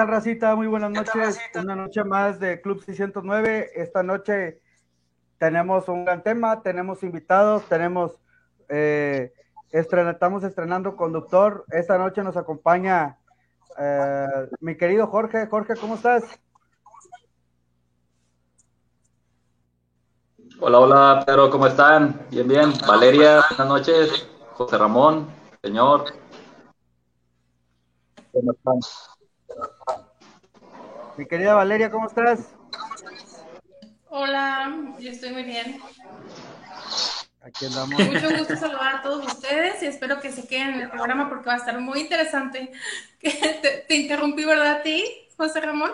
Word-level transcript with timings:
¿Qué 0.00 0.06
tal, 0.06 0.14
Racita? 0.14 0.56
Muy 0.56 0.66
buenas 0.66 0.90
noches. 0.92 1.38
Una 1.54 1.76
noche 1.76 2.02
más 2.04 2.40
de 2.40 2.62
Club 2.62 2.82
609. 2.82 3.72
Esta 3.74 4.02
noche 4.02 4.62
tenemos 5.36 5.90
un 5.90 6.06
gran 6.06 6.22
tema, 6.22 6.62
tenemos 6.62 7.02
invitados, 7.02 7.64
tenemos, 7.64 8.18
eh, 8.70 9.30
estamos 9.70 10.42
estrenando 10.42 10.96
conductor. 10.96 11.66
Esta 11.68 11.98
noche 11.98 12.22
nos 12.22 12.38
acompaña 12.38 13.18
eh, 13.78 14.48
mi 14.60 14.74
querido 14.74 15.06
Jorge. 15.06 15.46
Jorge, 15.48 15.74
¿cómo 15.78 15.96
estás? 15.96 16.24
Hola, 20.60 20.78
hola, 20.78 21.22
Pedro, 21.26 21.50
¿cómo 21.50 21.66
están? 21.66 22.26
Bien, 22.30 22.48
bien. 22.48 22.72
Valeria, 22.88 23.42
buenas 23.50 23.68
noches. 23.68 24.30
José 24.54 24.78
Ramón, 24.78 25.28
señor. 25.62 26.06
¿Cómo 28.32 28.52
están? 28.52 28.80
Mi 31.20 31.26
querida 31.26 31.52
Valeria, 31.52 31.90
¿cómo 31.90 32.06
estás? 32.06 32.54
Hola, 34.08 34.74
yo 34.98 35.10
estoy 35.10 35.32
muy 35.32 35.42
bien. 35.42 35.78
Aquí 37.42 37.66
andamos. 37.66 38.00
Mucho 38.06 38.38
gusto 38.38 38.56
saludar 38.56 38.96
a 38.96 39.02
todos 39.02 39.26
ustedes 39.26 39.82
y 39.82 39.86
espero 39.86 40.18
que 40.18 40.32
se 40.32 40.48
queden 40.48 40.70
en 40.70 40.80
el 40.80 40.88
programa 40.88 41.28
porque 41.28 41.44
va 41.44 41.56
a 41.56 41.58
estar 41.58 41.78
muy 41.78 42.00
interesante. 42.00 42.72
Te, 43.20 43.84
te 43.86 43.96
interrumpí, 43.96 44.46
¿verdad, 44.46 44.76
a 44.76 44.82
ti, 44.82 45.04
José 45.36 45.60
Ramón? 45.60 45.90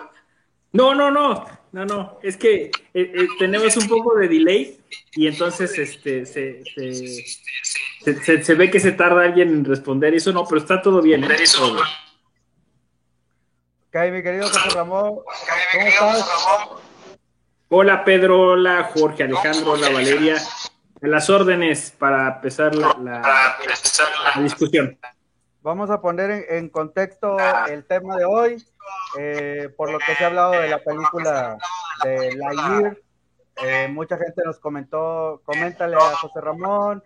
No, 0.71 0.95
no, 0.95 1.11
no, 1.11 1.45
no, 1.73 1.85
no. 1.85 2.19
Es 2.23 2.37
que 2.37 2.67
eh, 2.67 2.71
eh, 2.93 3.27
tenemos 3.37 3.75
un 3.75 3.89
poco 3.89 4.15
de 4.15 4.29
delay 4.29 4.79
y 5.11 5.27
entonces 5.27 5.77
este 5.77 6.25
se, 6.25 6.63
se, 6.73 8.43
se, 8.43 8.55
ve 8.55 8.71
que 8.71 8.79
se 8.79 8.93
tarda 8.93 9.23
alguien 9.23 9.49
en 9.49 9.65
responder 9.65 10.13
y 10.13 10.17
eso 10.17 10.31
no, 10.31 10.45
pero 10.45 10.61
está 10.61 10.81
todo 10.81 11.01
bien. 11.01 11.25
¿eh? 11.25 11.27
Todo 11.53 11.73
bien. 11.73 11.85
Ok, 13.97 14.11
mi 14.11 14.21
querido 14.21 14.47
José 14.47 14.69
Ramón, 14.75 15.21
¿cómo 15.71 15.87
estás? 15.87 16.29
Hola 17.69 18.05
Pedro, 18.05 18.51
hola 18.51 18.91
Jorge, 18.93 19.23
Alejandro, 19.23 19.71
hola 19.71 19.89
Valeria. 19.89 20.35
A 21.01 21.07
las 21.07 21.31
órdenes 21.31 21.95
para 21.97 22.35
empezar 22.35 22.75
la, 22.75 22.95
la, 23.01 23.57
la 24.35 24.41
discusión. 24.43 24.99
Vamos 25.63 25.89
a 25.89 25.99
poner 25.99 26.29
en, 26.29 26.45
en, 26.47 26.69
contexto 26.69 27.37
el 27.69 27.85
tema 27.85 28.17
de 28.17 28.25
hoy, 28.25 28.63
eh, 29.17 29.69
por 29.75 29.91
lo 29.91 29.97
que 29.97 30.13
se 30.13 30.25
ha 30.25 30.27
hablado 30.27 30.51
de 30.51 30.69
la 30.69 30.77
película 30.77 31.57
de 32.03 32.35
Lightyear. 32.35 32.97
Eh, 33.63 33.87
mucha 33.87 34.17
gente 34.17 34.43
nos 34.45 34.59
comentó, 34.59 35.41
coméntale 35.43 35.95
a 35.95 36.15
José 36.17 36.39
Ramón 36.39 37.03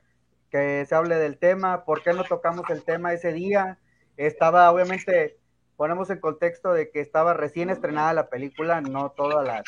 que 0.50 0.86
se 0.90 0.94
hable 0.94 1.16
del 1.16 1.38
tema, 1.38 1.86
por 1.86 2.04
qué 2.04 2.12
no 2.12 2.26
tocamos 2.26 2.70
el 2.70 2.84
tema 2.84 3.14
ese 3.14 3.32
día. 3.32 3.80
Estaba 4.18 4.70
obviamente 4.70 5.38
ponemos 5.82 6.12
en 6.12 6.20
contexto 6.20 6.74
de 6.74 6.92
que 6.92 7.00
estaba 7.00 7.34
recién 7.34 7.72
estrenada 7.72 8.14
la 8.14 8.30
película, 8.30 8.82
no 8.82 9.10
toda 9.10 9.44
la, 9.44 9.64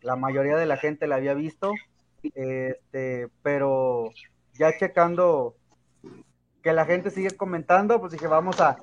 la 0.00 0.14
mayoría 0.14 0.56
de 0.56 0.64
la 0.64 0.76
gente 0.76 1.08
la 1.08 1.16
había 1.16 1.34
visto, 1.34 1.72
este, 2.22 3.26
pero 3.42 4.12
ya 4.54 4.78
checando 4.78 5.56
que 6.62 6.72
la 6.72 6.84
gente 6.84 7.10
sigue 7.10 7.32
comentando, 7.32 7.98
pues 7.98 8.12
dije, 8.12 8.28
vamos 8.28 8.60
a, 8.60 8.76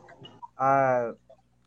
a, 0.58 1.14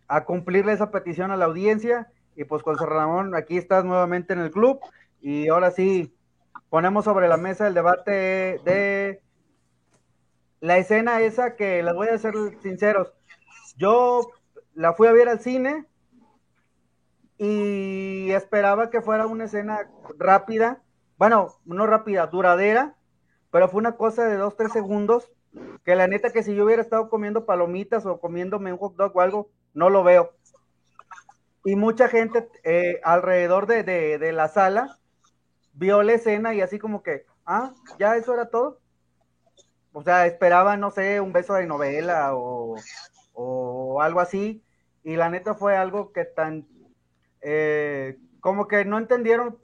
a 0.06 0.24
cumplirle 0.26 0.74
esa 0.74 0.90
petición 0.90 1.30
a 1.30 1.38
la 1.38 1.46
audiencia, 1.46 2.12
y 2.36 2.44
pues 2.44 2.62
José 2.62 2.84
Ramón, 2.84 3.34
aquí 3.34 3.56
estás 3.56 3.86
nuevamente 3.86 4.34
en 4.34 4.40
el 4.40 4.50
club, 4.50 4.80
y 5.22 5.48
ahora 5.48 5.70
sí, 5.70 6.14
ponemos 6.68 7.06
sobre 7.06 7.26
la 7.26 7.38
mesa 7.38 7.66
el 7.66 7.72
debate 7.72 8.60
de 8.66 9.22
la 10.60 10.76
escena 10.76 11.22
esa 11.22 11.56
que 11.56 11.82
les 11.82 11.94
voy 11.94 12.08
a 12.08 12.18
ser 12.18 12.34
sinceros, 12.60 13.14
yo 13.78 14.30
la 14.76 14.92
fui 14.92 15.08
a 15.08 15.12
ver 15.12 15.28
al 15.28 15.40
cine 15.40 15.86
y 17.38 18.30
esperaba 18.30 18.90
que 18.90 19.00
fuera 19.00 19.26
una 19.26 19.44
escena 19.44 19.90
rápida, 20.18 20.82
bueno, 21.16 21.56
no 21.64 21.86
rápida, 21.86 22.26
duradera, 22.26 22.94
pero 23.50 23.68
fue 23.68 23.78
una 23.78 23.96
cosa 23.96 24.26
de 24.26 24.36
dos, 24.36 24.54
tres 24.54 24.72
segundos, 24.72 25.30
que 25.82 25.96
la 25.96 26.06
neta 26.06 26.30
que 26.30 26.42
si 26.42 26.54
yo 26.54 26.66
hubiera 26.66 26.82
estado 26.82 27.08
comiendo 27.08 27.46
palomitas 27.46 28.04
o 28.04 28.20
comiéndome 28.20 28.72
un 28.72 28.78
hot 28.78 28.96
dog 28.96 29.16
o 29.16 29.20
algo, 29.22 29.50
no 29.72 29.88
lo 29.88 30.04
veo. 30.04 30.32
Y 31.64 31.74
mucha 31.74 32.08
gente 32.08 32.48
eh, 32.62 33.00
alrededor 33.02 33.66
de, 33.66 33.82
de, 33.82 34.18
de, 34.18 34.32
la 34.32 34.48
sala 34.48 34.98
vio 35.72 36.02
la 36.02 36.12
escena 36.12 36.54
y 36.54 36.60
así 36.60 36.78
como 36.78 37.02
que, 37.02 37.24
ah, 37.46 37.72
ya 37.98 38.16
eso 38.16 38.34
era 38.34 38.50
todo. 38.50 38.78
O 39.92 40.02
sea, 40.02 40.26
esperaba, 40.26 40.76
no 40.76 40.90
sé, 40.90 41.20
un 41.20 41.32
beso 41.32 41.54
de 41.54 41.66
novela 41.66 42.36
o, 42.36 42.76
o 43.32 44.02
algo 44.02 44.20
así, 44.20 44.62
y 45.06 45.14
la 45.14 45.30
neta 45.30 45.54
fue 45.54 45.76
algo 45.76 46.10
que 46.10 46.24
tan, 46.24 46.66
eh, 47.40 48.18
como 48.40 48.66
que 48.66 48.84
no 48.84 48.98
entendieron 48.98 49.56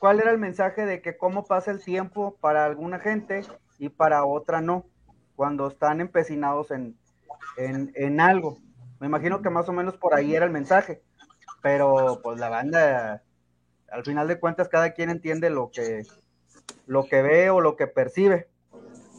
cuál 0.00 0.20
era 0.20 0.30
el 0.30 0.38
mensaje 0.38 0.86
de 0.86 1.02
que 1.02 1.18
cómo 1.18 1.44
pasa 1.44 1.70
el 1.70 1.84
tiempo 1.84 2.38
para 2.40 2.64
alguna 2.64 2.98
gente 2.98 3.42
y 3.78 3.90
para 3.90 4.24
otra 4.24 4.62
no, 4.62 4.86
cuando 5.36 5.68
están 5.68 6.00
empecinados 6.00 6.70
en, 6.70 6.96
en, 7.58 7.92
en 7.94 8.20
algo. 8.20 8.56
Me 9.00 9.06
imagino 9.06 9.42
que 9.42 9.50
más 9.50 9.68
o 9.68 9.74
menos 9.74 9.98
por 9.98 10.14
ahí 10.14 10.34
era 10.34 10.46
el 10.46 10.50
mensaje, 10.50 11.02
pero 11.60 12.22
pues 12.22 12.40
la 12.40 12.48
banda, 12.48 13.22
al 13.92 14.02
final 14.02 14.28
de 14.28 14.40
cuentas, 14.40 14.70
cada 14.70 14.94
quien 14.94 15.10
entiende 15.10 15.50
lo 15.50 15.70
que, 15.70 16.06
lo 16.86 17.04
que 17.04 17.20
ve 17.20 17.50
o 17.50 17.60
lo 17.60 17.76
que 17.76 17.86
percibe. 17.86 18.48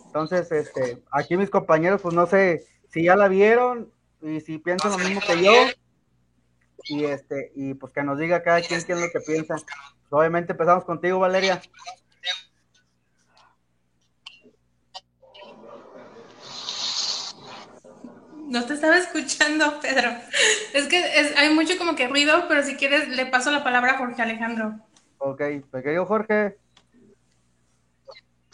Entonces, 0.07 0.51
este, 0.51 1.03
aquí 1.11 1.37
mis 1.37 1.51
compañeros, 1.51 2.01
pues 2.01 2.15
no 2.15 2.25
sé 2.25 2.65
si 2.87 3.03
ya 3.03 3.15
la 3.15 3.27
vieron, 3.27 3.91
y 4.21 4.41
si 4.41 4.57
piensan 4.57 4.91
lo 4.91 4.97
mismo 4.97 5.21
que 5.21 5.43
yo, 5.43 5.51
y 6.85 7.05
este, 7.05 7.51
y 7.55 7.73
pues 7.73 7.93
que 7.93 8.03
nos 8.03 8.17
diga 8.17 8.43
cada 8.43 8.61
quien 8.61 8.83
qué 8.83 8.93
es 8.93 8.99
lo 8.99 9.09
que 9.11 9.19
piensa. 9.19 9.55
Obviamente 10.09 10.53
empezamos 10.53 10.85
contigo, 10.85 11.19
Valeria. 11.19 11.61
No 18.47 18.65
te 18.65 18.73
estaba 18.73 18.97
escuchando, 18.97 19.79
Pedro. 19.79 20.09
Es 20.73 20.87
que 20.87 20.99
es, 21.19 21.37
hay 21.37 21.53
mucho 21.53 21.77
como 21.77 21.95
que 21.95 22.07
ruido, 22.07 22.45
pero 22.47 22.63
si 22.63 22.75
quieres 22.75 23.07
le 23.09 23.27
paso 23.27 23.51
la 23.51 23.63
palabra 23.63 23.91
a 23.91 23.97
Jorge 23.99 24.23
Alejandro. 24.23 24.79
Ok, 25.19 25.41
pequeño 25.71 26.05
Jorge. 26.07 26.57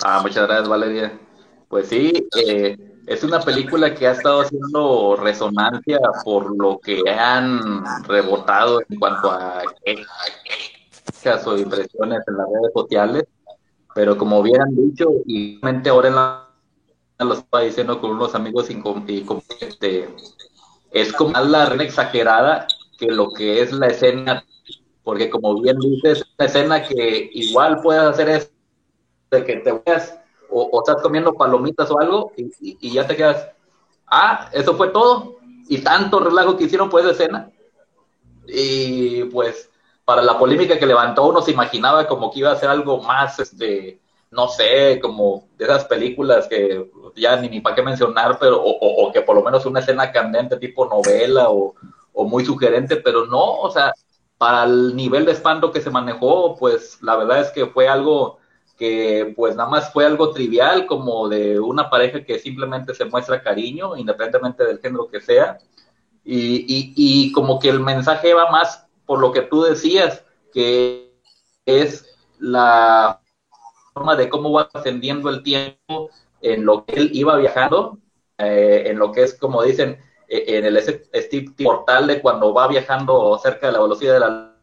Ah, 0.04 0.19
muchas 0.22 0.45
gracias, 0.48 0.68
Valeria. 0.68 1.18
Pues 1.69 1.88
sí, 1.88 2.28
eh, 2.45 2.94
es 3.07 3.24
una 3.24 3.40
película 3.40 3.94
que 3.94 4.07
ha 4.07 4.12
estado 4.12 4.42
haciendo 4.42 5.16
resonancia 5.16 6.00
por 6.24 6.56
lo 6.57 6.80
que 6.80 7.02
han 7.10 7.84
rebotado 8.07 8.81
en 8.90 9.00
cuanto 9.00 9.31
a 9.31 9.63
quejas 9.84 11.46
o 11.48 11.57
impresiones 11.57 12.22
en 12.28 12.38
las 12.38 12.48
redes 12.48 12.74
sociales, 12.74 13.24
pero 13.94 14.18
como 14.18 14.42
bien 14.42 14.62
han 14.62 14.75
dicho, 14.75 15.10
y 15.25 15.60
realmente 15.60 15.90
ahora 15.90 16.07
en 16.10 16.16
la 16.16 16.46
lo 17.19 17.34
estaba 17.34 17.63
diciendo 17.63 18.02
con 18.02 18.12
unos 18.12 18.36
amigos 18.36 18.69
y, 18.69 19.25
este, 19.62 20.10
es 20.92 21.13
como 21.13 21.31
más 21.31 21.48
la 21.48 21.66
reina 21.68 21.86
exagerada 21.86 22.68
que 22.98 23.08
lo 23.08 23.30
que 23.30 23.62
es 23.62 23.72
la 23.72 23.88
escena, 23.88 24.44
porque 25.04 25.30
como 25.30 25.62
bien 25.62 25.80
dices, 25.80 26.19
es 26.19 26.25
una 26.38 26.46
escena 26.46 26.84
que 26.84 27.30
igual 27.34 27.80
puedes 27.81 28.04
hacer 28.04 28.30
eso, 28.30 28.50
de 29.31 29.46
que 29.46 29.56
te 29.58 29.81
veas 29.86 30.19
o, 30.50 30.81
estás 30.86 31.01
comiendo 31.01 31.33
palomitas 31.33 31.89
o 31.92 32.00
algo 32.00 32.31
y, 32.36 32.92
ya 32.92 33.06
te 33.07 33.15
quedas, 33.15 33.50
ah, 34.07 34.50
eso 34.51 34.75
fue 34.75 34.89
todo. 34.89 35.38
Y 35.68 35.80
tanto 35.80 36.19
relajo 36.19 36.57
que 36.57 36.65
hicieron 36.65 36.89
por 36.89 37.01
esa 37.01 37.12
escena. 37.12 37.51
Y 38.47 39.24
pues 39.25 39.69
para 40.03 40.21
la 40.21 40.38
polémica 40.38 40.77
que 40.77 40.86
levantó 40.86 41.27
uno 41.27 41.42
se 41.42 41.51
imaginaba 41.51 42.07
como 42.07 42.31
que 42.31 42.39
iba 42.39 42.51
a 42.51 42.57
ser 42.57 42.69
algo 42.69 43.01
más, 43.01 43.39
este, 43.39 44.00
no 44.30 44.47
sé, 44.47 45.00
como 45.01 45.47
de 45.57 45.65
esas 45.65 45.86
películas 45.86 46.48
que 46.48 46.91
ya 47.15 47.36
ni, 47.38 47.50
ni 47.50 47.62
para 47.62 47.75
qué 47.75 47.81
mencionar, 47.81 48.38
pero 48.39 48.62
o, 48.62 48.69
o, 48.69 49.07
o, 49.07 49.12
que 49.12 49.21
por 49.21 49.36
lo 49.36 49.41
menos 49.41 49.65
una 49.65 49.80
escena 49.80 50.12
candente 50.12 50.57
tipo 50.57 50.86
novela 50.86 51.50
o, 51.50 51.74
o 52.13 52.24
muy 52.25 52.45
sugerente, 52.45 52.98
pero 52.98 53.25
no, 53.25 53.59
o 53.59 53.71
sea, 53.71 53.94
para 54.38 54.65
el 54.65 54.95
nivel 54.95 55.25
de 55.25 55.31
espanto 55.31 55.71
que 55.71 55.81
se 55.81 55.89
manejó, 55.89 56.56
pues 56.56 57.01
la 57.01 57.15
verdad 57.15 57.41
es 57.41 57.50
que 57.51 57.65
fue 57.68 57.88
algo 57.88 58.38
que 58.77 59.33
pues 59.36 59.56
nada 59.56 59.69
más 59.69 59.92
fue 59.94 60.06
algo 60.06 60.31
trivial, 60.31 60.86
como 60.86 61.30
de 61.30 61.60
una 61.60 61.89
pareja 61.89 62.24
que 62.24 62.39
simplemente 62.39 62.94
se 62.94 63.06
muestra 63.06 63.42
cariño, 63.42 63.95
independientemente 63.95 64.66
del 64.66 64.80
género 64.80 65.07
que 65.07 65.22
sea, 65.22 65.57
y, 66.24 66.66
y, 66.68 66.94
y 66.95 67.31
como 67.31 67.60
que 67.60 67.69
el 67.69 67.80
mensaje 67.80 68.33
va 68.33 68.51
más 68.51 68.86
por 69.06 69.19
lo 69.19 69.31
que 69.31 69.42
tú 69.42 69.63
decías, 69.63 70.24
que 70.54 71.13
es 71.66 72.06
la 72.39 73.22
forma 73.94 74.16
de 74.16 74.30
cómo 74.30 74.51
va 74.51 74.69
ascendiendo 74.74 75.30
el 75.30 75.44
tiempo 75.44 76.10
en 76.42 76.66
lo 76.66 76.86
que 76.86 76.95
él 76.95 77.10
iba 77.13 77.38
viajando, 77.38 78.00
eh, 78.38 78.83
en 78.88 79.00
lo 79.00 79.12
que 79.12 79.24
es, 79.24 79.38
como 79.38 79.63
dicen, 79.63 80.00
en 80.27 80.66
el 80.66 80.81
Steve 80.81 81.54
portal 81.63 82.07
de 82.07 82.22
cuando 82.22 82.54
va 82.54 82.68
viajando 82.68 83.38
cerca 83.38 83.68
de 83.68 83.74
la 83.74 83.81
velocidad 83.81 84.13
de 84.13 84.19
la 84.19 84.56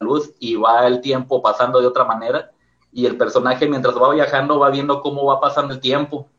luz 0.00 0.32
y 0.40 0.56
va 0.56 0.86
el 0.86 1.00
tiempo 1.00 1.40
pasando 1.40 1.80
de 1.80 1.86
otra 1.86 2.04
manera 2.04 2.50
y 2.96 3.04
el 3.04 3.18
personaje 3.18 3.68
mientras 3.68 3.94
va 3.94 4.14
viajando 4.14 4.58
va 4.58 4.70
viendo 4.70 5.02
cómo 5.02 5.26
va 5.26 5.38
pasando 5.38 5.74
el 5.74 5.80
tiempo 5.80 6.30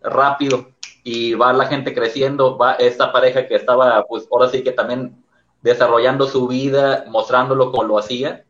rápido 0.00 0.68
y 1.02 1.34
va 1.34 1.52
la 1.52 1.66
gente 1.66 1.92
creciendo, 1.92 2.56
va 2.56 2.74
esta 2.74 3.10
pareja 3.10 3.48
que 3.48 3.56
estaba, 3.56 4.04
pues 4.08 4.28
ahora 4.30 4.48
sí 4.48 4.62
que 4.62 4.70
también 4.70 5.20
desarrollando 5.62 6.28
su 6.28 6.46
vida, 6.46 7.06
mostrándolo 7.08 7.72
como 7.72 7.82
lo 7.82 7.98
hacía. 7.98 8.44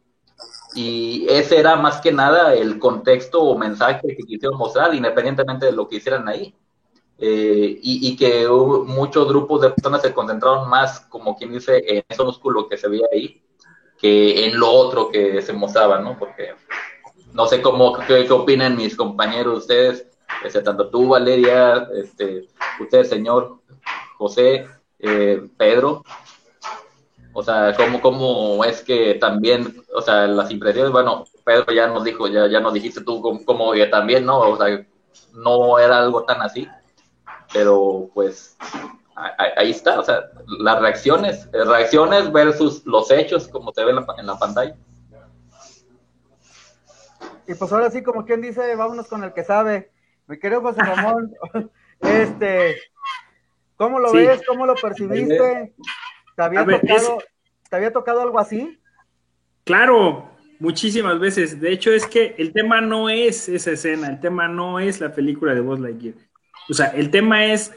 Y 0.74 1.26
ese 1.30 1.58
era 1.58 1.76
más 1.76 2.02
que 2.02 2.12
nada 2.12 2.52
el 2.52 2.78
contexto 2.78 3.40
o 3.40 3.56
mensaje 3.56 4.02
que 4.06 4.24
quisieron 4.24 4.58
mostrar, 4.58 4.94
independientemente 4.94 5.64
de 5.64 5.72
lo 5.72 5.88
que 5.88 5.96
hicieran 5.96 6.28
ahí. 6.28 6.54
Eh, 7.18 7.78
y, 7.82 8.10
y, 8.10 8.16
que 8.16 8.46
muchos 8.48 9.26
grupos 9.28 9.62
de 9.62 9.70
personas 9.70 10.02
se 10.02 10.12
concentraron 10.12 10.68
más, 10.68 11.00
como 11.00 11.34
quien 11.34 11.52
dice, 11.52 11.82
en 11.86 12.04
eso 12.06 12.26
músculo 12.26 12.68
que 12.68 12.76
se 12.76 12.88
veía 12.88 13.06
ahí, 13.10 13.42
que 13.98 14.44
en 14.44 14.60
lo 14.60 14.70
otro 14.70 15.08
que 15.08 15.40
se 15.40 15.54
mostraba, 15.54 15.98
¿no? 15.98 16.18
Porque 16.18 16.54
no 17.36 17.46
sé 17.46 17.60
cómo, 17.60 17.98
qué, 18.06 18.26
opinan 18.30 18.76
mis 18.76 18.96
compañeros, 18.96 19.58
ustedes, 19.58 20.08
este, 20.42 20.62
tanto 20.62 20.88
tú, 20.88 21.08
Valeria, 21.08 21.86
este, 21.94 22.48
usted, 22.80 23.04
señor 23.04 23.58
José, 24.16 24.66
eh, 24.98 25.46
Pedro, 25.58 26.02
o 27.34 27.42
sea, 27.42 27.74
¿cómo, 27.76 28.00
¿cómo 28.00 28.64
es 28.64 28.82
que 28.82 29.14
también, 29.14 29.84
o 29.94 30.00
sea, 30.00 30.26
las 30.26 30.50
impresiones, 30.50 30.90
bueno, 30.90 31.24
Pedro 31.44 31.74
ya 31.74 31.86
nos 31.88 32.04
dijo, 32.04 32.26
ya, 32.26 32.46
ya 32.46 32.60
nos 32.60 32.72
dijiste 32.72 33.02
tú 33.02 33.22
que 33.74 33.86
también, 33.86 34.24
¿no? 34.24 34.38
O 34.38 34.56
sea, 34.56 34.86
no 35.34 35.78
era 35.78 35.98
algo 35.98 36.24
tan 36.24 36.40
así, 36.40 36.66
pero 37.52 38.08
pues 38.14 38.56
ahí 39.56 39.70
está, 39.70 40.00
o 40.00 40.04
sea, 40.04 40.30
las 40.58 40.80
reacciones, 40.80 41.50
reacciones 41.52 42.32
versus 42.32 42.84
los 42.86 43.10
hechos 43.10 43.46
como 43.48 43.72
se 43.72 43.84
ve 43.84 43.90
en 43.90 43.96
la, 43.96 44.06
en 44.16 44.26
la 44.26 44.38
pantalla. 44.38 44.74
Y 47.48 47.54
pues 47.54 47.72
ahora 47.72 47.90
sí, 47.90 48.02
como 48.02 48.24
quien 48.24 48.40
dice, 48.40 48.74
vámonos 48.74 49.06
con 49.08 49.22
el 49.24 49.32
que 49.32 49.44
sabe. 49.44 49.90
Mi 50.26 50.38
querido 50.38 50.60
José 50.60 50.82
Ramón, 50.82 51.32
este, 52.00 52.76
¿cómo 53.76 54.00
lo 54.00 54.12
ves? 54.12 54.42
¿Cómo 54.46 54.66
lo 54.66 54.74
percibiste? 54.74 55.74
¿Te 56.36 56.42
había, 56.42 56.64
tocado, 56.64 57.18
¿Te 57.70 57.76
había 57.76 57.92
tocado 57.92 58.22
algo 58.22 58.38
así? 58.38 58.78
Claro, 59.64 60.30
muchísimas 60.58 61.18
veces. 61.20 61.60
De 61.60 61.72
hecho, 61.72 61.92
es 61.92 62.06
que 62.06 62.34
el 62.38 62.52
tema 62.52 62.80
no 62.80 63.08
es 63.08 63.48
esa 63.48 63.72
escena, 63.72 64.08
el 64.08 64.20
tema 64.20 64.48
no 64.48 64.80
es 64.80 65.00
la 65.00 65.12
película 65.12 65.54
de 65.54 65.60
Buzz 65.60 65.80
Lightyear. 65.80 66.16
O 66.68 66.74
sea, 66.74 66.86
el 66.88 67.10
tema 67.10 67.46
es 67.46 67.72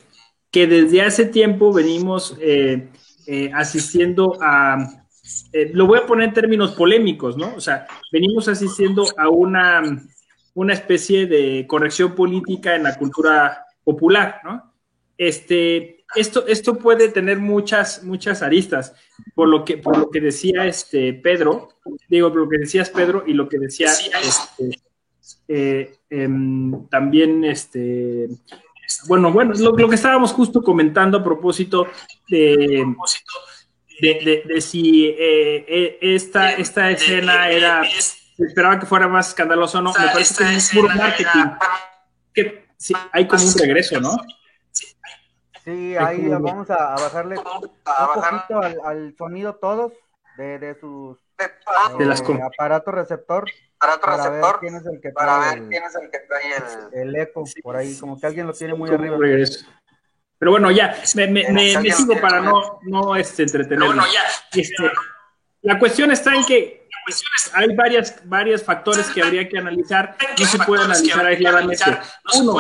que 0.52 0.66
desde 0.66 1.04
hace 1.04 1.26
tiempo 1.26 1.72
venimos 1.72 2.36
eh, 2.42 2.90
eh, 3.28 3.52
asistiendo 3.54 4.38
a, 4.42 4.99
eh, 5.52 5.72
lo 5.74 5.88
voy 5.88 6.00
a 6.00 6.06
poner 6.06 6.30
en 6.30 6.34
términos 6.34 6.72
polémicos, 6.72 7.38
¿no? 7.38 7.56
O 7.56 7.62
sea, 7.62 7.88
venimos 8.12 8.48
asistiendo 8.48 9.06
a 9.18 9.30
una, 9.30 9.82
una 10.54 10.74
especie 10.74 11.28
de 11.28 11.66
corrección 11.68 12.16
política 12.16 12.76
en 12.76 12.84
la 12.84 12.98
cultura 12.98 13.66
popular, 13.84 14.42
¿no? 14.44 14.74
Este, 15.18 16.06
esto, 16.16 16.48
esto 16.48 16.78
puede 16.78 17.10
tener 17.10 17.40
muchas, 17.40 18.04
muchas 18.04 18.42
aristas, 18.42 18.96
por 19.36 19.48
lo 19.48 19.66
que, 19.66 19.78
por 19.78 19.98
lo 19.98 20.10
que 20.10 20.22
decía 20.22 20.66
este 20.66 21.14
Pedro, 21.14 21.70
digo, 22.08 22.30
por 22.30 22.42
lo 22.42 22.50
que 22.50 22.60
decías 22.60 22.90
Pedro 22.90 23.24
y 23.28 23.34
lo 23.34 23.50
que 23.50 23.60
decía 23.60 23.92
este, 23.92 25.92
em, 26.10 26.88
también 26.88 27.44
este 27.44 28.30
bueno, 29.08 29.32
bueno, 29.32 29.54
lo, 29.56 29.88
que 29.88 29.96
estábamos 29.96 30.34
justo 30.34 30.64
comentando 30.64 31.20
a 31.20 31.24
propósito 31.24 31.86
de, 32.28 32.84
de, 34.02 34.62
si 34.62 35.08
eh, 35.08 35.66
eh, 35.68 35.98
esta, 36.02 36.52
esta 36.52 36.90
escena 36.92 37.50
era, 37.50 37.84
esperaba 38.38 38.80
que 38.80 38.86
fuera 38.86 39.08
más 39.08 39.30
escandaloso 39.30 39.80
o 39.80 39.82
no, 39.82 39.94
me 39.94 40.08
parece 40.08 40.44
que 40.44 40.56
es 40.56 40.72
puro 40.72 40.88
marketing. 40.90 41.52
Que 42.34 42.66
sí, 42.78 42.94
hay 43.12 43.28
como 43.28 43.44
un 43.44 43.54
regreso, 43.58 44.00
¿no? 44.00 44.18
Sí, 45.64 45.96
ahí 45.98 46.28
vamos 46.28 46.70
a, 46.70 46.96
bajarle 46.96 47.38
un 47.38 47.44
poquito 47.44 48.62
al, 48.62 48.78
al 48.84 49.16
sonido 49.18 49.56
todos 49.56 49.94
de, 50.38 50.58
de 50.58 50.80
sus 50.80 51.18
de 51.98 52.06
las 52.06 52.22
eh, 52.22 52.40
aparato 52.44 52.92
receptor 52.92 53.46
aparato 53.78 54.02
para 54.02 54.18
receptor 54.18 54.52
ver 54.52 54.60
quién 54.60 54.76
es 54.76 54.86
el 54.86 55.02
que 55.02 55.12
para 55.12 55.40
trae 55.40 55.50
ver 55.50 55.64
el, 55.64 55.70
quién 55.70 55.84
es 55.84 55.96
el 55.96 56.10
que 56.10 56.20
trae 56.20 56.92
el, 56.94 57.10
el 57.10 57.16
eco 57.16 57.44
por 57.62 57.76
ahí, 57.76 57.98
como 57.98 58.20
que 58.20 58.28
alguien 58.28 58.48
lo 58.48 58.54
tiene 58.54 58.74
muy 58.74 58.90
arriba. 58.90 59.18
regreso. 59.18 59.66
Pero 60.40 60.52
bueno, 60.52 60.72
ya, 60.72 60.96
me, 61.16 61.28
me, 61.28 61.52
me, 61.52 61.78
me 61.78 61.92
sigo 61.92 62.20
para 62.20 62.40
no, 62.40 62.80
no 62.84 63.16
este, 63.16 63.44
entretenerme. 63.44 63.88
bueno, 63.88 64.06
ya. 64.12 64.60
Este, 64.60 64.90
la 65.62 65.78
cuestión 65.78 66.12
está 66.12 66.34
en 66.34 66.46
que 66.46 66.80
hay 67.54 67.76
varias, 67.76 68.22
varios 68.26 68.64
factores 68.64 69.08
que 69.08 69.22
habría 69.22 69.48
que 69.50 69.58
analizar, 69.58 70.16
no 70.38 70.46
se 70.46 70.60
puede 70.60 70.84
analizar 70.84 71.26
aisladamente. 71.26 71.84
Uno, 72.36 72.58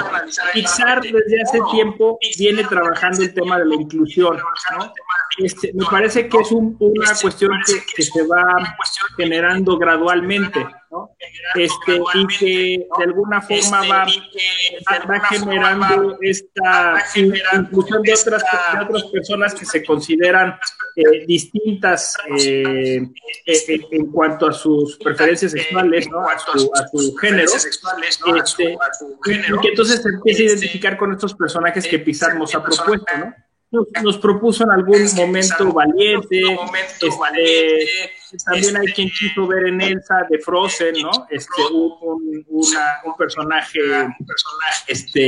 Pixar 0.53 1.01
desde 1.01 1.41
hace 1.41 1.59
tiempo 1.71 2.17
viene 2.37 2.63
trabajando 2.63 3.21
el 3.23 3.33
tema 3.33 3.59
de 3.59 3.65
la 3.65 3.75
inclusión, 3.75 4.37
¿no? 4.37 4.93
Este, 5.37 5.71
me 5.73 5.85
parece 5.85 6.27
que 6.27 6.37
es 6.37 6.51
un, 6.51 6.75
una 6.79 7.13
cuestión 7.21 7.51
que, 7.65 7.73
que, 7.95 8.03
se 8.03 8.23
va 8.23 8.75
generando 9.15 9.77
gradualmente, 9.77 10.65
¿no? 10.91 11.11
Este, 11.55 12.01
y 12.15 12.27
que 12.27 12.87
de 12.97 13.03
alguna 13.03 13.41
forma 13.41 13.81
va, 13.87 14.07
va 15.09 15.19
generando 15.21 16.17
esta 16.21 17.03
inclusión 17.15 18.01
de 18.01 18.13
otras, 18.13 18.43
de 18.73 18.85
otras 18.85 19.03
personas 19.11 19.53
que 19.53 19.65
se 19.65 19.83
consideran 19.83 20.59
eh, 20.95 21.25
distintas 21.27 22.17
eh, 22.37 22.97
en, 23.45 23.81
en, 23.91 24.11
cuanto 24.11 24.47
a 24.47 24.53
sus 24.53 24.97
preferencias 24.97 25.51
sexuales, 25.51 26.09
¿no? 26.09 26.27
a, 26.27 26.39
su, 26.39 26.71
a 26.73 26.87
su 26.87 27.15
género, 27.17 27.51
este, 28.35 28.77
y 29.27 29.59
que 29.59 29.67
entonces 29.69 30.01
se 30.01 30.09
empieza 30.09 30.41
a 30.41 30.45
identificar 30.45 30.97
con 30.97 31.13
estos 31.13 31.35
personajes 31.35 31.87
que 31.87 31.99
Pixar 31.99 32.35
nos 32.35 32.53
ha 32.55 32.63
propuesto, 32.63 33.17
¿no? 33.17 33.33
Nos, 33.71 33.85
nos, 34.03 34.17
propuso 34.17 34.63
en 34.63 34.71
algún 34.71 35.05
momento 35.15 35.71
valiente, 35.71 36.41
este, 36.41 37.07
también 38.45 38.77
hay 38.77 38.87
quien 38.93 39.09
quiso 39.09 39.45
ver 39.47 39.67
en 39.67 39.79
Elsa 39.79 40.25
de 40.29 40.39
Frozen, 40.39 40.95
¿no? 41.01 41.11
Este, 41.29 41.61
un, 41.71 41.93
un, 42.01 42.45
una, 42.47 42.99
un 43.05 43.15
personaje, 43.15 43.79
este, 44.87 45.19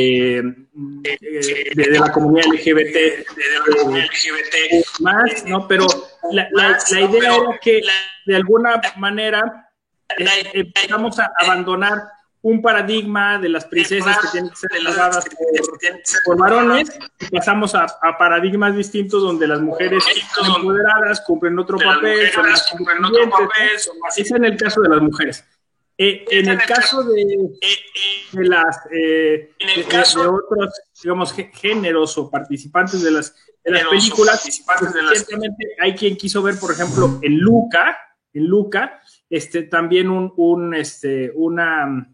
de, 0.74 1.72
de, 1.76 2.00
la 2.00 2.12
comunidad 2.12 2.48
LGBT, 2.48 2.96
de, 2.96 4.86
más, 5.02 5.46
¿no? 5.46 5.68
Pero 5.68 5.86
la, 6.32 6.48
la, 6.52 6.78
la 6.92 7.02
idea 7.02 7.36
era 7.36 7.60
que 7.62 7.82
de 8.26 8.36
alguna 8.36 8.82
manera 8.98 9.72
eh, 10.18 10.50
empezamos 10.54 11.20
a 11.20 11.32
abandonar 11.44 12.04
un 12.44 12.62
paradigma 12.62 13.38
de 13.38 13.50
las 13.50 13.66
princesas 13.66 14.18
que 14.18 14.28
tienen 14.32 14.50
que 14.50 14.56
ser 14.56 14.72
elevadas 14.76 15.26
por, 15.26 16.02
por, 16.26 16.38
varones 16.38 16.92
y 17.20 17.30
pasamos 17.30 17.76
a, 17.76 17.86
a, 18.02 18.18
paradigmas 18.18 18.76
distintos 18.76 19.22
donde 19.22 19.48
las 19.48 19.62
mujeres 19.62 20.04
son 20.36 20.56
empoderadas, 20.56 21.22
cumplen 21.22 21.60
otro 21.60 21.78
papel, 21.78 22.32
son 22.32 22.50
más 22.50 22.68
cumplen 22.72 23.06
otro 23.06 23.30
papel, 23.30 23.70
es 24.18 24.32
en 24.32 24.46
el 24.46 24.58
caso 24.58 24.82
de 24.82 24.90
las 24.90 25.02
mujeres. 25.02 25.46
Eh, 25.98 26.26
en 26.32 26.50
el 26.50 26.58
caso 26.64 27.04
de, 27.04 27.38
de 28.32 28.46
las 28.46 28.76
eh, 28.92 29.54
de, 29.60 29.84
de, 29.84 30.28
otros 30.28 30.82
digamos 31.04 31.32
géneros 31.54 32.18
o 32.18 32.28
participantes 32.28 33.04
de 33.04 33.12
las, 33.12 33.36
de 33.64 33.72
las 33.72 33.84
películas, 33.84 34.64
pues, 34.80 34.94
ciertamente 35.14 35.76
hay 35.80 35.94
quien 35.94 36.18
quiso 36.18 36.42
ver, 36.42 36.58
por 36.60 36.72
ejemplo, 36.72 37.20
en 37.22 37.38
Luca, 37.38 38.00
en 38.34 38.48
Luca, 38.48 39.00
este 39.30 39.64
también 39.64 40.10
un, 40.10 40.34
un 40.38 40.74
este 40.74 41.32
una 41.36 42.11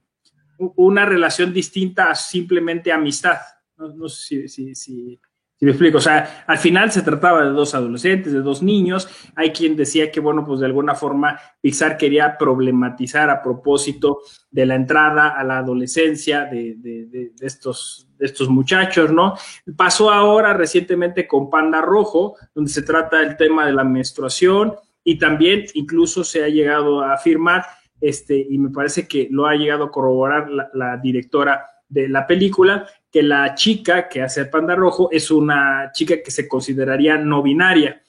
una 0.57 1.05
relación 1.05 1.53
distinta 1.53 2.09
a 2.09 2.15
simplemente 2.15 2.91
amistad. 2.91 3.37
No, 3.77 3.89
no 3.89 4.09
sé 4.09 4.47
si, 4.47 4.75
si, 4.75 4.75
si, 4.75 5.19
me 5.61 5.71
explico. 5.71 5.97
O 5.97 6.01
sea, 6.01 6.43
al 6.47 6.57
final 6.57 6.91
se 6.91 7.01
trataba 7.01 7.43
de 7.43 7.51
dos 7.51 7.75
adolescentes, 7.75 8.33
de 8.33 8.41
dos 8.41 8.61
niños. 8.61 9.07
Hay 9.35 9.51
quien 9.51 9.75
decía 9.75 10.11
que, 10.11 10.19
bueno, 10.19 10.45
pues 10.45 10.59
de 10.59 10.65
alguna 10.65 10.95
forma 10.95 11.39
Pixar 11.61 11.97
quería 11.97 12.37
problematizar 12.37 13.29
a 13.29 13.41
propósito 13.41 14.19
de 14.49 14.65
la 14.65 14.75
entrada 14.75 15.29
a 15.29 15.43
la 15.43 15.59
adolescencia 15.59 16.45
de, 16.45 16.75
de, 16.77 17.05
de, 17.05 17.31
de 17.35 17.47
estos, 17.47 18.07
de 18.17 18.25
estos 18.25 18.49
muchachos, 18.49 19.11
¿no? 19.11 19.35
Pasó 19.75 20.11
ahora 20.11 20.53
recientemente 20.53 21.27
con 21.27 21.49
Panda 21.49 21.81
Rojo, 21.81 22.35
donde 22.53 22.71
se 22.71 22.81
trata 22.81 23.21
el 23.21 23.37
tema 23.37 23.65
de 23.65 23.73
la 23.73 23.83
menstruación 23.83 24.75
y 25.03 25.17
también 25.17 25.65
incluso 25.73 26.23
se 26.23 26.43
ha 26.43 26.49
llegado 26.49 27.01
a 27.01 27.13
afirmar 27.13 27.65
este, 27.99 28.37
y 28.37 28.57
me 28.57 28.69
parece 28.69 29.07
que 29.07 29.27
lo 29.31 29.47
ha 29.47 29.55
llegado 29.55 29.85
a 29.85 29.91
corroborar 29.91 30.49
la, 30.49 30.97
directora 30.97 31.65
de 31.89 32.09
la 32.09 32.27
película, 32.27 32.87
que 33.11 33.23
la 33.23 33.55
chica 33.55 34.07
que 34.09 34.21
hace 34.21 34.41
el 34.41 34.49
panda 34.49 34.75
rojo 34.75 35.09
es 35.11 35.31
una 35.31 35.91
chica 35.93 36.21
que 36.23 36.31
se 36.31 36.47
consideraría 36.47 37.17
no 37.17 37.41
binaria, 37.41 38.01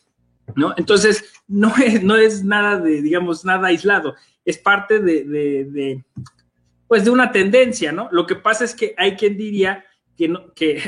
¿no? 0.56 0.74
Entonces, 0.76 1.24
no 1.46 1.74
es, 1.76 2.02
no 2.02 2.16
es 2.16 2.44
nada 2.44 2.78
de, 2.78 3.02
digamos, 3.02 3.44
nada 3.44 3.68
aislado, 3.68 4.14
es 4.44 4.58
parte 4.58 4.98
de, 5.00 5.24
de, 5.24 5.64
de, 5.64 6.04
pues 6.86 7.04
de 7.04 7.10
una 7.10 7.30
tendencia, 7.32 7.92
¿no? 7.92 8.08
Lo 8.10 8.26
que 8.26 8.34
pasa 8.34 8.64
es 8.64 8.74
que 8.74 8.94
hay 8.96 9.16
quien 9.16 9.36
diría 9.36 9.84
que, 10.54 10.82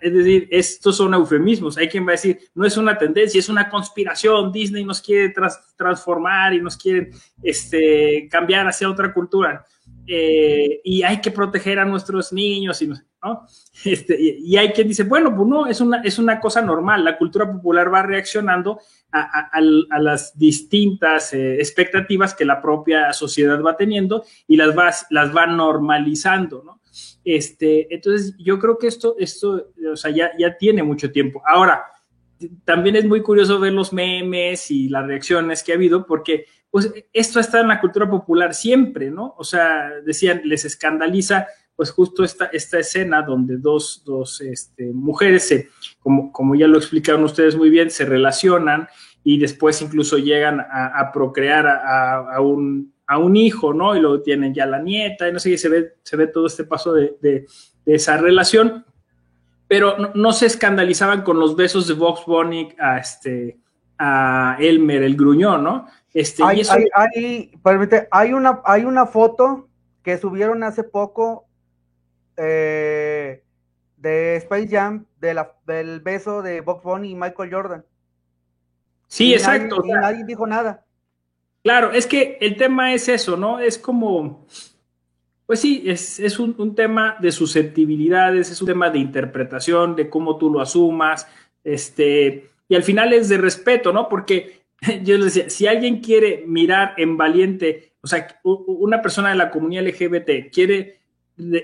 es 0.00 0.14
decir, 0.14 0.48
estos 0.50 0.96
son 0.96 1.12
eufemismos. 1.14 1.76
Hay 1.76 1.88
quien 1.88 2.06
va 2.06 2.10
a 2.10 2.12
decir, 2.12 2.38
no 2.54 2.64
es 2.64 2.76
una 2.76 2.96
tendencia, 2.96 3.38
es 3.38 3.48
una 3.48 3.68
conspiración. 3.68 4.52
Disney 4.52 4.84
nos 4.84 5.00
quiere 5.00 5.30
tras, 5.30 5.74
transformar 5.76 6.54
y 6.54 6.60
nos 6.60 6.76
quiere 6.76 7.10
este, 7.42 8.28
cambiar 8.30 8.68
hacia 8.68 8.88
otra 8.88 9.12
cultura. 9.12 9.64
eh, 10.06 10.80
y 10.82 11.02
hay 11.02 11.20
que 11.20 11.30
proteger 11.30 11.78
a 11.78 11.84
nuestros 11.84 12.32
niños, 12.32 12.80
y, 12.82 12.88
¿no? 12.88 12.98
Este, 13.84 14.16
y, 14.20 14.56
hay 14.56 14.70
quien 14.70 14.88
dice, 14.88 15.04
bueno, 15.04 15.34
pues 15.34 15.48
no, 15.48 15.66
es 15.66 15.80
una, 15.80 16.02
es 16.02 16.18
una 16.18 16.38
cosa 16.38 16.62
normal, 16.62 17.04
la 17.04 17.16
cultura 17.16 17.50
popular 17.50 17.92
va 17.92 18.02
reaccionando 18.02 18.78
a, 19.12 19.60
las 19.60 20.38
distintas 20.38 21.32
eh, 21.32 21.56
expectativas 21.56 22.34
que 22.34 22.44
la 22.44 22.60
propia 22.60 23.12
sociedad 23.12 23.60
va 23.62 23.76
teniendo 23.76 24.24
y 24.46 24.56
las 24.56 24.76
va, 24.76 24.90
las 25.10 25.34
va 25.34 25.46
normalizando, 25.46 26.62
¿no? 26.64 26.79
Este, 27.32 27.86
entonces, 27.94 28.34
yo 28.38 28.58
creo 28.58 28.76
que 28.76 28.88
esto, 28.88 29.14
esto 29.16 29.68
o 29.92 29.94
sea, 29.94 30.10
ya, 30.10 30.32
ya 30.36 30.56
tiene 30.56 30.82
mucho 30.82 31.12
tiempo. 31.12 31.40
Ahora, 31.46 31.84
también 32.64 32.96
es 32.96 33.04
muy 33.04 33.22
curioso 33.22 33.60
ver 33.60 33.72
los 33.72 33.92
memes 33.92 34.68
y 34.72 34.88
las 34.88 35.06
reacciones 35.06 35.62
que 35.62 35.70
ha 35.70 35.76
habido, 35.76 36.06
porque 36.06 36.46
pues 36.72 36.92
esto 37.12 37.38
está 37.38 37.60
en 37.60 37.68
la 37.68 37.80
cultura 37.80 38.10
popular 38.10 38.52
siempre, 38.52 39.12
¿no? 39.12 39.36
O 39.38 39.44
sea, 39.44 39.90
decían, 40.04 40.42
les 40.44 40.64
escandaliza 40.64 41.46
pues 41.76 41.92
justo 41.92 42.24
esta, 42.24 42.46
esta 42.46 42.80
escena 42.80 43.22
donde 43.22 43.58
dos, 43.58 44.02
dos 44.04 44.40
este, 44.40 44.92
mujeres, 44.92 45.46
se, 45.46 45.68
como, 46.00 46.32
como 46.32 46.56
ya 46.56 46.66
lo 46.66 46.78
explicaron 46.78 47.22
ustedes 47.22 47.54
muy 47.54 47.70
bien, 47.70 47.90
se 47.90 48.06
relacionan 48.06 48.88
y 49.22 49.38
después 49.38 49.80
incluso 49.82 50.18
llegan 50.18 50.60
a, 50.60 51.12
procrear 51.12 51.68
a, 51.68 52.34
a, 52.34 52.40
un, 52.40 52.92
a 53.10 53.18
un 53.18 53.34
hijo, 53.34 53.74
¿no? 53.74 53.96
Y 53.96 54.00
luego 54.00 54.22
tienen 54.22 54.54
ya 54.54 54.66
la 54.66 54.78
nieta, 54.78 55.28
y 55.28 55.32
no 55.32 55.40
sé 55.40 55.50
qué, 55.50 55.58
se 55.58 55.68
ve, 55.68 55.94
se 56.04 56.16
ve 56.16 56.28
todo 56.28 56.46
este 56.46 56.62
paso 56.62 56.92
de, 56.92 57.16
de, 57.20 57.44
esa 57.84 58.16
relación, 58.16 58.86
pero 59.66 59.96
no, 60.14 60.32
se 60.32 60.46
escandalizaban 60.46 61.22
con 61.22 61.40
los 61.40 61.56
besos 61.56 61.88
de 61.88 61.94
Vox 61.94 62.24
Bunny 62.24 62.68
a, 62.78 62.98
este, 62.98 63.58
a 63.98 64.56
Elmer, 64.60 65.02
el 65.02 65.16
gruñón, 65.16 65.64
¿no? 65.64 65.88
Este, 66.14 66.44
hay, 66.44 66.62
hay, 66.94 67.50
hay, 68.12 68.32
una, 68.32 68.62
hay 68.64 68.84
una 68.84 69.06
foto 69.06 69.68
que 70.04 70.16
subieron 70.16 70.62
hace 70.62 70.84
poco 70.84 71.48
eh, 72.36 73.42
de 73.96 74.36
Space 74.36 74.68
Jam 74.68 75.06
de 75.18 75.34
la, 75.34 75.56
del 75.66 75.98
beso 75.98 76.42
de 76.42 76.60
Box 76.60 76.84
Bunny 76.84 77.10
y 77.10 77.14
Michael 77.16 77.52
Jordan. 77.52 77.84
Sí, 79.08 79.34
exacto. 79.34 79.82
y 79.84 79.88
nadie 79.88 80.24
dijo 80.24 80.46
nada. 80.46 80.84
Claro, 81.62 81.92
es 81.92 82.06
que 82.06 82.38
el 82.40 82.56
tema 82.56 82.94
es 82.94 83.08
eso, 83.08 83.36
¿no? 83.36 83.60
Es 83.60 83.78
como, 83.78 84.46
pues 85.46 85.60
sí, 85.60 85.84
es, 85.86 86.38
un, 86.38 86.74
tema 86.74 87.16
de 87.20 87.32
susceptibilidades, 87.32 88.50
es 88.50 88.60
un 88.62 88.68
tema 88.68 88.88
de 88.88 88.98
interpretación, 88.98 89.94
de 89.94 90.08
cómo 90.08 90.38
tú 90.38 90.50
lo 90.50 90.60
asumas, 90.60 91.26
este, 91.62 92.50
y 92.68 92.74
al 92.74 92.82
final 92.82 93.12
es 93.12 93.28
de 93.28 93.36
respeto, 93.36 93.92
¿no? 93.92 94.08
Porque 94.08 94.62
yo 95.02 95.18
les 95.18 95.34
decía, 95.34 95.50
si 95.50 95.66
alguien 95.66 96.00
quiere 96.00 96.44
mirar 96.46 96.94
en 96.96 97.18
valiente, 97.18 97.92
o 98.00 98.06
sea, 98.06 98.26
una 98.42 99.02
persona 99.02 99.30
de 99.30 99.36
la 99.36 99.50
comunidad 99.50 99.84
LGBT 99.84 100.50
quiere 100.50 101.00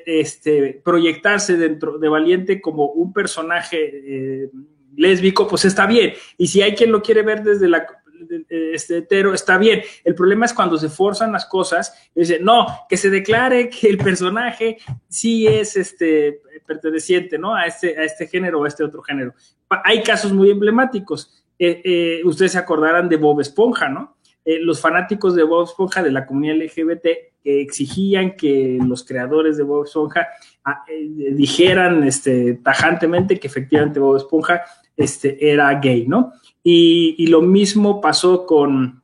este, 0.05 0.81
proyectarse 0.85 1.57
dentro 1.57 1.99
de 1.99 2.09
valiente 2.09 2.61
como 2.61 2.87
un 2.87 3.13
personaje 3.13 3.79
eh, 3.81 4.51
lésbico, 4.97 5.47
pues 5.49 5.65
está 5.65 5.87
bien. 5.87 6.13
Y 6.37 6.49
si 6.49 6.61
hay 6.61 6.75
quien 6.75 6.93
lo 6.93 7.03
quiere 7.03 7.23
ver 7.23 7.43
desde 7.43 7.69
la 7.69 7.87
este 8.49 8.99
hetero, 8.99 9.35
está 9.35 9.59
bien. 9.59 9.83
El 10.05 10.15
problema 10.15 10.47
es 10.47 10.53
cuando 10.53 10.79
se 10.79 10.89
forzan 10.89 11.33
las 11.33 11.47
cosas 11.47 12.11
y 12.15 12.21
dicen, 12.21 12.45
no, 12.45 12.67
que 12.89 12.97
se 12.97 13.11
declare 13.11 13.69
que 13.69 13.89
el 13.89 13.99
personaje 13.99 14.79
sí 15.09 15.47
es 15.47 15.77
este 15.77 16.41
perteneciente, 16.67 17.39
¿no? 17.39 17.55
A 17.55 17.67
este, 17.67 17.99
a 17.99 18.05
este 18.05 18.27
género 18.27 18.61
o 18.61 18.65
a 18.65 18.69
este 18.69 18.85
otro 18.85 19.03
género. 19.03 19.35
Hay 19.85 20.03
casos 20.03 20.33
muy 20.33 20.51
emblemáticos. 20.51 21.45
Eh, 21.59 21.81
eh, 21.85 22.21
ustedes 22.25 22.53
se 22.53 22.59
acordarán 22.59 23.09
de 23.09 23.17
Bob 23.17 23.41
Esponja, 23.41 23.89
¿no? 23.89 24.17
Eh, 24.45 24.59
los 24.61 24.81
fanáticos 24.81 25.35
de 25.35 25.43
Bob 25.43 25.65
Esponja 25.65 26.03
de 26.03 26.13
la 26.13 26.27
comunidad 26.27 26.57
LGBT 26.57 27.07
que 27.43 27.61
exigían 27.61 28.37
que 28.37 28.79
los 28.85 29.05
creadores 29.05 29.57
de 29.57 29.63
Bob 29.63 29.85
Esponja 29.85 30.29
ah, 30.65 30.85
dijeran 31.33 32.05
este, 32.05 32.55
tajantemente 32.55 33.39
que 33.39 33.47
efectivamente 33.47 34.01
Bob 34.01 34.17
Esponja 34.17 34.63
este, 34.97 35.51
era 35.51 35.73
gay, 35.81 36.07
¿no? 36.07 36.33
Y, 36.63 37.27
lo 37.29 37.43
mismo 37.43 38.01
pasó 38.01 38.45
con, 38.45 39.03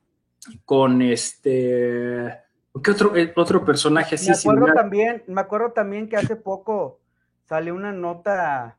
con 0.65 1.01
este, 1.01 2.41
¿qué 2.83 2.91
otro, 2.91 3.17
eh, 3.17 3.33
otro 3.37 3.65
personaje 3.65 4.17
así? 4.17 4.31
Me 4.31 4.55
acuerdo, 4.55 4.75
también, 4.75 5.23
me 5.29 5.41
acuerdo 5.41 5.71
también 5.71 6.09
que 6.09 6.17
hace 6.17 6.35
poco 6.35 6.99
salió 7.45 7.75
una 7.75 7.93
nota 7.93 8.79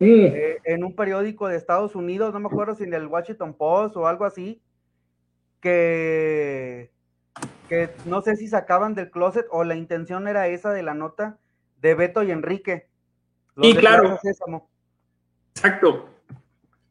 eh, 0.00 0.58
en 0.64 0.82
un 0.82 0.96
periódico 0.96 1.46
de 1.46 1.56
Estados 1.56 1.94
Unidos, 1.94 2.34
no 2.34 2.40
me 2.40 2.48
acuerdo 2.48 2.74
si 2.74 2.84
en 2.84 2.94
el 2.94 3.06
Washington 3.06 3.54
Post 3.54 3.96
o 3.96 4.08
algo 4.08 4.24
así, 4.24 4.60
que, 5.60 6.90
que 7.68 7.90
no 8.04 8.20
sé 8.22 8.34
si 8.34 8.48
sacaban 8.48 8.94
del 8.94 9.10
closet 9.12 9.46
o 9.50 9.62
la 9.62 9.76
intención 9.76 10.26
era 10.26 10.48
esa 10.48 10.72
de 10.72 10.82
la 10.82 10.94
nota 10.94 11.38
de 11.80 11.94
Beto 11.94 12.24
y 12.24 12.32
Enrique. 12.32 12.88
Y 13.56 13.74
claro. 13.74 14.18
Exacto. 15.54 16.17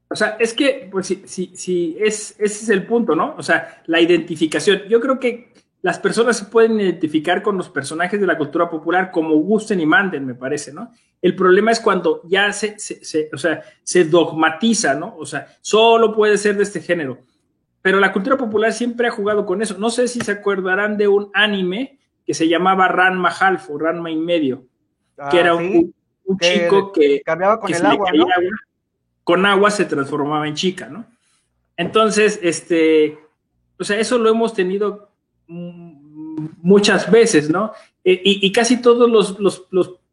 O 0.09 0.15
sea, 0.15 0.37
es 0.39 0.53
que, 0.53 0.87
pues 0.91 1.07
sí, 1.07 1.23
sí, 1.25 1.51
sí, 1.53 1.97
es, 1.99 2.31
ese 2.39 2.63
es 2.63 2.69
el 2.69 2.85
punto, 2.85 3.15
¿no? 3.15 3.35
O 3.37 3.43
sea, 3.43 3.81
la 3.87 3.99
identificación. 3.99 4.83
Yo 4.87 5.01
creo 5.01 5.19
que 5.19 5.51
las 5.81 5.99
personas 5.99 6.37
se 6.37 6.45
pueden 6.45 6.79
identificar 6.79 7.41
con 7.41 7.57
los 7.57 7.69
personajes 7.69 8.19
de 8.19 8.27
la 8.27 8.37
cultura 8.37 8.69
popular 8.69 9.11
como 9.11 9.35
gusten 9.35 9.79
y 9.79 9.85
manden, 9.85 10.25
me 10.25 10.35
parece, 10.35 10.73
¿no? 10.73 10.91
El 11.21 11.35
problema 11.35 11.71
es 11.71 11.79
cuando 11.79 12.21
ya 12.25 12.51
se, 12.53 12.79
se, 12.79 13.29
o 13.33 13.37
sea, 13.37 13.61
se 13.83 14.05
dogmatiza, 14.05 14.95
¿no? 14.95 15.15
O 15.17 15.25
sea, 15.25 15.47
solo 15.61 16.15
puede 16.15 16.37
ser 16.37 16.55
de 16.55 16.63
este 16.63 16.81
género. 16.81 17.19
Pero 17.81 17.99
la 17.99 18.11
cultura 18.11 18.37
popular 18.37 18.73
siempre 18.73 19.07
ha 19.07 19.11
jugado 19.11 19.45
con 19.45 19.61
eso. 19.61 19.77
No 19.77 19.89
sé 19.89 20.07
si 20.07 20.19
se 20.21 20.31
acordarán 20.31 20.97
de 20.97 21.07
un 21.07 21.29
anime 21.33 21.99
que 22.25 22.33
se 22.33 22.47
llamaba 22.47 22.87
Ranma 22.87 23.29
Half 23.29 23.69
o 23.69 23.77
Ranma 23.77 24.11
y 24.11 24.17
medio, 24.17 24.65
que 25.31 25.39
era 25.39 25.51
ah, 25.51 25.55
un, 25.55 25.93
chico 26.39 26.91
que 26.91 27.21
cambiaba 27.21 27.59
con 27.59 27.73
el 27.73 27.85
agua, 27.85 28.11
¿no? 28.13 28.27
Con 29.27 29.45
agua 29.45 29.71
se 29.71 29.83
transformaba 29.83 30.47
en 30.47 30.55
chica, 30.55 30.87
¿no? 30.87 31.05
Entonces, 31.75 32.39
este, 32.41 33.19
o 33.77 33.83
sea, 33.83 33.99
eso 33.99 34.17
lo 34.17 34.29
hemos 34.29 34.53
tenido 34.53 35.11
muchas 35.47 37.11
veces, 37.11 37.49
¿no? 37.49 37.73
E, 38.05 38.21
y, 38.23 38.49
casi 38.53 38.81
todos 38.81 39.37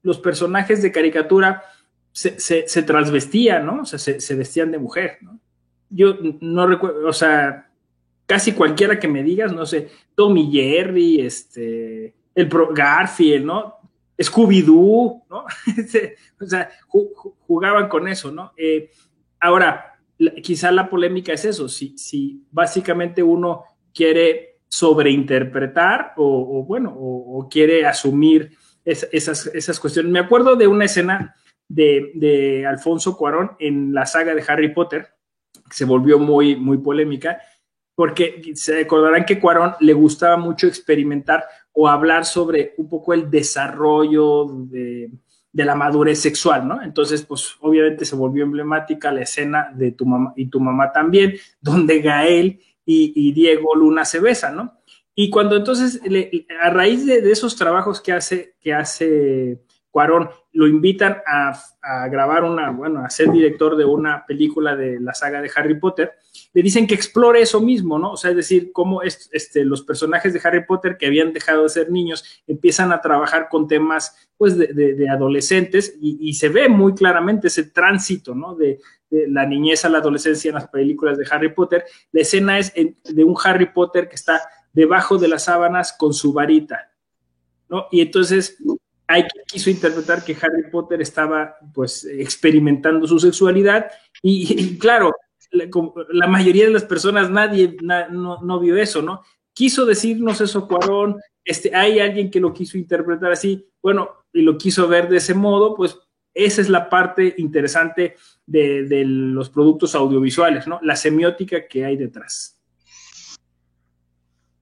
los, 0.03 0.19
personajes 0.19 0.83
de 0.83 0.91
caricatura 0.91 1.63
se, 2.11 2.41
se, 2.41 2.83
transvestían, 2.83 3.65
¿no? 3.65 3.83
O 3.83 3.85
sea, 3.85 4.01
se, 4.01 4.35
vestían 4.35 4.73
de 4.73 4.79
mujer, 4.79 5.19
¿no? 5.21 5.39
Yo 5.91 6.17
no 6.41 6.67
recuerdo, 6.67 7.07
o 7.07 7.13
sea, 7.13 7.71
casi 8.27 8.51
cualquiera 8.51 8.99
que 8.99 9.07
me 9.07 9.23
digas, 9.23 9.53
no 9.53 9.65
sé, 9.65 9.91
Tommy 10.17 10.51
Jerry, 10.51 11.21
este, 11.21 12.15
el 12.35 12.49
Garfield, 12.49 13.47
¿no? 13.47 13.77
Scooby-Doo, 14.19 15.25
¿no? 15.29 15.45
o 16.41 16.47
sea, 16.47 16.71
jugaban 17.47 17.89
con 17.89 18.09
eso, 18.09 18.31
¿no? 18.31 18.53
Eh, 18.57 18.91
Ahora, 19.45 19.99
quizá 20.43 20.73
la 20.73 20.89
polémica 20.89 21.35
es 21.35 21.45
eso, 21.45 21.69
si, 21.69 21.99
si 21.99 22.47
básicamente 22.51 23.23
uno 23.23 23.65
quiere 23.93 24.61
sobreinterpretar 24.69 26.15
o, 26.17 26.65
bueno, 26.65 26.95
o, 26.97 27.47
quiere 27.51 27.85
asumir 27.85 28.57
esas, 28.87 29.47
esas 29.49 29.79
cuestiones. 29.79 30.11
Me 30.11 30.19
acuerdo 30.19 30.57
de 30.57 30.67
una 30.67 30.87
escena 30.87 31.35
de, 31.69 32.65
Alfonso 32.67 33.19
Cuarón 33.19 33.51
en 33.59 33.93
la 33.93 34.07
saga 34.07 34.35
de 34.35 34.43
Harry 34.49 34.73
Potter, 34.73 35.09
que 35.53 35.77
se 35.77 35.85
volvió 35.85 36.19
muy, 36.19 36.57
muy 36.57 36.79
polémica, 36.79 37.39
porque 37.95 38.53
se 38.55 38.77
recordarán 38.77 39.27
que 39.27 39.39
Cuarón 39.39 39.75
le 39.81 39.93
gustaba 39.93 40.39
mucho 40.39 40.67
experimentar 40.67 41.45
o 41.75 41.89
hablar 41.89 42.25
sobre 42.25 42.75
un 42.79 42.89
poco 42.89 43.13
el 43.13 43.31
desarrollo 43.31 44.47
de, 44.49 45.11
de 45.55 45.65
la 45.65 45.77
madurez 45.77 46.21
sexual, 46.21 46.67
¿no? 46.67 46.83
Entonces, 46.83 47.25
pues 47.25 47.57
obviamente 47.61 48.05
se 48.05 48.17
volvió 48.17 48.43
emblemática 48.43 49.13
la 49.13 49.23
escena 49.23 49.71
de 49.73 49.93
tu 49.93 50.05
mamá 50.05 50.33
y 50.37 50.47
tu 50.47 50.59
mamá 50.59 50.91
también, 50.91 51.35
donde 51.61 52.01
Gael 52.01 52.61
y, 52.85 53.33
Diego 53.33 53.77
Luna 53.77 54.05
se 54.05 54.19
besan, 54.19 54.57
¿no? 54.57 54.81
Y 55.15 55.31
cuando 55.31 55.57
entonces, 55.57 56.01
a 56.61 56.71
raíz 56.71 57.07
de, 57.07 57.31
esos 57.31 57.55
trabajos 57.55 58.01
que 58.01 58.13
hace, 58.13 58.57
que 58.61 58.75
hace 58.75 59.61
Cuarón, 59.93 60.29
lo 60.55 60.69
invitan 60.69 61.19
a, 61.27 61.61
grabar 62.09 62.45
una, 62.45 62.71
bueno, 62.71 63.05
a 63.05 63.11
ser 63.11 63.31
director 63.31 63.77
de 63.77 63.85
una 63.85 64.25
película 64.25 64.75
de 64.75 64.99
la 65.01 65.13
saga 65.13 65.43
de 65.43 65.51
Harry 65.55 65.79
Potter, 65.79 66.13
le 66.55 66.63
dicen 66.63 66.87
que 66.87 66.95
explore 66.95 67.43
eso 67.43 67.61
mismo, 67.61 67.99
¿no? 67.99 68.13
O 68.13 68.17
sea, 68.17 68.31
es 68.31 68.37
decir, 68.37 68.71
cómo 68.73 69.03
este, 69.03 69.65
los 69.65 69.83
personajes 69.83 70.33
de 70.33 70.41
Harry 70.43 70.65
Potter 70.65 70.97
que 70.97 71.07
habían 71.07 71.33
dejado 71.33 71.65
de 71.65 71.69
ser 71.69 71.91
niños 71.91 72.25
empiezan 72.47 72.91
a 72.93 73.03
trabajar 73.03 73.49
con 73.51 73.69
temas, 73.69 74.31
pues, 74.39 74.57
de, 74.57 75.09
adolescentes 75.11 75.99
y, 76.01 76.33
se 76.33 76.49
ve 76.49 76.69
muy 76.69 76.95
claramente 76.95 77.49
ese 77.49 77.65
tránsito, 77.65 78.35
¿no? 78.35 78.55
De, 78.55 78.81
la 79.11 79.47
niñez 79.47 79.85
a 79.85 79.89
la 79.89 79.99
adolescencia 79.99 80.49
en 80.49 80.57
las 80.57 80.69
películas 80.69 81.19
de 81.19 81.27
Harry 81.31 81.53
Potter. 81.53 81.85
La 82.11 82.23
escena 82.23 82.59
es 82.59 82.73
de 82.75 83.23
un 83.23 83.37
Harry 83.45 83.67
Potter 83.73 84.09
que 84.09 84.17
está 84.17 84.41
debajo 84.73 85.19
de 85.19 85.29
las 85.29 85.45
sábanas 85.45 85.93
con 85.97 86.13
su 86.15 86.33
varita, 86.33 86.91
¿no? 87.69 87.87
Y 87.93 88.01
entonces 88.01 88.59
hay 89.07 89.23
quien 89.25 89.45
quiso 89.47 89.71
interpretar 89.71 90.25
que 90.25 90.37
Harry 90.41 90.71
Potter 90.71 91.01
estaba 91.03 91.57
pues 91.73 92.05
experimentando 92.05 93.07
su 93.07 93.19
sexualidad 93.19 93.91
y, 94.23 94.79
claro, 94.79 95.13
la, 95.51 96.27
mayoría 96.27 96.65
de 96.65 96.73
las 96.73 96.85
personas 96.85 97.31
nadie 97.31 97.77
no, 97.81 98.61
vio 98.61 98.77
eso, 98.77 99.03
¿no? 99.03 99.23
quiso 99.53 99.87
decirnos 99.87 100.41
eso 100.41 100.67
Cuarón, 100.67 101.21
este, 101.45 101.75
hay 101.75 102.01
alguien 102.01 102.31
que 102.31 102.41
lo 102.41 102.53
quiso 102.53 102.77
interpretar 102.77 103.33
así, 103.33 103.69
bueno, 103.83 104.25
y 104.33 104.43
lo 104.43 104.59
quiso 104.59 104.89
ver 104.89 105.09
de 105.09 105.19
ese 105.19 105.35
modo, 105.35 105.75
pues 105.75 105.97
esa 106.35 106.61
es 106.61 106.69
la 106.69 106.89
parte 106.91 107.35
interesante 107.39 108.17
de, 108.45 109.05
los 109.07 109.51
productos 109.51 109.95
audiovisuales, 109.95 110.67
¿no? 110.67 110.81
La 110.83 110.97
semiótica 110.97 111.69
que 111.69 111.85
hay 111.85 111.97
detrás. 111.97 112.61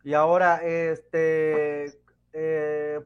Y 0.05 0.13
ahora, 0.13 0.57
este, 0.63 1.99
eh, 2.33 3.01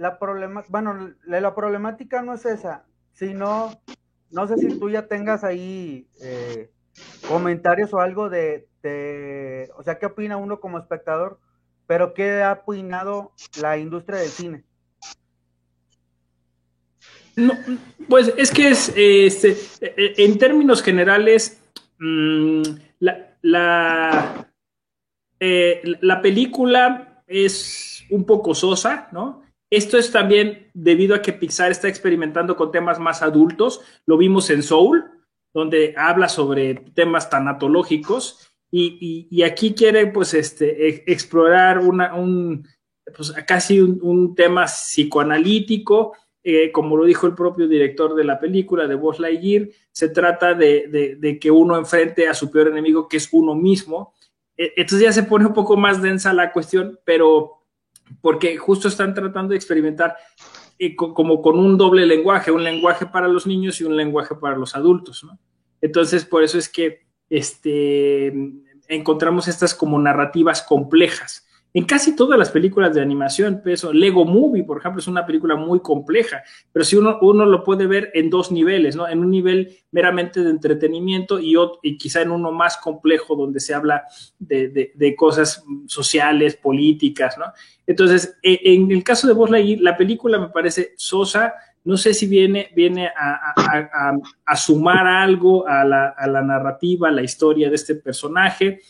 la 0.00 0.18
problema, 0.18 0.64
bueno, 0.68 1.14
la, 1.26 1.54
problemática 1.54 2.22
no 2.22 2.32
es 2.32 2.46
esa, 2.46 2.86
sino, 3.12 3.70
no 4.30 4.48
sé 4.48 4.56
si 4.56 4.78
tú 4.78 4.88
ya 4.88 5.06
tengas 5.06 5.44
ahí 5.44 6.08
eh, 6.22 6.70
comentarios 7.28 7.92
o 7.92 8.00
algo 8.00 8.30
de, 8.30 8.66
de, 8.82 9.70
o 9.76 9.82
sea, 9.82 9.98
¿qué 9.98 10.06
opina 10.06 10.38
uno 10.38 10.58
como 10.58 10.78
espectador? 10.78 11.38
Pero 11.86 12.14
¿qué 12.14 12.42
ha 12.42 12.52
opinado 12.64 13.32
la 13.60 13.76
industria 13.76 14.20
del 14.20 14.30
cine? 14.30 14.64
pues 18.08 18.32
es 18.38 18.50
que 18.52 18.68
es, 18.68 18.92
este, 18.96 20.24
en 20.24 20.38
términos 20.38 20.82
generales, 20.82 21.62
mm, 21.98 22.62
la, 23.00 24.46
eh, 25.38 25.82
la, 26.00 26.22
película 26.22 27.22
es 27.26 28.04
un 28.08 28.24
poco 28.24 28.54
sosa, 28.54 29.08
¿no? 29.12 29.49
Esto 29.70 29.96
es 29.96 30.10
también 30.10 30.70
debido 30.74 31.14
a 31.14 31.22
que 31.22 31.32
Pixar 31.32 31.70
está 31.70 31.88
experimentando 31.88 32.56
con 32.56 32.72
temas 32.72 32.98
más 32.98 33.22
adultos. 33.22 33.80
Lo 34.04 34.18
vimos 34.18 34.50
en 34.50 34.62
Soul, 34.62 35.04
donde 35.54 35.94
habla 35.96 36.28
sobre 36.28 36.74
temas 36.74 37.30
tanatológicos 37.30 38.52
y, 38.72 39.42
aquí 39.42 39.74
quiere 39.74 40.08
pues 40.08 40.34
este, 40.34 40.88
e, 40.88 41.04
explorar 41.06 41.78
un, 41.78 42.66
pues, 43.16 43.32
casi 43.46 43.80
un 43.80 44.34
tema 44.34 44.66
psicoanalítico 44.66 46.12
eh, 46.42 46.72
como 46.72 46.96
lo 46.96 47.04
dijo 47.04 47.26
el 47.26 47.34
propio 47.34 47.68
director 47.68 48.14
de 48.14 48.24
la 48.24 48.38
película, 48.38 48.86
de 48.86 48.94
Buzz 48.94 49.18
Lightyear, 49.18 49.68
se 49.92 50.08
trata 50.08 50.54
de, 50.54 51.38
que 51.40 51.50
uno 51.50 51.76
enfrente 51.76 52.28
a 52.28 52.34
su 52.34 52.50
peor 52.50 52.68
enemigo, 52.68 53.08
que 53.08 53.18
es 53.18 53.28
uno 53.32 53.54
mismo. 53.54 54.14
E, 54.56 54.72
entonces 54.76 55.06
ya 55.06 55.12
se 55.12 55.24
pone 55.24 55.46
un 55.46 55.52
poco 55.52 55.76
más 55.76 56.00
densa 56.00 56.32
la 56.32 56.52
cuestión, 56.52 56.98
pero 57.04 57.59
porque 58.20 58.56
justo 58.56 58.88
están 58.88 59.14
tratando 59.14 59.50
de 59.50 59.56
experimentar 59.56 60.16
eh, 60.78 60.96
como 60.96 61.42
con 61.42 61.58
un 61.58 61.76
doble 61.76 62.06
lenguaje, 62.06 62.50
un 62.50 62.64
lenguaje 62.64 63.06
para 63.06 63.28
los 63.28 63.46
niños 63.46 63.80
y 63.80 63.84
un 63.84 63.96
lenguaje 63.96 64.34
para 64.34 64.56
los 64.56 64.74
adultos. 64.74 65.26
Entonces, 65.80 66.24
por 66.24 66.42
eso 66.42 66.58
es 66.58 66.68
que 66.68 67.06
este, 67.28 68.32
encontramos 68.88 69.48
estas 69.48 69.74
como 69.74 69.98
narrativas 69.98 70.62
complejas 70.62 71.46
en 71.72 71.84
casi 71.84 72.16
todas 72.16 72.38
las 72.38 72.50
películas 72.50 72.94
de 72.94 73.00
animación, 73.00 73.62
peso, 73.62 73.92
Lego 73.92 74.24
Movie, 74.24 74.64
por 74.64 74.78
ejemplo, 74.78 75.00
es 75.00 75.06
una 75.06 75.24
película 75.24 75.54
muy 75.54 75.80
compleja, 75.80 76.42
pero 76.72 76.84
si 76.84 76.96
uno, 76.96 77.18
uno 77.22 77.46
lo 77.46 77.62
puede 77.62 77.86
ver 77.86 78.10
en 78.14 78.28
dos 78.28 78.50
niveles, 78.50 78.96
¿no? 78.96 79.06
En 79.06 79.20
un 79.20 79.30
nivel 79.30 79.78
meramente 79.92 80.42
de 80.42 80.50
entretenimiento 80.50 81.38
y, 81.38 81.54
y 81.82 81.96
quizá 81.96 82.22
en 82.22 82.32
uno 82.32 82.50
más 82.50 82.76
complejo 82.76 83.36
donde 83.36 83.60
se 83.60 83.74
habla 83.74 84.04
de, 84.38 84.92
de, 84.94 85.16
cosas 85.16 85.64
sociales, 85.86 86.56
políticas, 86.56 87.38
¿no? 87.38 87.46
Entonces, 87.86 88.36
e, 88.42 88.60
en 88.64 88.90
el 88.90 89.04
caso 89.04 89.28
de 89.28 89.34
Buzz 89.34 89.50
la 89.50 89.96
película 89.96 90.38
me 90.38 90.48
parece 90.48 90.94
sosa, 90.96 91.54
no 91.84 91.96
sé 91.96 92.14
si 92.14 92.26
viene, 92.26 92.70
viene 92.74 93.08
a, 93.08 93.54
a, 93.56 94.12
a, 94.44 94.56
sumar 94.56 95.06
algo 95.06 95.66
a 95.66 95.84
la, 95.84 96.08
a 96.08 96.26
la 96.26 96.42
narrativa, 96.42 97.08
a 97.08 97.12
la 97.12 97.22
historia 97.22 97.68
de 97.68 97.76
este 97.76 97.94
personaje 97.94 98.80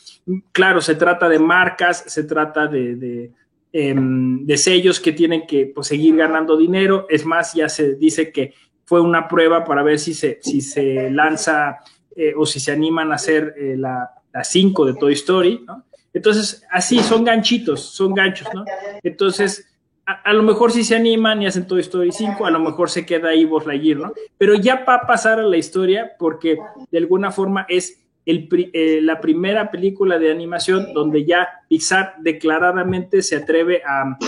claro, 0.52 0.80
se 0.80 0.94
trata 0.94 1.28
de 1.28 1.38
marcas, 1.38 2.04
se 2.06 2.24
trata 2.24 2.66
de, 2.66 3.32
em, 3.72 4.46
sellos 4.56 5.00
que 5.00 5.12
tienen 5.12 5.46
que 5.46 5.66
pues, 5.66 5.88
seguir 5.88 6.16
ganando 6.16 6.56
dinero. 6.56 7.06
Es 7.08 7.24
más, 7.24 7.54
ya 7.54 7.68
se 7.68 7.94
dice 7.94 8.32
que 8.32 8.54
fue 8.84 9.00
una 9.00 9.28
prueba 9.28 9.64
para 9.64 9.82
ver 9.82 9.98
si 9.98 10.14
se, 10.14 10.38
si 10.42 10.60
se 10.60 11.10
lanza 11.10 11.78
eh, 12.16 12.32
o 12.36 12.44
si 12.44 12.58
se 12.58 12.72
animan 12.72 13.12
a 13.12 13.16
hacer 13.16 13.54
eh, 13.56 13.76
la 13.76 14.10
5 14.42 14.86
de 14.86 14.94
Toy 14.94 15.12
Story, 15.14 15.64
¿no? 15.66 15.84
Entonces, 16.12 16.64
así, 16.70 16.98
son 16.98 17.22
ganchitos, 17.22 17.82
son 17.82 18.14
ganchos, 18.14 18.48
¿no? 18.52 18.64
Entonces, 19.04 19.68
a, 20.24 20.32
lo 20.32 20.42
mejor 20.42 20.72
si 20.72 20.84
se 20.84 20.96
animan 20.96 21.42
y 21.42 21.46
hacen 21.46 21.66
Toy 21.66 21.80
Story 21.80 22.12
5, 22.12 22.44
a 22.44 22.50
lo 22.50 22.60
mejor 22.60 22.90
se 22.90 23.06
queda 23.06 23.30
ahí 23.30 23.44
Buzz 23.44 23.66
¿no? 23.66 24.12
Pero 24.38 24.54
ya 24.54 24.84
va 24.84 24.96
a 24.96 25.06
pasar 25.06 25.38
a 25.38 25.44
la 25.44 25.56
historia 25.56 26.12
porque 26.18 26.58
de 26.90 26.98
alguna 26.98 27.30
forma 27.30 27.66
es 27.68 28.00
eh, 28.26 29.00
la 29.02 29.20
primera 29.20 29.70
película 29.70 30.18
de 30.18 30.30
animación 30.30 30.92
donde 30.92 31.24
ya 31.24 31.48
Pixar 31.68 32.14
declaradamente 32.20 33.22
se 33.22 33.36
atreve 33.36 33.82
a, 33.84 34.18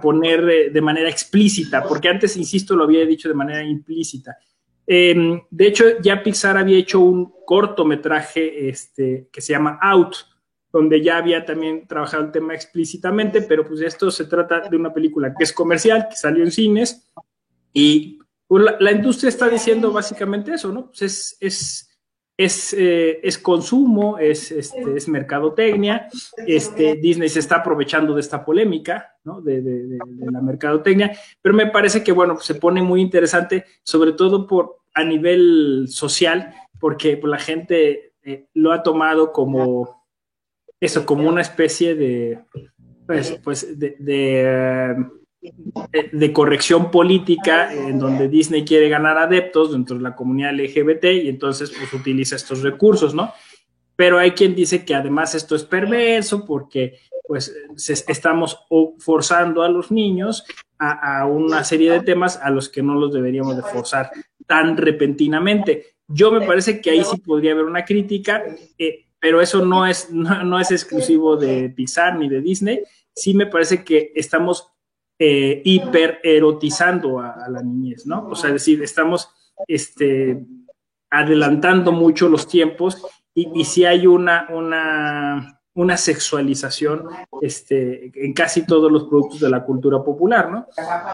poner 0.00 0.72
de, 0.72 0.80
manera 0.80 1.08
explícita, 1.08 1.84
porque 1.84 2.08
antes, 2.08 2.36
insisto, 2.36 2.74
lo 2.74 2.82
había 2.82 3.06
dicho 3.06 3.28
de 3.28 3.34
manera 3.34 3.62
implícita. 3.62 4.36
Em, 4.84 5.40
de 5.50 5.66
hecho, 5.68 5.84
ya 6.02 6.20
Pixar 6.20 6.56
había 6.56 6.78
hecho 6.78 6.98
un 6.98 7.32
cortometraje 7.46 8.68
este, 8.68 9.28
que 9.32 9.40
se 9.40 9.52
llama 9.52 9.78
Out, 9.80 10.16
donde 10.72 11.02
ya 11.02 11.18
había 11.18 11.44
también 11.44 11.86
trabajado 11.86 12.24
el 12.24 12.32
tema 12.32 12.54
explícitamente, 12.54 13.42
pero 13.42 13.66
pues 13.66 13.80
esto 13.82 14.10
se 14.10 14.24
trata 14.24 14.68
de 14.68 14.76
una 14.76 14.92
película 14.92 15.34
que 15.36 15.44
es 15.44 15.52
comercial, 15.52 16.08
que 16.08 16.16
salió 16.16 16.42
en 16.42 16.50
cines, 16.50 17.08
y 17.72 18.18
pues, 18.46 18.64
la, 18.80 18.92
industria 18.92 19.28
está 19.28 19.48
diciendo 19.48 19.92
básicamente 19.92 20.54
eso, 20.54 20.72
¿no? 20.72 20.86
Pues 20.86 21.02
es, 21.02 21.36
es 21.40 21.92
es, 22.36 22.74
eh, 22.76 23.20
es 23.22 23.38
consumo, 23.38 24.18
es, 24.18 24.50
este, 24.50 24.96
es 24.96 25.08
mercadotecnia. 25.08 26.08
Este, 26.46 26.96
Disney 26.96 27.28
se 27.28 27.40
está 27.40 27.56
aprovechando 27.56 28.14
de 28.14 28.20
esta 28.20 28.44
polémica, 28.44 29.16
¿no? 29.24 29.40
De, 29.40 29.60
de, 29.60 29.98
la 30.30 30.40
mercadotecnia, 30.40 31.16
pero 31.40 31.54
me 31.54 31.66
parece 31.66 32.02
que, 32.02 32.12
bueno, 32.12 32.40
se 32.40 32.54
pone 32.54 32.82
muy 32.82 33.00
interesante, 33.00 33.64
sobre 33.82 34.12
todo 34.12 34.46
por 34.46 34.78
a 34.94 35.04
nivel 35.04 35.86
social, 35.88 36.54
porque 36.78 37.16
pues, 37.16 37.30
la 37.30 37.38
gente 37.38 38.14
eh, 38.24 38.48
lo 38.54 38.72
ha 38.72 38.82
tomado 38.82 39.32
como 39.32 40.01
eso, 40.82 41.06
como 41.06 41.28
una 41.28 41.40
especie 41.40 41.94
de, 41.94 42.40
pues, 43.06 43.38
pues 43.42 43.78
de, 43.78 43.96
de 43.98 44.96
de 46.12 46.32
corrección 46.32 46.90
política 46.90 47.72
en 47.74 47.98
donde 47.98 48.28
Disney 48.28 48.64
quiere 48.64 48.88
ganar 48.88 49.18
adeptos 49.18 49.72
dentro 49.72 49.96
de 49.96 50.02
la 50.02 50.14
comunidad 50.14 50.54
LGBT 50.54 51.04
y 51.04 51.28
entonces 51.28 51.72
pues 51.76 51.92
utiliza 51.92 52.36
estos 52.36 52.62
recursos, 52.62 53.12
¿no? 53.12 53.32
Pero 53.96 54.18
hay 54.18 54.32
quien 54.32 54.54
dice 54.54 54.84
que 54.84 54.94
además 54.94 55.34
esto 55.34 55.56
es 55.56 55.64
perverso 55.64 56.44
porque 56.44 56.98
pues 57.26 57.52
estamos 58.08 58.58
forzando 58.98 59.62
a 59.62 59.68
los 59.68 59.90
niños 59.90 60.44
a, 60.78 61.26
una 61.26 61.64
serie 61.64 61.90
de 61.90 62.00
temas 62.00 62.36
a 62.36 62.50
los 62.50 62.68
que 62.68 62.82
no 62.82 62.94
los 62.94 63.12
deberíamos 63.12 63.56
de 63.56 63.62
forzar 63.62 64.10
tan 64.46 64.76
repentinamente. 64.76 65.96
Yo 66.06 66.30
me 66.30 66.46
parece 66.46 66.80
que 66.80 66.90
ahí 66.90 67.04
sí 67.04 67.18
podría 67.18 67.52
haber 67.52 67.64
una 67.64 67.84
crítica, 67.84 68.44
eh, 68.78 69.06
pero 69.22 69.40
eso 69.40 69.64
no 69.64 69.86
es, 69.86 70.10
no 70.10 70.58
es 70.58 70.72
exclusivo 70.72 71.36
de 71.36 71.70
Pixar 71.70 72.18
ni 72.18 72.28
de 72.28 72.40
Disney. 72.40 72.82
Sí 73.14 73.34
me 73.34 73.46
parece 73.46 73.84
que 73.84 74.10
estamos 74.16 74.72
eh, 75.16 75.62
hipererotizando 75.64 77.20
a, 77.20 77.48
la 77.48 77.62
niñez, 77.62 78.04
¿no? 78.04 78.26
O 78.26 78.34
sea, 78.34 78.48
es 78.48 78.54
decir, 78.54 78.82
estamos 78.82 79.28
este, 79.68 80.44
adelantando 81.08 81.92
mucho 81.92 82.28
los 82.28 82.48
tiempos 82.48 83.00
y, 83.32 83.64
si 83.64 83.84
hay 83.84 84.08
una, 84.08 84.48
una, 84.50 85.60
una 85.74 85.96
sexualización 85.96 87.04
este, 87.40 88.10
en 88.16 88.32
casi 88.32 88.66
todos 88.66 88.90
los 88.90 89.04
productos 89.04 89.38
de 89.38 89.50
la 89.50 89.64
cultura 89.64 90.02
popular, 90.02 90.50
¿no? 90.50 90.66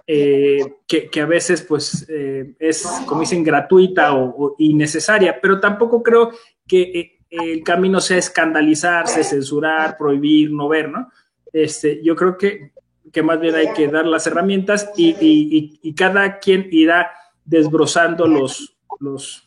Eh, 0.07 0.77
que, 0.87 1.21
a 1.21 1.27
veces, 1.27 1.61
pues, 1.61 2.07
eh, 2.09 2.55
es, 2.59 2.89
como 3.05 3.21
dicen, 3.21 3.45
gratuita 3.45 4.15
o, 4.15 4.55
innecesaria, 4.57 5.39
pero 5.43 5.61
tampoco 5.61 6.03
creo 6.03 6.31
que 6.67 6.81
eh, 6.81 7.18
el 7.31 7.63
camino 7.63 8.01
sea 8.01 8.19
escandalizarse, 8.19 9.25
censurar, 9.25 9.97
prohibir, 9.97 10.51
no 10.51 10.69
ver, 10.69 10.91
¿no? 10.91 11.11
Este, 11.53 12.03
yo 12.03 12.15
creo 12.17 12.37
que 12.37 12.73
que 13.13 13.23
más 13.23 13.41
bien 13.41 13.55
hay 13.55 13.73
que 13.73 13.89
dar 13.89 14.07
las 14.07 14.27
herramientas 14.27 14.91
y, 14.97 15.95
cada 15.95 16.39
quien 16.39 16.69
irá 16.71 17.11
desbrozando 17.45 18.27
los, 18.27 18.77
los, 19.01 19.47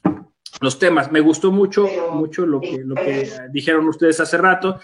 los, 0.59 0.79
temas. 0.79 1.11
Me 1.11 1.19
gustó 1.19 1.51
mucho, 1.51 1.87
mucho 2.13 2.45
lo 2.45 2.59
que, 2.59 2.79
lo 2.83 2.95
que 2.95 3.29
dijeron 3.51 3.87
ustedes 3.87 4.19
hace 4.19 4.37
rato. 4.37 4.79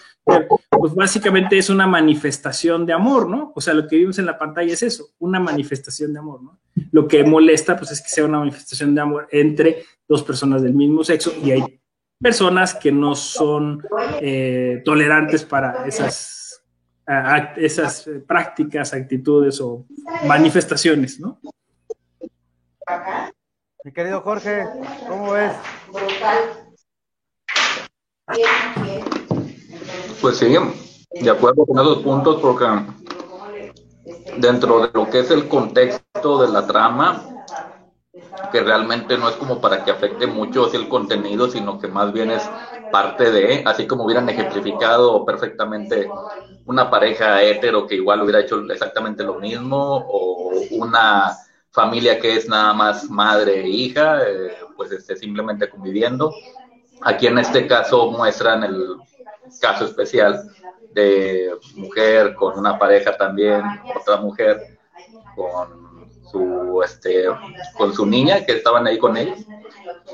Pues 0.70 0.94
básicamente 0.94 1.58
es 1.58 1.70
una 1.70 1.86
manifestación 1.86 2.86
de 2.86 2.92
amor, 2.92 3.28
¿no? 3.28 3.52
O 3.54 3.60
sea, 3.60 3.74
lo 3.74 3.86
que 3.86 3.96
vimos 3.96 4.18
en 4.18 4.26
la 4.26 4.38
pantalla 4.38 4.72
es 4.72 4.82
eso, 4.82 5.10
una 5.18 5.40
manifestación 5.40 6.12
de 6.12 6.20
amor, 6.20 6.42
¿no? 6.42 6.58
Lo 6.92 7.08
que 7.08 7.24
molesta, 7.24 7.76
pues 7.76 7.90
es 7.90 8.00
que 8.00 8.08
sea 8.08 8.24
una 8.24 8.38
manifestación 8.38 8.94
de 8.94 9.00
amor 9.00 9.28
entre 9.32 9.84
dos 10.06 10.22
personas 10.22 10.62
del 10.62 10.74
mismo 10.74 11.02
sexo 11.02 11.32
y 11.42 11.50
hay 11.50 11.80
personas 12.20 12.74
que 12.74 12.90
no 12.90 13.14
son 13.14 13.82
eh, 14.20 14.82
tolerantes 14.84 15.44
para 15.44 15.86
esas 15.86 16.38
esas 17.56 18.06
eh, 18.06 18.20
prácticas, 18.20 18.92
actitudes 18.92 19.60
o 19.62 19.86
manifestaciones, 20.26 21.18
¿no? 21.18 21.40
Mi 23.82 23.92
querido 23.92 24.20
Jorge, 24.20 24.64
¿cómo 25.08 25.32
ves? 25.32 25.52
Pues 30.20 30.36
sí, 30.36 30.54
De 31.12 31.30
acuerdo 31.30 31.64
con 31.64 31.78
esos 31.78 32.02
puntos, 32.02 32.42
porque 32.42 32.66
dentro 34.36 34.80
de 34.80 34.90
lo 34.92 35.08
que 35.08 35.20
es 35.20 35.30
el 35.30 35.48
contexto 35.48 36.42
de 36.42 36.52
la 36.52 36.66
trama, 36.66 37.37
que 38.52 38.60
realmente 38.60 39.16
no 39.18 39.28
es 39.28 39.36
como 39.36 39.60
para 39.60 39.84
que 39.84 39.90
afecte 39.90 40.26
mucho 40.26 40.72
el 40.72 40.88
contenido, 40.88 41.50
sino 41.50 41.78
que 41.78 41.88
más 41.88 42.12
bien 42.12 42.30
es 42.30 42.48
parte 42.90 43.30
de, 43.30 43.62
así 43.66 43.86
como 43.86 44.04
hubieran 44.04 44.28
ejemplificado 44.28 45.24
perfectamente 45.24 46.08
una 46.66 46.90
pareja 46.90 47.42
hetero 47.42 47.86
que 47.86 47.96
igual 47.96 48.22
hubiera 48.22 48.40
hecho 48.40 48.60
exactamente 48.70 49.24
lo 49.24 49.34
mismo, 49.34 50.04
o 50.08 50.52
una 50.72 51.36
familia 51.70 52.18
que 52.18 52.36
es 52.36 52.48
nada 52.48 52.72
más 52.72 53.10
madre 53.10 53.60
e 53.60 53.68
hija, 53.68 54.22
eh, 54.26 54.52
pues 54.76 54.92
esté 54.92 55.16
simplemente 55.16 55.68
conviviendo. 55.68 56.32
Aquí 57.02 57.26
en 57.26 57.38
este 57.38 57.66
caso 57.66 58.10
muestran 58.10 58.64
el 58.64 58.96
caso 59.60 59.84
especial 59.84 60.42
de 60.92 61.56
mujer 61.76 62.34
con 62.34 62.58
una 62.58 62.78
pareja 62.78 63.16
también, 63.16 63.62
otra 63.96 64.16
mujer 64.16 64.78
con 65.36 65.87
su 66.30 66.82
este 66.84 67.26
con 67.76 67.94
su 67.94 68.06
niña 68.06 68.44
que 68.44 68.52
estaban 68.52 68.86
ahí 68.86 68.98
con 68.98 69.16
él 69.16 69.34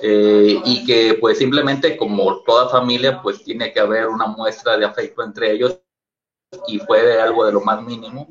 eh, 0.03 0.61
y 0.65 0.85
que 0.85 1.15
pues 1.21 1.39
simplemente 1.39 1.97
como 1.97 2.43
toda 2.43 2.69
familia 2.69 3.21
pues 3.23 3.43
tiene 3.45 3.73
que 3.73 3.81
haber 3.81 4.09
una 4.09 4.27
muestra 4.27 4.77
de 4.77 4.85
afecto 4.85 5.23
entre 5.23 5.53
ellos 5.53 5.81
y 6.67 6.79
fue 6.79 7.21
algo 7.21 7.45
de 7.45 7.53
lo 7.53 7.61
más 7.61 7.83
mínimo. 7.83 8.29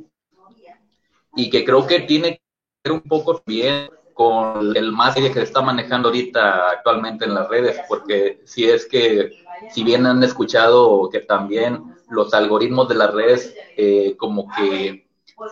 Y 1.36 1.50
que 1.50 1.66
creo 1.66 1.86
que 1.88 2.02
tiene 2.02 2.34
que 2.34 2.42
ver 2.84 2.94
un 2.94 3.02
poco 3.02 3.42
bien 3.46 3.90
con 4.14 4.76
el 4.76 4.92
más 4.92 5.16
que 5.16 5.34
se 5.34 5.42
está 5.42 5.62
manejando 5.62 6.10
ahorita 6.10 6.70
actualmente 6.70 7.26
en 7.26 7.34
las 7.34 7.48
redes 7.50 7.80
porque 7.88 8.42
si 8.46 8.70
es 8.70 8.86
que 8.86 9.32
si 9.72 9.84
bien 9.84 10.06
han 10.06 10.22
escuchado 10.22 11.10
que 11.10 11.22
también 11.22 11.96
los 12.10 12.32
algoritmos 12.34 12.88
de 12.90 12.96
las 12.96 13.12
redes 13.12 13.56
eh, 13.76 14.16
como 14.18 14.48
que 14.56 15.03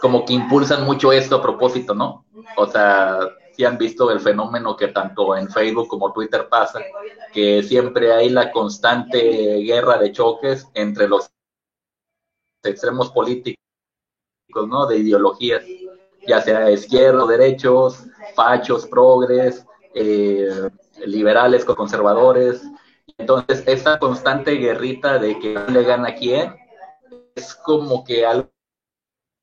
como 0.01 0.25
que 0.25 0.33
impulsan 0.33 0.85
mucho 0.85 1.11
esto 1.11 1.37
a 1.37 1.41
propósito, 1.41 1.93
¿no? 1.93 2.25
O 2.57 2.67
sea, 2.67 3.19
si 3.55 3.65
han 3.65 3.77
visto 3.77 4.11
el 4.11 4.19
fenómeno 4.19 4.75
que 4.75 4.89
tanto 4.89 5.35
en 5.35 5.49
Facebook 5.49 5.87
como 5.87 6.13
Twitter 6.13 6.47
pasa, 6.49 6.79
que 7.33 7.63
siempre 7.63 8.13
hay 8.13 8.29
la 8.29 8.51
constante 8.51 9.57
guerra 9.63 9.97
de 9.97 10.11
choques 10.11 10.67
entre 10.73 11.07
los 11.07 11.29
extremos 12.63 13.11
políticos, 13.11 13.57
¿no? 14.67 14.85
De 14.85 14.97
ideologías, 14.97 15.63
ya 16.27 16.41
sea 16.41 16.69
izquierda, 16.71 17.25
derechos, 17.25 18.05
fachos, 18.35 18.85
progres, 18.87 19.65
eh, 19.93 20.69
liberales 21.05 21.65
con 21.65 21.75
conservadores. 21.75 22.61
Entonces, 23.17 23.63
esta 23.67 23.99
constante 23.99 24.53
guerrita 24.53 25.19
de 25.19 25.37
que 25.39 25.59
le 25.69 25.83
gana 25.83 26.09
a 26.09 26.15
quién 26.15 26.55
es 27.35 27.55
como 27.55 28.03
que 28.03 28.25
algo 28.25 28.50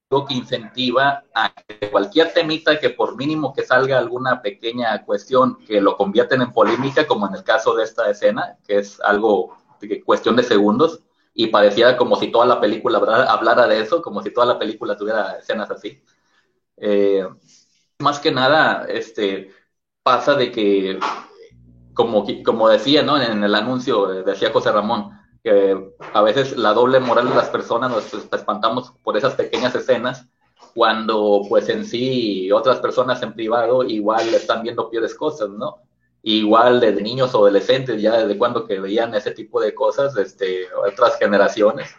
que 0.09 0.35
incentiva 0.35 1.25
a 1.35 1.53
que 1.53 1.91
cualquier 1.91 2.33
temita 2.33 2.81
que 2.81 2.91
por 2.91 3.17
mínimo 3.17 3.53
que 3.53 3.63
salga 3.63 3.99
alguna 3.99 4.41
pequeña 4.41 5.05
cuestión 5.05 5.59
que 5.67 5.83
lo 5.83 5.99
convierten 5.99 6.41
en 6.41 6.53
polémica, 6.53 7.07
como 7.07 7.29
en 7.29 7.35
el 7.35 7.45
caso 7.45 7.75
de 7.75 7.85
esta 7.85 8.11
escena, 8.11 8.57
que 8.67 8.79
es 8.79 9.01
algo 9.01 9.57
de 9.81 10.03
cuestión 10.03 10.35
de 10.37 10.45
segundos, 10.45 11.03
y 11.35 11.49
pareciera 11.49 11.97
como 11.97 12.17
si 12.17 12.33
toda 12.33 12.47
la 12.47 12.59
película 12.61 12.99
hablara 13.29 13.67
de 13.67 13.81
eso, 13.81 14.01
como 14.01 14.23
si 14.23 14.31
toda 14.33 14.47
la 14.47 14.59
película 14.59 14.97
tuviera 14.97 15.37
escenas 15.39 15.71
así. 15.71 16.03
Eh, 16.79 17.29
más 17.99 18.19
que 18.19 18.33
nada, 18.33 18.87
este, 18.89 19.51
pasa 20.03 20.35
de 20.35 20.51
que, 20.51 20.99
como, 21.93 22.25
como 22.45 22.69
decía, 22.69 23.03
¿no? 23.03 23.21
En 23.21 23.45
el 23.45 23.55
anuncio, 23.55 24.07
decía 24.25 24.53
José 24.53 24.73
Ramón, 24.73 25.18
que 25.43 25.93
a 26.13 26.23
veces 26.23 26.57
la 26.57 26.73
doble 26.73 27.01
moral 27.01 27.29
de 27.29 27.35
las 27.35 27.49
personas 27.49 27.91
nos 27.91 28.13
espantamos 28.33 28.93
por 29.03 29.17
esas 29.17 29.35
pequeñas 29.35 29.75
escenas, 29.75 30.27
cuando 30.75 31.43
pues 31.49 31.69
en 31.69 31.85
sí 31.85 32.51
otras 32.53 32.79
personas 32.81 33.23
en 33.23 33.35
privado 33.35 33.85
igual 33.85 34.29
están 34.35 34.63
viendo 34.63 34.91
peores 34.91 35.15
cosas, 35.15 35.51
¿no? 35.51 35.77
Igual 36.23 36.81
desde 36.81 37.03
niños 37.03 37.35
o 37.35 37.39
adolescentes, 37.39 38.01
ya 38.03 38.19
desde 38.19 38.39
cuando 38.39 38.67
que 38.67 38.81
veían 38.81 39.15
ese 39.15 39.31
tipo 39.31 39.61
de 39.61 39.75
cosas, 39.75 40.17
este, 40.17 40.67
otras 40.75 41.17
generaciones. 41.19 41.95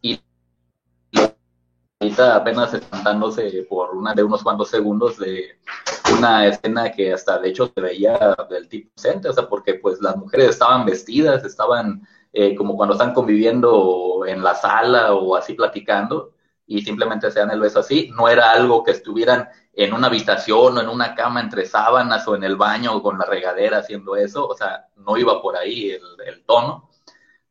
Y 0.00 0.20
ahorita 2.00 2.36
apenas 2.36 2.74
espantándose 2.74 3.66
por 3.68 3.96
una 3.96 4.14
de 4.14 4.24
unos 4.24 4.42
cuantos 4.42 4.68
segundos 4.68 5.18
de 5.18 5.58
una 6.16 6.46
escena 6.46 6.92
que 6.92 7.12
hasta 7.12 7.38
de 7.38 7.48
hecho 7.48 7.70
se 7.74 7.80
veía 7.80 8.36
del 8.50 8.68
tipo 8.68 8.90
decente, 8.96 9.28
o 9.28 9.32
sea, 9.32 9.48
porque 9.48 9.74
pues 9.74 10.00
las 10.00 10.16
mujeres 10.16 10.50
estaban 10.50 10.84
vestidas, 10.84 11.44
estaban 11.44 12.06
eh, 12.32 12.54
como 12.54 12.76
cuando 12.76 12.94
están 12.94 13.12
conviviendo 13.12 14.24
en 14.26 14.42
la 14.42 14.54
sala 14.54 15.14
o 15.14 15.36
así 15.36 15.54
platicando 15.54 16.32
y 16.66 16.82
simplemente 16.82 17.30
se 17.30 17.40
dan 17.40 17.50
el 17.50 17.60
beso 17.60 17.80
así, 17.80 18.10
no 18.16 18.28
era 18.28 18.52
algo 18.52 18.82
que 18.82 18.92
estuvieran 18.92 19.48
en 19.74 19.92
una 19.92 20.06
habitación 20.06 20.78
o 20.78 20.80
en 20.80 20.88
una 20.88 21.14
cama 21.14 21.40
entre 21.40 21.66
sábanas 21.66 22.26
o 22.28 22.34
en 22.36 22.44
el 22.44 22.56
baño 22.56 23.02
con 23.02 23.18
la 23.18 23.26
regadera 23.26 23.78
haciendo 23.78 24.16
eso, 24.16 24.46
o 24.46 24.56
sea, 24.56 24.88
no 24.96 25.16
iba 25.18 25.42
por 25.42 25.56
ahí 25.56 25.90
el, 25.90 26.44
tono, 26.46 26.88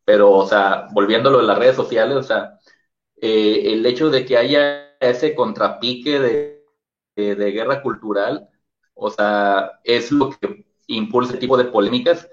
pero, 0.05 0.31
o 0.31 0.47
sea, 0.47 0.87
volviéndolo 0.91 1.39
en 1.39 1.47
las 1.47 1.57
redes 1.59 1.75
sociales, 1.75 2.17
o 2.17 2.23
sea, 2.23 2.59
eh, 3.21 3.73
el 3.73 3.85
hecho 3.85 4.09
de 4.09 4.25
que 4.25 4.37
haya 4.37 4.97
ese 4.99 5.35
contrapique 5.35 6.19
de, 6.19 6.65
de, 7.15 7.51
guerra 7.51 7.81
cultural, 7.81 8.49
o 8.93 9.09
sea, 9.09 9.79
es 9.83 10.11
lo 10.11 10.31
que 10.31 10.65
impulsa 10.87 11.33
ese 11.33 11.39
tipo 11.39 11.57
de 11.57 11.65
polémicas 11.65 12.29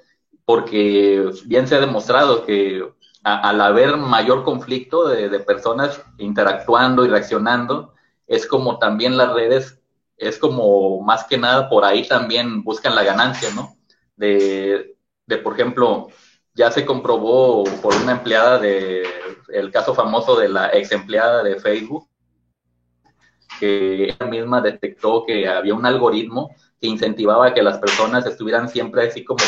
porque 0.49 1.31
bien 1.45 1.69
se 1.69 1.75
ha 1.75 1.81
demostrado 1.81 2.47
que 2.47 2.83
al 3.23 3.61
haber 3.61 3.99
mayor 3.99 4.45
conflicto 4.45 5.07
de, 5.07 5.29
personas 5.41 6.03
interactuando 6.17 7.05
y 7.05 7.09
reaccionando, 7.09 7.93
es 8.27 8.47
como 8.47 8.79
también 8.79 9.19
las 9.19 9.35
redes, 9.35 9.79
es 10.17 10.39
como 10.39 11.03
más 11.03 11.25
que 11.25 11.37
nada 11.37 11.69
por 11.69 11.85
ahí 11.85 12.09
también 12.09 12.65
buscan 12.65 12.95
la 12.95 13.03
ganancia, 13.03 13.51
¿no? 13.55 13.77
De, 14.17 14.97
de 15.27 15.37
por 15.37 15.53
ejemplo, 15.53 16.09
ya 16.55 16.71
se 16.71 16.87
comprobó 16.87 17.65
por 17.83 17.95
una 17.97 18.13
empleada 18.13 18.59
de, 18.59 19.07
el 19.49 19.71
caso 19.71 19.95
famoso 19.95 20.35
de 20.35 20.49
la 20.49 20.71
ex 20.73 20.93
empleada 20.93 21.43
de 21.43 21.61
Facebook, 21.61 22.09
que 23.61 24.05
ella 24.05 24.27
misma 24.27 24.63
detectó 24.63 25.27
que 25.27 25.47
había 25.47 25.75
un 25.75 25.85
algoritmo 25.85 26.55
que 26.81 26.87
incentivaba 26.87 27.53
que 27.53 27.63
las 27.63 27.77
personas 27.77 28.25
estuvieran 28.25 28.71
siempre 28.71 29.07
así 29.07 29.23
como 29.27 29.45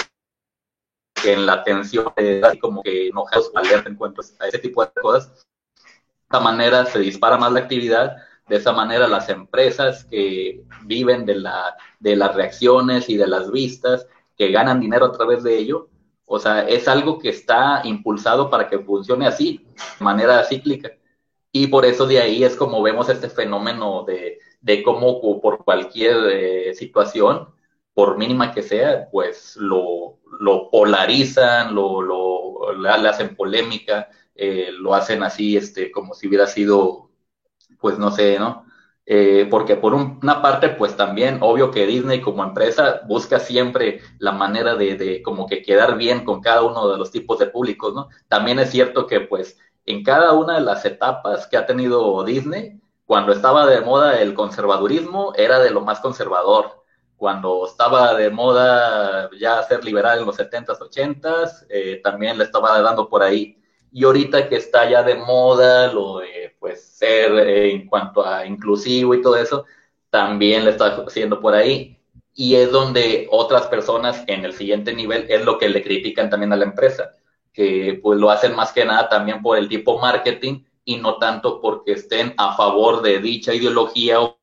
que 1.22 1.33
en 1.33 1.46
la 1.46 1.54
atención, 1.54 2.12
así 2.42 2.59
como 2.59 2.83
que 2.83 3.09
enojados, 3.09 3.50
alerta 3.54 3.88
en 3.88 3.96
cuanto 3.96 4.22
a 4.40 4.48
ese 4.48 4.59
tipo 4.59 4.85
de 4.85 4.92
cosas. 5.00 5.46
De 5.85 6.37
esta 6.37 6.40
manera 6.40 6.87
se 6.87 6.98
dispara 6.98 7.37
más 7.37 7.52
la 7.52 7.61
actividad, 7.61 8.16
de 8.48 8.56
esa 8.56 8.72
manera 8.72 9.09
las 9.09 9.28
empresas 9.28 10.04
que 10.04 10.62
viven 10.85 11.24
de, 11.24 11.37
la, 11.37 11.76
de 11.98 12.16
las 12.16 12.35
reacciones 12.35 13.09
y 13.09 13.16
de 13.16 13.26
las 13.26 13.50
vistas, 13.50 14.06
que 14.37 14.50
ganan 14.50 14.80
dinero 14.80 15.06
a 15.06 15.12
través 15.12 15.42
de 15.42 15.59
ello, 15.59 15.88
o 16.33 16.38
sea, 16.38 16.62
es 16.68 16.87
algo 16.87 17.18
que 17.18 17.28
está 17.28 17.80
impulsado 17.85 18.50
para 18.50 18.68
que 18.68 18.78
funcione 18.78 19.26
así, 19.26 19.66
de 19.98 20.04
manera 20.04 20.44
cíclica. 20.44 20.92
Y 21.52 21.66
por 21.66 21.85
eso 21.85 22.06
de 22.06 22.20
ahí 22.20 22.44
es 22.44 22.54
como 22.54 22.80
vemos 22.83 23.09
este 23.09 23.28
fenómeno 23.28 24.04
de, 24.04 24.38
de 24.61 24.83
cómo 24.85 25.20
por 25.40 25.64
cualquier 25.64 26.16
eh, 26.30 26.74
situación, 26.74 27.48
por 27.94 28.16
mínima 28.16 28.54
que 28.54 28.62
sea, 28.62 29.09
pues 29.11 29.56
lo, 29.56 30.19
lo 30.40 30.70
polarizan, 30.70 31.74
lo, 31.74 32.00
lo 32.03 32.72
le 32.72 33.09
hacen 33.09 33.37
polémica, 33.37 34.09
eh, 34.35 34.70
lo 34.72 34.94
hacen 34.94 35.22
así, 35.22 35.57
este, 35.57 35.90
como 35.90 36.14
si 36.14 36.29
hubiera 36.29 36.46
sido, 36.46 37.11
pues 37.79 37.98
no 37.98 38.11
sé, 38.11 38.38
¿no? 38.38 38.64
Eh, 39.05 39.46
porque 39.50 39.76
por 39.76 39.92
una 39.92 40.40
parte, 40.40 40.70
pues 40.70 40.96
también, 40.96 41.38
obvio 41.42 41.70
que 41.70 41.87
Disney 41.87 42.22
como 42.22 42.42
empresa 42.42 43.03
busca 43.07 43.38
siempre 43.38 44.00
la 44.18 44.33
manera 44.33 44.76
de, 44.76 44.94
de, 44.96 45.22
como 45.22 45.46
que 45.46 45.62
quedar 45.62 45.98
bien 45.98 46.24
con 46.24 46.40
cada 46.40 46.62
uno 46.62 46.88
de 46.88 46.96
los 46.96 47.11
tipos 47.11 47.38
de 47.38 47.46
públicos, 47.46 47.92
¿no? 47.94 48.09
También 48.29 48.59
es 48.61 48.70
cierto 48.70 49.07
que 49.07 49.20
pues 49.20 49.59
en 49.85 50.03
cada 50.05 50.33
una 50.33 50.55
de 50.55 50.62
las 50.62 50.85
etapas 50.87 51.46
que 51.48 51.57
ha 51.59 51.66
tenido 51.66 52.24
Disney, 52.24 52.81
cuando 53.05 53.33
estaba 53.33 53.66
de 53.66 53.81
moda 53.83 54.20
el 54.22 54.35
conservadurismo, 54.35 55.35
era 55.37 55.59
de 55.59 55.70
lo 55.70 55.83
más 55.83 56.00
conservador 56.00 56.80
cuando 57.20 57.66
estaba 57.66 58.14
de 58.14 58.30
moda 58.30 59.28
ya 59.38 59.62
ser 59.64 59.85
liberal 59.85 60.20
en 60.20 60.26
los 60.26 60.38
70s, 60.38 60.78
80s, 60.78 61.66
eh, 61.68 62.00
también 62.02 62.38
le 62.38 62.44
estaba 62.44 62.80
dando 62.80 63.11
por 63.11 63.22
ahí. 63.22 63.59
Y 63.92 64.04
ahorita 64.04 64.48
que 64.48 64.56
está 64.56 64.88
ya 64.88 65.02
de 65.02 65.16
moda 65.16 65.92
lo 65.92 66.20
de 66.20 66.56
pues 66.59 66.83
ser 66.83 67.33
eh, 67.35 67.72
en 67.72 67.87
cuanto 67.87 68.24
a 68.26 68.46
inclusivo 68.46 69.14
y 69.14 69.20
todo 69.20 69.37
eso, 69.37 69.66
también 70.09 70.64
le 70.64 70.70
está 70.70 70.96
haciendo 71.06 71.40
por 71.42 71.54
ahí. 71.54 72.00
Y 72.35 72.54
es 72.54 72.72
donde 72.72 73.28
otras 73.30 73.66
personas 73.66 74.24
en 74.26 74.46
el 74.46 74.54
siguiente 74.54 74.94
nivel 74.94 75.26
es 75.28 75.44
lo 75.44 75.59
que 75.59 75.68
le 75.68 75.83
critican 75.83 76.30
también 76.30 76.54
a 76.54 76.56
la 76.56 76.64
empresa, 76.64 77.16
que 77.52 78.00
pues 78.02 78.18
lo 78.18 78.30
hacen 78.30 78.56
más 78.56 78.72
que 78.72 78.87
nada 78.87 79.11
también 79.11 79.42
por 79.42 79.59
el 79.59 79.68
tipo 79.68 79.98
marketing 79.98 80.64
y 80.87 80.96
no 80.96 81.18
tanto 81.18 81.61
porque 81.61 81.92
estén 81.92 82.33
a 82.38 82.56
favor 82.56 83.02
de 83.02 83.18
dicha 83.18 83.52
ideología 83.52 84.22
o 84.22 84.38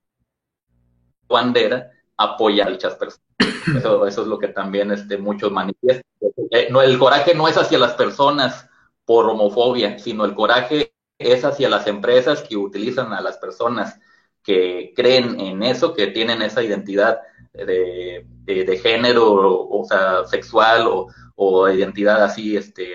bandera, 1.28 1.92
apoya 2.18 2.66
a 2.66 2.70
dichas 2.70 2.96
personas. 2.96 3.28
Eso, 3.76 4.08
eso 4.08 4.22
es 4.22 4.28
lo 4.28 4.40
que 4.40 4.48
también 4.50 4.92
este, 4.92 5.18
muchos 5.18 5.52
manifiestan. 5.52 6.04
Eh, 6.52 6.68
no, 6.72 6.82
el 6.82 6.98
coraje 6.98 7.36
no 7.36 7.48
es 7.48 7.58
hacia 7.58 7.78
las 7.78 7.94
personas 7.94 8.70
por 9.06 9.30
homofobia, 9.30 10.00
sino 10.00 10.26
el 10.26 10.34
coraje 10.34 10.94
es 11.18 11.46
hacia 11.46 11.70
las 11.70 11.88
empresas 11.88 12.44
que 12.44 12.58
utilizan 12.58 13.14
a 13.14 13.22
las 13.22 13.38
personas 13.38 14.00
que 14.44 14.94
creen 14.96 15.40
en 15.40 15.64
eso, 15.64 15.94
que 15.94 16.08
tienen 16.08 16.42
esa 16.42 16.64
identidad 16.64 17.20
de, 17.54 18.26
de, 18.46 18.78
género, 18.78 19.68
o, 19.68 19.86
sea, 19.86 20.26
sexual 20.26 20.88
o, 20.88 21.08
o, 21.36 21.70
identidad 21.70 22.24
así, 22.24 22.56
este, 22.56 22.94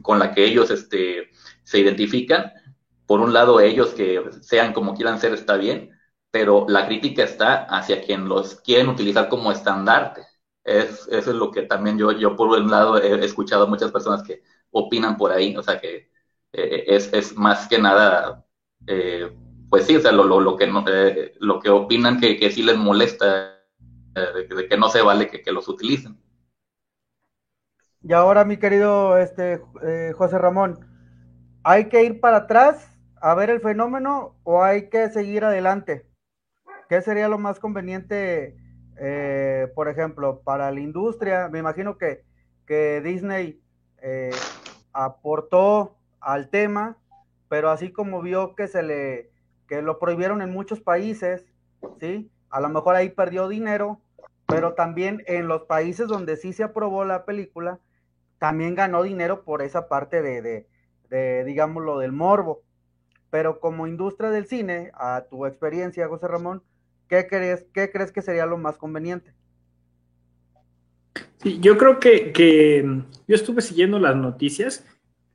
con 0.00 0.18
la 0.18 0.32
que 0.32 0.44
ellos 0.44 0.70
este, 0.70 1.30
se 1.64 1.78
identifican. 1.78 2.52
Por 3.06 3.20
un 3.20 3.32
lado, 3.32 3.60
ellos 3.60 3.90
que 3.90 4.22
sean 4.40 4.72
como 4.72 4.94
quieran 4.94 5.20
ser 5.20 5.34
está 5.34 5.56
bien, 5.56 5.90
pero 6.32 6.64
la 6.68 6.86
crítica 6.86 7.22
está 7.22 7.64
hacia 7.64 8.02
quien 8.02 8.28
los 8.28 8.56
quieren 8.62 8.88
utilizar 8.88 9.28
como 9.28 9.52
estandarte. 9.52 10.22
Es, 10.64 11.06
eso 11.08 11.30
es 11.30 11.36
lo 11.36 11.50
que 11.50 11.62
también 11.62 11.98
yo, 11.98 12.10
yo 12.12 12.34
por 12.34 12.48
un 12.48 12.70
lado 12.70 12.96
he 13.00 13.24
escuchado 13.24 13.64
a 13.64 13.68
muchas 13.68 13.92
personas 13.92 14.22
que 14.22 14.42
opinan 14.70 15.16
por 15.18 15.30
ahí, 15.30 15.54
o 15.56 15.62
sea 15.62 15.78
que 15.78 16.10
eh, 16.52 16.84
es, 16.86 17.12
es, 17.12 17.36
más 17.36 17.68
que 17.68 17.78
nada, 17.78 18.46
eh, 18.86 19.30
pues 19.68 19.86
sí, 19.86 19.96
o 19.96 20.00
sea, 20.00 20.12
lo, 20.12 20.24
lo, 20.24 20.40
lo 20.40 20.56
que, 20.56 20.66
no, 20.66 20.84
eh, 20.88 21.34
lo 21.38 21.60
que 21.60 21.68
opinan 21.68 22.18
que, 22.18 22.38
que 22.38 22.50
sí 22.50 22.62
les 22.62 22.78
molesta, 22.78 23.58
de, 24.14 24.46
de, 24.54 24.68
que 24.68 24.76
no 24.78 24.88
se 24.88 25.02
vale 25.02 25.28
que, 25.28 25.42
que, 25.42 25.52
los 25.52 25.68
utilicen. 25.68 26.18
Y 28.02 28.12
ahora, 28.14 28.44
mi 28.44 28.56
querido 28.56 29.18
este, 29.18 29.60
José 30.14 30.38
Ramón, 30.38 30.80
¿hay 31.62 31.88
que 31.88 32.04
ir 32.04 32.20
para 32.20 32.38
atrás 32.38 32.88
a 33.20 33.34
ver 33.34 33.50
el 33.50 33.60
fenómeno 33.60 34.36
o 34.44 34.62
hay 34.62 34.88
que 34.88 35.10
seguir 35.10 35.44
adelante? 35.44 36.11
¿Qué 36.92 37.00
sería 37.00 37.26
lo 37.26 37.38
más 37.38 37.58
conveniente, 37.58 38.54
eh, 38.98 39.72
por 39.74 39.88
ejemplo, 39.88 40.42
para 40.42 40.70
la 40.70 40.78
industria? 40.78 41.48
Me 41.48 41.58
imagino 41.58 41.96
que, 41.96 42.22
que 42.66 43.00
Disney 43.00 43.62
eh, 44.02 44.30
aportó 44.92 45.96
al 46.20 46.50
tema, 46.50 46.98
pero 47.48 47.70
así 47.70 47.92
como 47.92 48.20
vio 48.20 48.54
que 48.54 48.68
se 48.68 48.82
le 48.82 49.30
que 49.66 49.80
lo 49.80 49.98
prohibieron 49.98 50.42
en 50.42 50.52
muchos 50.52 50.82
países, 50.82 51.46
¿sí? 51.98 52.30
A 52.50 52.60
lo 52.60 52.68
mejor 52.68 52.94
ahí 52.94 53.08
perdió 53.08 53.48
dinero, 53.48 54.02
pero 54.44 54.74
también 54.74 55.22
en 55.26 55.48
los 55.48 55.62
países 55.62 56.08
donde 56.08 56.36
sí 56.36 56.52
se 56.52 56.62
aprobó 56.62 57.06
la 57.06 57.24
película, 57.24 57.78
también 58.36 58.74
ganó 58.74 59.02
dinero 59.02 59.44
por 59.44 59.62
esa 59.62 59.88
parte 59.88 60.20
de, 60.20 60.42
de, 60.42 60.68
de 61.08 61.44
digamos, 61.44 61.82
lo 61.84 61.98
del 62.00 62.12
morbo. 62.12 62.60
Pero 63.30 63.60
como 63.60 63.86
industria 63.86 64.28
del 64.28 64.44
cine, 64.44 64.90
a 64.92 65.24
tu 65.30 65.46
experiencia, 65.46 66.06
José 66.06 66.28
Ramón, 66.28 66.62
¿qué 67.12 67.26
crees, 67.26 67.66
qué 67.74 67.90
crees 67.90 68.10
que 68.10 68.22
sería 68.22 68.46
lo 68.46 68.56
más 68.56 68.78
conveniente? 68.78 69.34
Sí, 71.42 71.58
yo 71.60 71.76
creo 71.76 72.00
que, 72.00 72.32
que 72.32 73.02
yo 73.28 73.34
estuve 73.34 73.60
siguiendo 73.60 73.98
las 73.98 74.16
noticias 74.16 74.86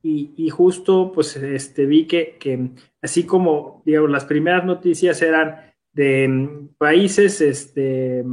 y, 0.01 0.33
y, 0.35 0.49
justo 0.49 1.11
pues 1.13 1.35
este, 1.35 1.85
vi 1.85 2.07
que, 2.07 2.37
que, 2.39 2.71
así 2.99 3.27
como 3.27 3.83
digamos, 3.85 4.09
las 4.09 4.25
primeras 4.25 4.65
noticias 4.65 5.21
eran 5.21 5.57
de 5.93 6.67
países 6.79 7.41
este, 7.41 8.23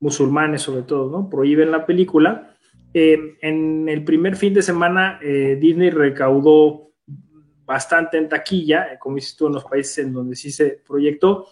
musulmanes 0.00 0.62
sobre 0.62 0.84
todo, 0.84 1.10
¿no? 1.10 1.28
Prohíben 1.28 1.70
la 1.70 1.84
película. 1.84 2.56
Eh, 2.94 3.36
en 3.42 3.86
el 3.86 4.02
primer 4.02 4.36
fin 4.36 4.54
de 4.54 4.62
semana 4.62 5.18
eh, 5.22 5.58
Disney 5.60 5.90
recaudó 5.90 6.92
bastante 7.66 8.16
en 8.16 8.30
taquilla, 8.30 8.98
como 8.98 9.16
dices 9.16 9.36
tú, 9.36 9.48
en 9.48 9.54
los 9.54 9.64
países 9.64 9.98
en 9.98 10.14
donde 10.14 10.36
sí 10.36 10.50
se 10.50 10.80
proyectó, 10.86 11.48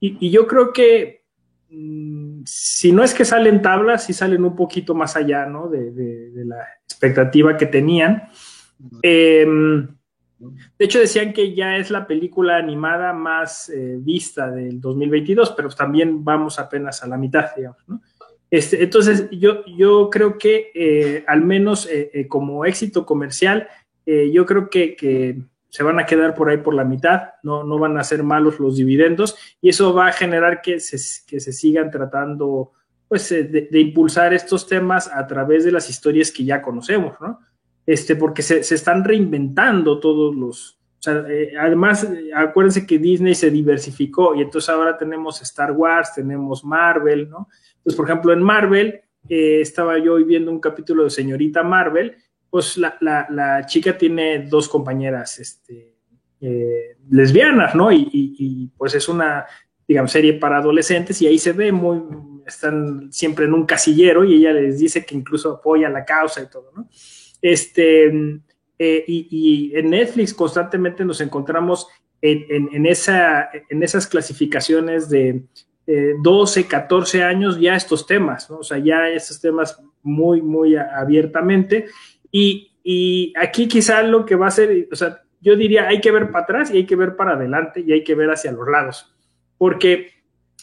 y, 0.00 0.30
yo 0.30 0.46
creo 0.46 0.72
que 0.72 1.22
mmm, 1.70 2.42
si 2.44 2.92
no 2.92 3.02
es 3.02 3.14
que 3.14 3.24
salen 3.24 3.62
tablas, 3.62 4.04
sí 4.04 4.12
salen 4.12 4.44
un 4.44 4.56
poquito 4.56 4.94
más 4.94 5.16
allá, 5.16 5.46
¿no? 5.46 5.68
De, 5.68 6.30
la 6.44 6.66
expectativa 6.84 7.56
que 7.56 7.66
tenían. 7.66 8.28
Eh, 9.02 9.46
de 10.40 10.84
hecho, 10.84 11.00
decían 11.00 11.32
que 11.32 11.54
ya 11.54 11.76
es 11.76 11.90
la 11.90 12.06
película 12.06 12.56
animada 12.56 13.12
más 13.12 13.68
eh, 13.70 13.96
vista 13.98 14.50
del 14.50 14.80
2022, 14.80 15.52
pero 15.56 15.68
también 15.70 16.24
vamos 16.24 16.58
apenas 16.58 17.02
a 17.02 17.08
la 17.08 17.16
mitad, 17.16 17.54
digamos, 17.56 17.82
¿no? 17.88 18.00
Este, 18.50 18.82
entonces, 18.82 19.28
yo, 19.30 19.64
yo 19.66 20.08
creo 20.08 20.38
que 20.38 20.70
eh, 20.74 21.24
al 21.26 21.44
menos 21.44 21.86
eh, 21.90 22.26
como 22.28 22.64
éxito 22.64 23.04
comercial, 23.04 23.68
yo 24.06 24.46
creo 24.46 24.70
que, 24.70 25.38
se 25.68 25.82
van 25.82 25.98
a 25.98 26.06
quedar 26.06 26.34
por 26.34 26.48
ahí 26.48 26.58
por 26.58 26.74
la 26.74 26.84
mitad, 26.84 27.30
no, 27.42 27.62
no 27.64 27.78
van 27.78 27.98
a 27.98 28.04
ser 28.04 28.22
malos 28.22 28.58
los 28.58 28.76
dividendos 28.76 29.36
y 29.60 29.68
eso 29.68 29.92
va 29.92 30.08
a 30.08 30.12
generar 30.12 30.62
que 30.62 30.80
se, 30.80 30.96
que 31.26 31.40
se 31.40 31.52
sigan 31.52 31.90
tratando 31.90 32.72
pues, 33.06 33.28
de, 33.28 33.44
de, 33.44 33.80
impulsar 33.80 34.32
estos 34.32 34.66
temas 34.66 35.10
a 35.12 35.26
través 35.26 35.64
de 35.64 35.72
las 35.72 35.88
historias 35.90 36.30
que 36.30 36.44
ya 36.44 36.62
conocemos, 36.62 37.14
¿no? 37.20 37.40
Este, 37.86 38.16
porque 38.16 38.42
se, 38.42 38.62
se 38.62 38.74
están 38.74 39.04
reinventando 39.04 39.98
todos 39.98 40.34
los... 40.34 40.78
Eh, 41.06 41.52
además, 41.58 42.06
acuérdense 42.34 42.86
que 42.86 42.98
Disney 42.98 43.34
se 43.34 43.50
diversificó 43.50 44.34
y 44.34 44.42
entonces 44.42 44.68
ahora 44.68 44.98
tenemos 44.98 45.40
Star 45.40 45.72
Wars, 45.72 46.12
tenemos 46.14 46.64
Marvel, 46.64 47.30
¿no? 47.30 47.48
Entonces, 47.78 47.96
por 47.96 48.04
ejemplo, 48.06 48.32
en 48.32 48.42
Marvel, 48.42 49.00
eh, 49.28 49.60
estaba 49.60 49.98
yo 49.98 50.14
hoy 50.14 50.24
viendo 50.24 50.50
un 50.50 50.60
capítulo 50.60 51.04
de 51.04 51.10
Señorita 51.10 51.62
Marvel, 51.62 52.16
pues 52.50 52.78
la, 52.78 52.96
la, 53.00 53.66
chica 53.66 53.96
tiene 53.96 54.40
dos 54.40 54.68
compañeras 54.68 55.38
este, 55.38 55.94
eh, 56.40 56.96
lesbianas, 57.10 57.74
¿no? 57.74 57.92
Y, 57.92 58.70
pues 58.76 58.94
es 58.94 59.08
una, 59.08 59.46
digamos, 59.86 60.10
serie 60.10 60.34
para 60.34 60.58
adolescentes 60.58 61.20
y 61.20 61.26
ahí 61.26 61.38
se 61.38 61.52
ve 61.52 61.72
muy, 61.72 62.02
están 62.46 63.12
siempre 63.12 63.44
en 63.44 63.54
un 63.54 63.66
casillero 63.66 64.24
y 64.24 64.34
ella 64.36 64.52
les 64.52 64.78
dice 64.78 65.04
que 65.04 65.14
incluso 65.14 65.52
apoya 65.52 65.88
la 65.88 66.04
causa 66.04 66.42
y 66.42 66.48
todo, 66.48 66.72
¿no? 66.74 66.88
Este, 67.42 68.06
eh, 68.78 69.04
y, 69.06 69.72
en 69.74 69.90
Netflix 69.90 70.32
constantemente 70.32 71.04
nos 71.04 71.20
encontramos 71.20 71.88
en, 72.20 72.44
en, 72.48 72.68
en, 72.74 72.86
en 72.86 73.82
esas 73.82 74.06
clasificaciones 74.06 75.08
de 75.08 75.44
eh, 75.90 76.16
12, 76.22 76.66
14 76.66 77.22
años 77.22 77.58
ya 77.58 77.74
estos 77.74 78.06
temas, 78.06 78.50
¿no? 78.50 78.58
O 78.58 78.62
sea, 78.62 78.76
ya 78.76 79.08
estos 79.08 79.40
temas 79.40 79.82
muy, 80.02 80.42
muy 80.42 80.76
abiertamente. 80.76 81.86
Y, 82.30 82.72
y, 82.82 83.32
aquí 83.36 83.68
quizá 83.68 84.02
lo 84.02 84.24
que 84.24 84.36
va 84.36 84.48
a 84.48 84.50
ser, 84.50 84.88
o 84.92 84.96
sea, 84.96 85.22
yo 85.40 85.56
diría, 85.56 85.88
hay 85.88 86.00
que 86.00 86.10
ver 86.10 86.30
para 86.30 86.44
atrás 86.44 86.70
y 86.70 86.78
hay 86.78 86.86
que 86.86 86.96
ver 86.96 87.16
para 87.16 87.32
adelante 87.32 87.80
y 87.86 87.92
hay 87.92 88.04
que 88.04 88.14
ver 88.14 88.30
hacia 88.30 88.52
los 88.52 88.68
lados, 88.68 89.14
porque 89.56 90.12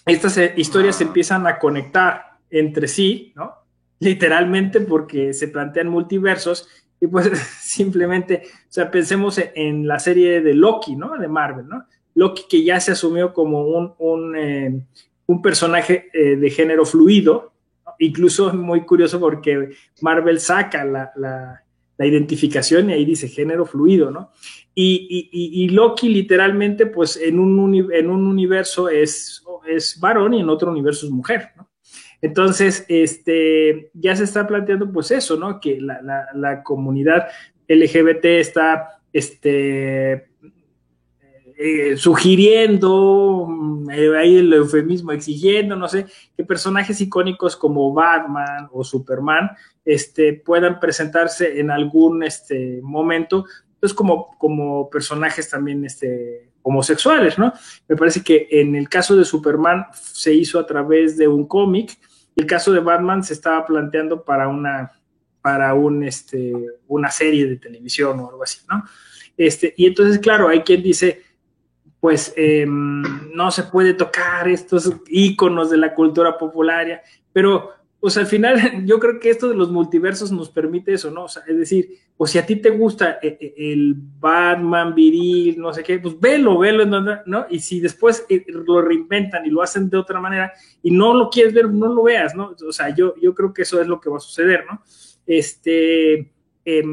estas 0.05 0.37
eh, 0.37 0.53
historias 0.57 0.97
se 0.97 1.05
empiezan 1.05 1.47
a 1.47 1.57
conectar 1.57 2.37
entre 2.49 2.87
sí, 2.87 3.33
¿no? 3.35 3.53
Literalmente 3.99 4.81
porque 4.81 5.33
se 5.33 5.47
plantean 5.47 5.87
multiversos 5.87 6.67
y 6.99 7.07
pues 7.07 7.29
simplemente, 7.61 8.43
o 8.45 8.71
sea, 8.71 8.91
pensemos 8.91 9.39
en 9.55 9.87
la 9.87 9.99
serie 9.99 10.41
de 10.41 10.53
Loki, 10.53 10.95
¿no? 10.95 11.17
De 11.17 11.27
Marvel, 11.27 11.67
¿no? 11.67 11.85
Loki 12.13 12.43
que 12.49 12.63
ya 12.63 12.79
se 12.79 12.93
asumió 12.93 13.33
como 13.33 13.63
un, 13.63 13.93
un, 13.97 14.35
eh, 14.35 14.85
un 15.25 15.41
personaje 15.41 16.09
eh, 16.13 16.37
de 16.37 16.49
género 16.49 16.85
fluido, 16.85 17.53
incluso 17.99 18.53
muy 18.53 18.85
curioso 18.85 19.19
porque 19.19 19.69
Marvel 20.01 20.39
saca 20.39 20.83
la, 20.83 21.11
la, 21.15 21.63
la, 21.97 22.05
identificación 22.05 22.89
y 22.89 22.93
ahí 22.93 23.05
dice 23.05 23.27
género 23.27 23.65
fluido, 23.65 24.11
¿no? 24.11 24.31
Y, 24.73 25.29
y, 25.31 25.63
y 25.63 25.69
Loki 25.69 26.09
literalmente, 26.09 26.85
pues 26.85 27.17
en 27.17 27.39
un, 27.39 27.91
en 27.93 28.09
un 28.09 28.27
universo 28.27 28.89
es, 28.89 29.43
es 29.67 29.99
varón 29.99 30.33
y 30.33 30.41
en 30.41 30.49
otro 30.49 30.71
universo 30.71 31.05
es 31.05 31.11
mujer, 31.11 31.49
¿no? 31.55 31.69
Entonces, 32.21 32.85
este, 32.87 33.91
ya 33.93 34.15
se 34.15 34.23
está 34.23 34.47
planteando 34.47 34.91
pues 34.91 35.11
eso, 35.11 35.37
¿no? 35.37 35.59
Que 35.59 35.79
la, 35.79 36.01
la, 36.01 36.25
la 36.33 36.63
comunidad 36.63 37.27
LGBT 37.67 38.25
está, 38.25 38.99
este, 39.13 40.29
eh, 41.57 41.95
sugiriendo, 41.95 43.47
eh, 43.91 44.17
ahí 44.17 44.37
el 44.37 44.51
eufemismo, 44.51 45.11
exigiendo, 45.13 45.75
no 45.75 45.87
sé, 45.87 46.05
que 46.35 46.43
personajes 46.43 46.99
icónicos 46.99 47.55
como 47.55 47.93
Batman 47.93 48.67
o 48.73 48.83
Superman 48.83 49.51
este, 49.85 50.33
puedan 50.33 50.79
presentarse 50.79 51.59
en 51.59 51.71
algún 51.71 52.23
este, 52.23 52.79
momento, 52.83 53.45
pues 53.79 53.93
como, 53.93 54.37
como 54.37 54.89
personajes 54.89 55.49
también 55.49 55.85
este, 55.85 56.49
homosexuales, 56.61 57.37
¿no? 57.37 57.53
Me 57.87 57.95
parece 57.95 58.21
que 58.21 58.47
en 58.51 58.75
el 58.75 58.89
caso 58.89 59.15
de 59.15 59.23
Superman 59.23 59.85
se 59.93 60.33
hizo 60.33 60.59
a 60.59 60.65
través 60.65 61.15
de 61.15 61.27
un 61.27 61.47
cómic, 61.47 61.97
el 62.35 62.47
caso 62.47 62.73
de 62.73 62.79
Batman 62.81 63.23
se 63.23 63.33
estaba 63.33 63.65
planteando 63.65 64.25
para 64.25 64.49
una, 64.49 64.91
para 65.41 65.73
un, 65.73 66.03
este, 66.03 66.51
una 66.87 67.11
serie 67.11 67.45
de 67.45 67.57
televisión 67.57 68.19
o 68.19 68.29
algo 68.29 68.43
así, 68.43 68.59
¿no? 68.69 68.83
Este, 69.37 69.73
y 69.77 69.85
entonces, 69.85 70.19
claro, 70.19 70.47
hay 70.47 70.61
quien 70.61 70.81
dice, 70.81 71.21
pues 72.05 72.35
eh, 72.37 72.67
no 72.67 73.49
se 73.49 73.63
puede 73.63 73.95
tocar 73.95 74.47
estos 74.47 74.93
íconos 75.07 75.71
de 75.71 75.77
la 75.77 75.95
cultura 75.95 76.37
popular, 76.37 77.01
pero 77.33 77.71
pues 77.99 78.15
al 78.17 78.27
final 78.27 78.55
yo 78.85 78.99
creo 78.99 79.19
que 79.19 79.31
esto 79.31 79.49
de 79.49 79.55
los 79.55 79.71
multiversos 79.71 80.31
nos 80.31 80.51
permite 80.51 80.93
eso, 80.93 81.09
¿no? 81.09 81.23
O 81.23 81.27
sea, 81.27 81.41
es 81.47 81.57
decir, 81.57 81.89
pues 82.15 82.29
si 82.29 82.37
a 82.37 82.45
ti 82.45 82.57
te 82.57 82.69
gusta 82.69 83.17
eh, 83.23 83.39
eh, 83.41 83.55
el 83.57 83.95
Batman 83.95 84.93
viril, 84.93 85.59
no 85.59 85.73
sé 85.73 85.81
qué, 85.81 85.97
pues 85.97 86.19
velo, 86.19 86.59
velo, 86.59 86.85
¿no? 87.25 87.47
Y 87.49 87.57
si 87.57 87.79
después 87.79 88.23
eh, 88.29 88.45
lo 88.49 88.83
reinventan 88.83 89.43
y 89.43 89.49
lo 89.49 89.63
hacen 89.63 89.89
de 89.89 89.97
otra 89.97 90.21
manera 90.21 90.53
y 90.83 90.91
no 90.91 91.11
lo 91.11 91.31
quieres 91.31 91.55
ver, 91.55 91.71
no 91.71 91.91
lo 91.91 92.03
veas, 92.03 92.35
¿no? 92.35 92.53
O 92.69 92.71
sea, 92.71 92.93
yo, 92.93 93.15
yo 93.19 93.33
creo 93.33 93.51
que 93.51 93.63
eso 93.63 93.81
es 93.81 93.87
lo 93.87 93.99
que 93.99 94.11
va 94.11 94.17
a 94.17 94.19
suceder, 94.19 94.63
¿no? 94.69 94.83
Este, 95.25 96.31
eh, 96.65 96.83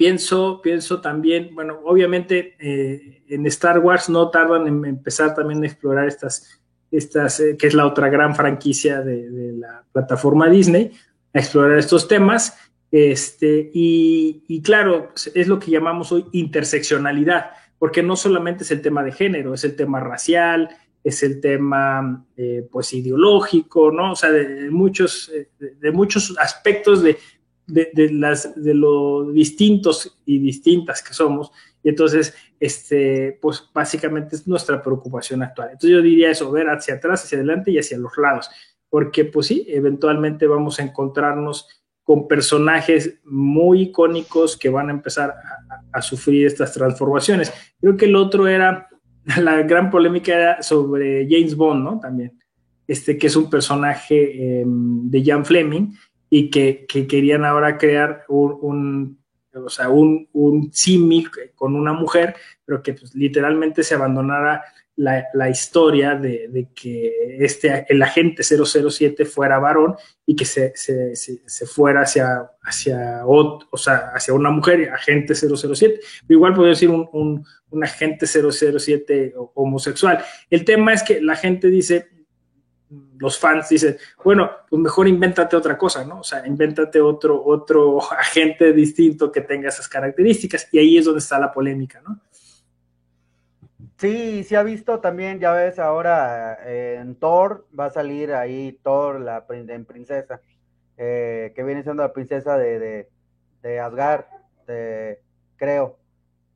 pienso, 0.00 0.62
pienso 0.62 1.02
también, 1.02 1.54
bueno, 1.54 1.78
obviamente 1.84 2.56
eh, 2.58 3.22
en 3.28 3.44
Star 3.48 3.80
Wars 3.80 4.08
no 4.08 4.30
tardan 4.30 4.66
en 4.66 4.82
empezar 4.86 5.34
también 5.34 5.62
a 5.62 5.66
explorar 5.66 6.08
estas, 6.08 6.58
estas 6.90 7.38
eh, 7.38 7.54
que 7.58 7.66
es 7.66 7.74
la 7.74 7.84
otra 7.84 8.08
gran 8.08 8.34
franquicia 8.34 9.02
de, 9.02 9.52
la 9.58 9.84
plataforma 9.92 10.48
Disney, 10.48 10.92
a 11.34 11.38
explorar 11.38 11.78
estos 11.78 12.08
temas. 12.08 12.56
Este, 12.90 13.70
y, 13.74 14.42
y, 14.48 14.62
claro, 14.62 15.10
es 15.34 15.46
lo 15.46 15.58
que 15.58 15.70
llamamos 15.70 16.12
hoy 16.12 16.24
interseccionalidad, 16.32 17.50
porque 17.78 18.02
no 18.02 18.16
solamente 18.16 18.64
es 18.64 18.70
el 18.70 18.80
tema 18.80 19.04
de 19.04 19.12
género, 19.12 19.52
es 19.52 19.64
el 19.64 19.76
tema 19.76 20.00
racial, 20.00 20.70
es 21.04 21.22
el 21.22 21.42
tema 21.42 22.24
eh, 22.38 22.66
pues 22.72 22.94
ideológico, 22.94 23.92
¿no? 23.92 24.12
O 24.12 24.16
sea, 24.16 24.30
de, 24.30 24.70
muchos, 24.70 25.30
de, 25.58 25.92
muchos 25.92 26.34
aspectos 26.38 27.02
de, 27.02 27.18
de, 27.66 28.10
las, 28.12 28.54
de 28.60 28.74
lo 28.74 29.30
distintos 29.32 30.20
y 30.24 30.38
distintas 30.38 31.02
que 31.02 31.14
somos. 31.14 31.52
Y 31.82 31.88
entonces, 31.88 32.34
este, 32.58 33.38
pues 33.40 33.68
básicamente 33.72 34.36
es 34.36 34.46
nuestra 34.46 34.82
preocupación 34.82 35.42
actual. 35.42 35.70
Entonces 35.72 35.90
yo 35.90 36.02
diría 36.02 36.30
eso, 36.30 36.50
ver 36.50 36.68
hacia 36.68 36.94
atrás, 36.94 37.24
hacia 37.24 37.38
adelante 37.38 37.70
y 37.70 37.78
hacia 37.78 37.98
los 37.98 38.16
lados, 38.18 38.50
porque 38.88 39.24
pues 39.24 39.46
sí, 39.46 39.64
eventualmente 39.68 40.46
vamos 40.46 40.78
a 40.78 40.82
encontrarnos 40.82 41.68
con 42.02 42.26
personajes 42.26 43.20
muy 43.24 43.82
icónicos 43.82 44.56
que 44.56 44.68
van 44.68 44.88
a 44.88 44.92
empezar 44.92 45.32
a, 45.92 46.02
sufrir 46.02 46.46
estas 46.46 46.72
transformaciones. 46.72 47.52
Creo 47.80 47.96
que 47.96 48.06
el 48.06 48.16
otro 48.16 48.48
era, 48.48 48.88
la 49.40 49.62
gran 49.62 49.90
polémica 49.90 50.34
era 50.34 50.62
sobre 50.62 51.28
James 51.30 51.54
Bond, 51.54 51.84
¿no? 51.84 52.00
También, 52.00 52.36
este 52.88 53.16
que 53.16 53.28
es 53.28 53.36
un 53.36 53.48
personaje 53.48 54.60
em, 54.60 55.08
de 55.08 55.24
Jan 55.24 55.44
Fleming, 55.44 55.92
y 56.30 56.48
que, 56.48 56.86
querían 56.86 57.44
ahora 57.44 57.76
crear 57.76 58.24
un, 58.28 59.18
o 59.52 59.68
sea, 59.68 59.90
un, 59.90 60.28
un 60.32 60.70
con 61.56 61.74
una 61.74 61.92
mujer, 61.92 62.36
pero 62.64 62.82
que 62.82 62.94
pues, 62.94 63.14
literalmente 63.14 63.82
se 63.82 63.94
abandonara 63.94 64.62
la, 64.96 65.48
historia 65.48 66.14
de, 66.14 66.68
que 66.74 67.38
este, 67.40 67.86
el 67.88 68.02
agente 68.02 68.42
007 68.42 69.24
fuera 69.24 69.58
varón 69.58 69.96
y 70.26 70.36
que 70.36 70.44
se, 70.44 70.72
fuera 71.66 72.02
hacia, 72.02 72.50
hacia, 72.62 73.22
o 73.24 73.76
sea, 73.76 74.12
hacia 74.14 74.34
una 74.34 74.50
mujer, 74.50 74.90
agente 74.90 75.34
007. 75.34 76.00
Pero 76.26 76.36
igual 76.36 76.54
podría 76.54 76.70
decir 76.70 76.90
un, 76.90 77.08
un, 77.12 77.44
un 77.70 77.84
agente 77.84 78.26
007 78.26 79.34
homosexual. 79.54 80.22
El 80.50 80.64
tema 80.64 80.92
es 80.92 81.02
que 81.02 81.20
la 81.22 81.34
gente 81.34 81.68
dice, 81.68 82.08
los 83.18 83.38
fans 83.38 83.68
dicen, 83.68 83.96
bueno, 84.24 84.50
pues 84.68 84.82
mejor 84.82 85.06
invéntate 85.06 85.56
otra 85.56 85.78
cosa, 85.78 86.04
¿no? 86.04 86.20
O 86.20 86.24
sea, 86.24 86.46
invéntate 86.46 87.00
otro, 87.00 87.42
otro 87.44 88.00
agente 88.12 88.72
distinto 88.72 89.30
que 89.30 89.42
tenga 89.42 89.68
esas 89.68 89.88
características 89.88 90.68
y 90.72 90.78
ahí 90.78 90.98
es 90.98 91.04
donde 91.04 91.20
está 91.20 91.38
la 91.38 91.52
polémica, 91.52 92.00
¿no? 92.00 92.20
Sí, 93.96 94.44
sí 94.44 94.54
ha 94.54 94.62
visto 94.62 94.98
también, 94.98 95.38
ya 95.40 95.52
ves, 95.52 95.78
ahora 95.78 96.58
eh, 96.64 96.98
en 97.00 97.16
Thor 97.16 97.66
va 97.78 97.86
a 97.86 97.90
salir 97.90 98.32
ahí 98.32 98.78
Thor, 98.82 99.20
la 99.20 99.44
en 99.50 99.84
princesa, 99.84 100.40
eh, 100.96 101.52
que 101.54 101.62
viene 101.62 101.82
siendo 101.82 102.02
la 102.02 102.12
princesa 102.12 102.56
de, 102.56 102.78
de, 102.78 103.08
de 103.62 103.80
Asgard, 103.80 104.24
creo. 105.56 105.98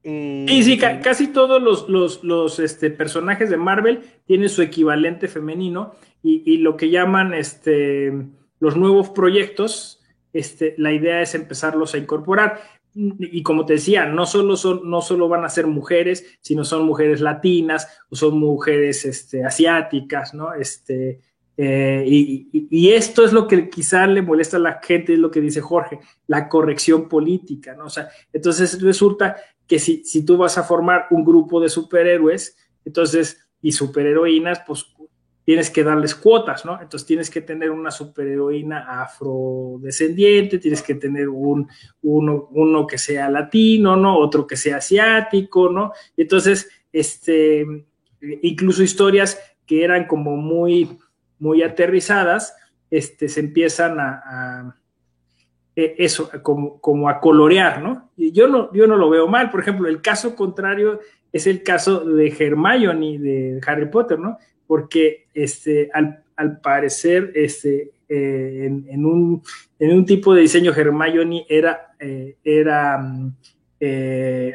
Y 0.02 0.62
sí, 0.62 0.78
casi 0.78 1.28
todos 1.28 1.62
los, 1.62 1.88
los, 1.88 2.22
los 2.24 2.58
este, 2.58 2.90
personajes 2.90 3.48
de 3.48 3.56
Marvel 3.56 4.04
tienen 4.26 4.50
su 4.50 4.60
equivalente 4.60 5.28
femenino 5.28 5.94
y, 6.26 6.56
lo 6.56 6.76
que 6.78 6.88
llaman 6.88 7.34
este, 7.34 8.10
los 8.58 8.76
nuevos 8.76 9.10
proyectos, 9.10 10.00
este, 10.32 10.74
la 10.78 10.90
idea 10.90 11.20
es 11.20 11.34
empezarlos 11.34 11.94
a 11.94 11.98
incorporar. 11.98 12.62
Y 12.94 13.42
como 13.42 13.66
te 13.66 13.74
decía, 13.74 14.06
no 14.06 14.24
solo, 14.24 14.56
son, 14.56 14.88
no 14.88 15.02
solo 15.02 15.28
van 15.28 15.44
a 15.44 15.50
ser 15.50 15.66
mujeres, 15.66 16.38
sino 16.40 16.64
son 16.64 16.86
mujeres 16.86 17.20
latinas 17.20 17.88
o 18.08 18.16
son 18.16 18.38
mujeres 18.38 19.04
este, 19.04 19.44
asiáticas, 19.44 20.32
¿no? 20.32 20.54
Este, 20.54 21.20
eh, 21.58 22.04
y, 22.06 22.90
esto 22.90 23.24
es 23.24 23.32
lo 23.32 23.46
que 23.46 23.68
quizá 23.68 24.06
le 24.06 24.22
molesta 24.22 24.56
a 24.56 24.60
la 24.60 24.80
gente, 24.82 25.12
es 25.12 25.18
lo 25.18 25.30
que 25.30 25.42
dice 25.42 25.60
Jorge, 25.60 26.00
la 26.26 26.48
corrección 26.48 27.06
política, 27.06 27.74
¿no? 27.74 27.86
O 27.86 27.90
sea, 27.90 28.08
entonces 28.32 28.80
resulta 28.80 29.36
que 29.66 29.78
si, 29.78 30.04
si 30.04 30.24
tú 30.24 30.38
vas 30.38 30.56
a 30.56 30.62
formar 30.62 31.06
un 31.10 31.22
grupo 31.22 31.60
de 31.60 31.68
superhéroes, 31.68 32.56
entonces, 32.84 33.46
y 33.60 33.72
superheroínas, 33.72 34.62
pues 34.66 34.93
tienes 35.44 35.70
que 35.70 35.84
darles 35.84 36.14
cuotas, 36.14 36.64
¿no? 36.64 36.80
Entonces 36.80 37.06
tienes 37.06 37.30
que 37.30 37.42
tener 37.42 37.70
una 37.70 37.90
superheroína 37.90 39.02
afrodescendiente, 39.02 40.58
tienes 40.58 40.82
que 40.82 40.94
tener 40.94 41.28
un, 41.28 41.68
uno, 42.02 42.86
que 42.86 42.98
sea 42.98 43.28
latino, 43.28 43.96
¿no? 43.96 44.18
Otro 44.18 44.46
que 44.46 44.56
sea 44.56 44.78
asiático, 44.78 45.68
¿no? 45.70 45.92
entonces, 46.16 46.70
este, 46.92 47.66
incluso 48.42 48.82
historias 48.82 49.38
que 49.66 49.84
eran 49.84 50.06
como 50.06 50.36
muy, 50.36 50.98
muy 51.38 51.62
aterrizadas, 51.62 52.56
este, 52.90 53.28
se 53.28 53.40
empiezan 53.40 53.98
a, 53.98 54.76
e, 55.76 55.96
eso, 55.98 56.30
como, 56.42 56.80
como, 56.80 57.08
a 57.08 57.20
colorear, 57.20 57.82
¿no? 57.82 58.10
Y 58.16 58.32
yo 58.32 58.46
no, 58.46 58.72
yo 58.72 58.86
no 58.86 58.96
lo 58.96 59.10
veo 59.10 59.26
mal, 59.26 59.50
por 59.50 59.60
ejemplo, 59.60 59.88
el 59.88 60.00
caso 60.00 60.36
contrario 60.36 61.00
es 61.34 61.46
el 61.46 61.62
caso 61.62 62.02
de 62.06 62.28
Hermione 62.28 63.18
de 63.18 63.60
Harry 63.66 63.90
Potter, 63.90 64.18
¿no? 64.18 64.38
porque 64.66 65.26
este, 65.34 65.90
al, 65.92 66.60
parecer 66.60 67.32
este, 67.34 67.92
eh, 68.08 68.64
en, 68.66 69.06
un, 69.06 69.42
en, 69.78 69.96
un, 69.96 70.04
tipo 70.04 70.34
de 70.34 70.42
diseño 70.42 70.72
Hermione 70.72 71.46
era, 71.48 71.94
eh, 71.98 72.36
era 72.42 72.98
mm, 72.98 73.36
eh, 73.80 74.52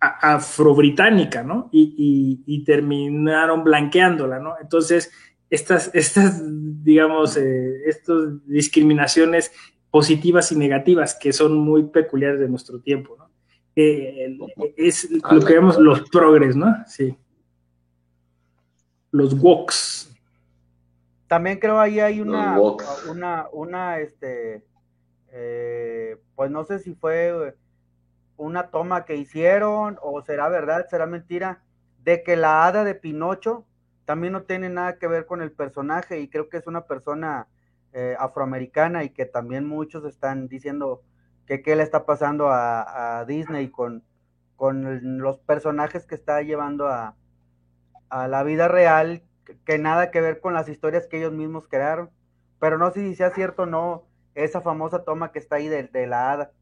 afrobritánica, 0.00 1.42
¿no? 1.42 1.68
Y, 1.72 2.62
terminaron 2.64 3.64
blanqueándola, 3.64 4.38
¿no? 4.38 4.54
Entonces, 4.60 5.10
estas, 5.50 5.90
estas 5.94 6.40
digamos, 6.84 7.36
estas 7.36 8.46
discriminaciones 8.46 9.52
positivas 9.90 10.52
y 10.52 10.56
negativas 10.56 11.14
que 11.14 11.32
son 11.32 11.58
muy 11.58 11.84
peculiares 11.84 12.38
de 12.38 12.48
nuestro 12.48 12.80
tiempo, 12.80 13.16
¿no? 13.18 13.29
Es 14.76 15.10
lo 15.10 15.40
que 15.44 15.54
vemos 15.54 15.78
los 15.78 16.08
progres, 16.10 16.56
¿no? 16.56 16.74
Sí 16.86 17.16
los 19.10 19.38
woks. 19.40 20.12
También 21.26 21.58
creo 21.58 21.78
ahí 21.78 22.00
hay 22.00 22.20
una, 22.20 22.58
una, 23.08 23.48
una, 23.52 24.00
este, 24.00 24.64
eh, 25.30 26.16
pues 26.34 26.50
no 26.50 26.64
sé 26.64 26.80
si 26.80 26.94
fue 26.94 27.56
una 28.36 28.68
toma 28.68 29.04
que 29.04 29.16
hicieron 29.16 29.96
o 30.02 30.22
será 30.22 30.48
verdad, 30.48 30.86
será 30.90 31.06
mentira, 31.06 31.62
de 32.02 32.22
que 32.24 32.36
la 32.36 32.66
hada 32.66 32.82
de 32.84 32.94
Pinocho 32.94 33.64
también 34.06 34.32
no 34.32 34.42
tiene 34.42 34.70
nada 34.70 34.98
que 34.98 35.06
ver 35.06 35.26
con 35.26 35.40
el 35.40 35.52
personaje 35.52 36.18
y 36.18 36.28
creo 36.28 36.48
que 36.48 36.56
es 36.56 36.66
una 36.66 36.86
persona 36.86 37.46
eh, 37.92 38.16
afroamericana 38.18 39.04
y 39.04 39.10
que 39.10 39.24
también 39.24 39.68
muchos 39.68 40.04
están 40.04 40.48
diciendo 40.48 41.02
que 41.50 41.62
qué 41.62 41.74
le 41.74 41.82
está 41.82 42.06
pasando 42.06 42.48
a, 42.48 43.18
a 43.18 43.24
Disney 43.24 43.70
con, 43.70 44.04
con 44.54 45.18
los 45.18 45.40
personajes 45.40 46.06
que 46.06 46.14
está 46.14 46.42
llevando 46.42 46.86
a, 46.86 47.16
a 48.08 48.28
la 48.28 48.44
vida 48.44 48.68
real 48.68 49.24
que 49.64 49.76
nada 49.76 50.12
que 50.12 50.20
ver 50.20 50.38
con 50.38 50.54
las 50.54 50.68
historias 50.68 51.08
que 51.08 51.18
ellos 51.18 51.32
mismos 51.32 51.66
crearon. 51.66 52.08
Pero 52.60 52.78
no 52.78 52.92
sé 52.92 53.00
si 53.00 53.16
sea 53.16 53.34
cierto 53.34 53.62
o 53.62 53.66
no 53.66 54.06
esa 54.36 54.60
famosa 54.60 55.02
toma 55.02 55.32
que 55.32 55.40
está 55.40 55.56
ahí 55.56 55.66
de, 55.66 56.06
la 56.06 56.30
hada. 56.30 56.52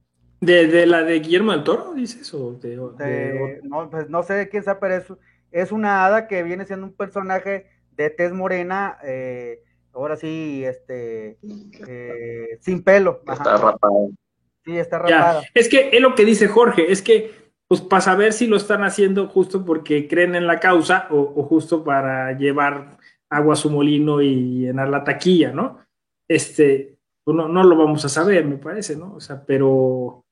¿De, 0.41 0.87
la 0.87 1.03
de 1.03 1.21
Guillermo 1.21 1.53
del 1.53 1.65
Toro, 1.65 1.93
dices? 1.93 2.33
O 2.33 2.55
de, 2.55 3.61
no, 3.65 3.91
pues 3.91 4.09
no 4.09 4.23
sé 4.23 4.33
de 4.33 4.49
quién 4.49 4.63
sea, 4.65 4.81
pero 4.81 4.95
es, 4.95 5.05
es 5.53 5.71
una 5.71 6.07
hada 6.07 6.29
que 6.29 6.43
viene 6.43 6.65
siendo 6.65 6.87
un 6.87 6.95
personaje 6.95 7.67
de 7.93 8.09
tez 8.09 8.33
morena, 8.33 8.97
eh, 9.05 9.63
ahora 9.93 10.17
sí, 10.17 10.65
este, 10.65 11.37
eh, 11.87 12.57
sin 12.63 12.83
pelo. 12.83 13.21
Está 13.31 13.59
rapado. 13.59 14.13
Sí, 14.69 14.77
está 14.77 14.99
rapada. 14.99 15.43
Es 15.55 15.67
que 15.67 15.89
es 15.91 16.01
lo 16.03 16.15
que 16.15 16.27
dice 16.27 16.47
Jorge, 16.47 16.93
es 16.93 17.01
que 17.01 17.33
pues 17.67 17.81
para 17.81 18.03
saber 18.03 18.35
si 18.35 18.47
lo 18.47 18.57
están 18.57 18.85
haciendo 18.85 19.29
justo 19.29 19.65
porque 19.65 20.07
creen 20.09 20.35
en 20.35 20.47
la 20.47 20.61
causa 20.61 21.07
o, 21.11 21.43
justo 21.45 21.85
para 21.85 22.37
llevar 22.37 22.99
agua 23.31 23.55
a 23.55 23.57
su 23.57 23.71
molino 23.71 24.21
y 24.21 24.61
llenar 24.61 24.91
la 24.91 25.05
taquilla, 25.05 25.53
¿no? 25.53 25.79
Este, 26.29 26.99
pues 27.25 27.35
no, 27.35 27.49
no 27.49 27.65
lo 27.65 27.77
vamos 27.77 28.05
a 28.05 28.11
saber, 28.11 28.45
me 28.45 28.59
parece, 28.59 28.95
¿no? 28.95 29.15
O 29.15 29.21
sea, 29.21 29.43
pero, 29.43 30.27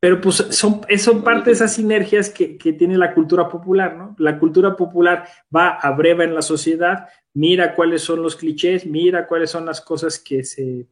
pero 0.00 0.22
pues 0.22 0.36
son, 0.36 0.80
son 0.98 1.22
parte 1.22 1.50
de 1.50 1.52
esas 1.52 1.74
sinergias 1.74 2.30
que, 2.30 2.56
que, 2.56 2.72
tiene 2.72 2.96
la 2.96 3.12
cultura 3.12 3.46
popular, 3.46 3.94
¿no? 3.94 4.14
La 4.18 4.38
cultura 4.38 4.74
popular 4.74 5.26
va 5.54 5.68
a 5.68 5.90
breva 5.92 6.24
en 6.24 6.34
la 6.34 6.42
sociedad, 6.42 7.08
mira 7.34 7.74
cuáles 7.74 8.00
son 8.00 8.22
los 8.22 8.36
clichés, 8.36 8.86
mira 8.86 9.26
cuáles 9.26 9.50
son 9.50 9.66
las 9.66 9.82
cosas 9.82 10.18
que 10.18 10.44
se 10.44 10.88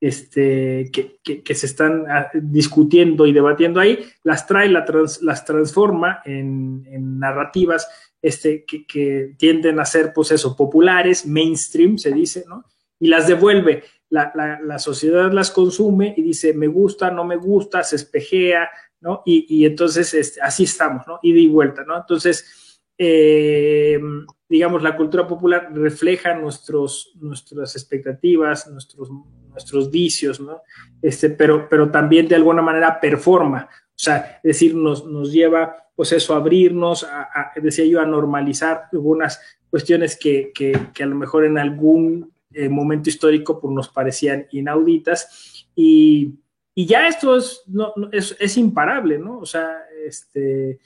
este, 0.00 0.90
que, 0.92 1.54
se 1.54 1.66
están 1.66 2.04
ah, 2.08 2.30
discutiendo 2.34 3.26
y 3.26 3.32
debatiendo 3.32 3.80
ahí, 3.80 3.98
las 4.22 4.46
trae, 4.46 4.68
las 4.68 5.44
transforma 5.44 6.22
en, 6.24 7.18
narrativas 7.18 7.88
este, 8.22 8.64
que, 8.64 9.34
tienden 9.36 9.80
a 9.80 9.84
ser, 9.84 10.12
pues 10.12 10.32
populares, 10.56 11.26
mainstream, 11.26 11.98
se 11.98 12.12
dice, 12.12 12.44
¿no? 12.48 12.64
Y 13.00 13.08
las 13.08 13.26
devuelve. 13.26 13.84
la, 14.10 14.78
sociedad 14.78 15.32
las 15.32 15.50
consume 15.50 16.14
y 16.16 16.22
dice, 16.22 16.54
me 16.54 16.66
gusta, 16.66 17.10
no 17.10 17.24
me 17.24 17.36
gusta, 17.36 17.82
se 17.82 17.96
espejea, 17.96 18.70
¿no? 19.00 19.22
Y, 19.24 19.64
entonces 19.64 20.12
este, 20.14 20.40
así 20.40 20.64
estamos, 20.64 21.06
¿no? 21.06 21.18
Ida 21.22 21.38
y 21.38 21.46
vuelta, 21.46 21.84
¿no? 21.84 21.96
Entonces, 21.96 22.80
eh, 22.96 24.00
digamos, 24.48 24.82
la 24.82 24.96
cultura 24.96 25.26
popular 25.26 25.70
refleja 25.72 26.34
nuestros, 26.34 27.12
nuestras 27.20 27.76
expectativas, 27.76 28.66
nuestros, 28.68 29.10
nuestros 29.58 29.90
vicios, 29.90 30.38
¿no? 30.38 30.62
Este, 31.02 31.30
pero, 31.30 31.68
pero 31.68 31.90
también 31.90 32.28
de 32.28 32.36
alguna 32.36 32.62
manera 32.62 33.00
performa, 33.00 33.68
o 33.70 34.00
sea, 34.00 34.40
es 34.44 34.54
decir, 34.54 34.76
nos, 34.76 35.04
nos 35.04 35.32
lleva, 35.32 35.90
pues 35.96 36.12
eso, 36.12 36.34
a 36.34 36.36
abrirnos, 36.36 37.02
a, 37.02 37.50
decía 37.56 37.84
yo, 37.84 38.00
a 38.00 38.06
normalizar 38.06 38.84
algunas 38.92 39.40
cuestiones 39.68 40.16
que, 40.16 40.52
que, 40.54 41.02
a 41.02 41.06
lo 41.06 41.16
mejor 41.16 41.44
en 41.44 41.58
algún 41.58 42.32
eh, 42.52 42.68
momento 42.68 43.10
histórico 43.10 43.60
pues, 43.60 43.74
nos 43.74 43.88
parecían 43.88 44.46
inauditas 44.52 45.66
y, 45.74 46.34
y 46.74 46.86
ya 46.86 47.08
esto 47.08 47.36
es, 47.36 47.62
no, 47.66 47.92
es, 48.12 48.36
es, 48.38 48.56
imparable, 48.56 49.18
¿no? 49.18 49.40
O 49.40 49.46
sea, 49.46 49.82
este, 50.06 50.78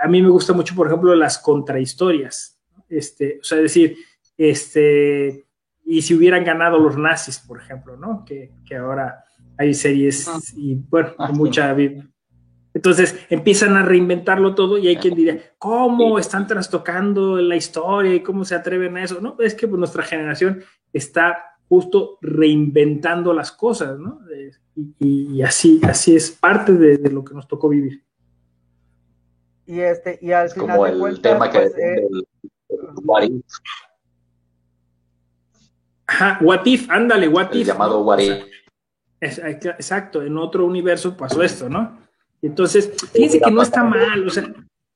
a 0.00 0.06
mí 0.06 0.22
me 0.22 0.28
gusta 0.28 0.52
mucho, 0.52 0.76
por 0.76 0.86
ejemplo, 0.86 1.14
las 1.16 1.38
contrahistorias, 1.38 2.56
este, 2.88 3.40
o 3.40 3.44
sea, 3.44 3.58
decir, 3.58 3.96
este, 4.38 5.45
y 5.86 6.02
si 6.02 6.14
hubieran 6.14 6.44
ganado 6.44 6.78
los 6.78 6.98
nazis, 6.98 7.38
por 7.38 7.60
ejemplo, 7.60 7.96
¿no? 7.96 8.24
Que, 8.24 8.52
que 8.66 8.76
ahora 8.76 9.24
hay 9.56 9.72
series 9.72 10.26
ah. 10.28 10.38
y, 10.56 10.74
bueno, 10.74 11.10
ah, 11.18 11.30
mucha... 11.32 11.74
Entonces 12.74 13.16
empiezan 13.30 13.74
a 13.76 13.82
reinventarlo 13.82 14.54
todo 14.54 14.76
y 14.76 14.88
hay 14.88 14.96
quien 14.96 15.14
diría, 15.14 15.54
¿cómo 15.56 16.18
están 16.18 16.46
trastocando 16.46 17.36
la 17.36 17.56
historia 17.56 18.14
y 18.14 18.20
cómo 18.20 18.44
se 18.44 18.54
atreven 18.54 18.98
a 18.98 19.04
eso? 19.04 19.18
No, 19.20 19.36
es 19.38 19.54
que 19.54 19.66
pues, 19.66 19.78
nuestra 19.78 20.02
generación 20.02 20.62
está 20.92 21.56
justo 21.68 22.18
reinventando 22.20 23.32
las 23.32 23.50
cosas, 23.50 23.98
¿no? 23.98 24.20
Y, 24.98 25.40
así, 25.40 25.80
así 25.84 26.16
es 26.16 26.32
parte 26.32 26.72
de, 26.72 27.10
lo 27.10 27.24
que 27.24 27.32
nos 27.32 27.48
tocó 27.48 27.68
vivir. 27.70 28.04
Y 29.64 29.80
este, 29.80 30.18
y 30.20 30.32
al 30.32 30.50
final 30.50 30.76
como 30.76 31.06
el 31.06 31.20
tema 31.22 31.50
que 31.50 31.60
pues, 31.60 31.78
eh. 31.78 32.06
Ajá, 36.06 36.38
what 36.40 36.64
if, 36.66 36.88
ándale, 36.90 37.28
what 37.28 37.52
el 37.52 37.64
llamado 37.64 38.00
what 38.02 38.18
if. 38.20 38.44
exacto, 39.20 40.22
en 40.22 40.38
otro 40.38 40.64
universo 40.64 41.16
pasó 41.16 41.42
esto, 41.42 41.68
¿no? 41.68 41.98
Entonces, 42.42 42.92
fíjense 43.12 43.40
que 43.40 43.50
no 43.50 43.62
está 43.62 43.82
mal, 43.82 44.26
o 44.26 44.30
sea, 44.30 44.52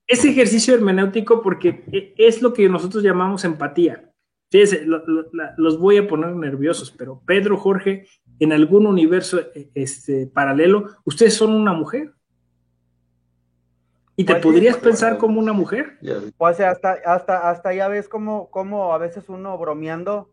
ese 0.06 0.30
ejercicio 0.30 0.74
hermenéutico 0.74 1.42
porque 1.42 1.84
e, 1.92 2.14
es 2.16 2.42
lo 2.42 2.52
que 2.52 2.68
nosotros 2.68 3.02
llamamos 3.02 3.44
empatía. 3.44 4.10
Fíjense, 4.50 4.84
los 5.56 5.78
voy 5.78 5.98
a 5.98 6.08
poner 6.08 6.34
nerviosos, 6.34 6.90
pero 6.90 7.22
Pedro, 7.24 7.56
Jorge, 7.56 8.06
en 8.40 8.52
algún 8.52 8.86
universo 8.86 9.40
e, 9.54 9.70
este, 9.74 10.26
paralelo, 10.26 10.96
ustedes 11.04 11.34
son 11.34 11.52
una 11.52 11.72
mujer. 11.72 12.12
¿Y 14.16 14.24
te 14.24 14.34
pues 14.34 14.42
podrías 14.42 14.76
pensar 14.76 15.16
como 15.16 15.40
una 15.40 15.52
mujer? 15.52 15.98
Pues 16.36 16.60
hasta, 16.60 16.98
hasta, 17.06 17.48
hasta 17.48 17.72
ya 17.72 17.88
ves 17.88 18.08
como, 18.08 18.50
como 18.50 18.92
a 18.92 18.98
veces 18.98 19.24
uno 19.28 19.56
bromeando 19.56 20.28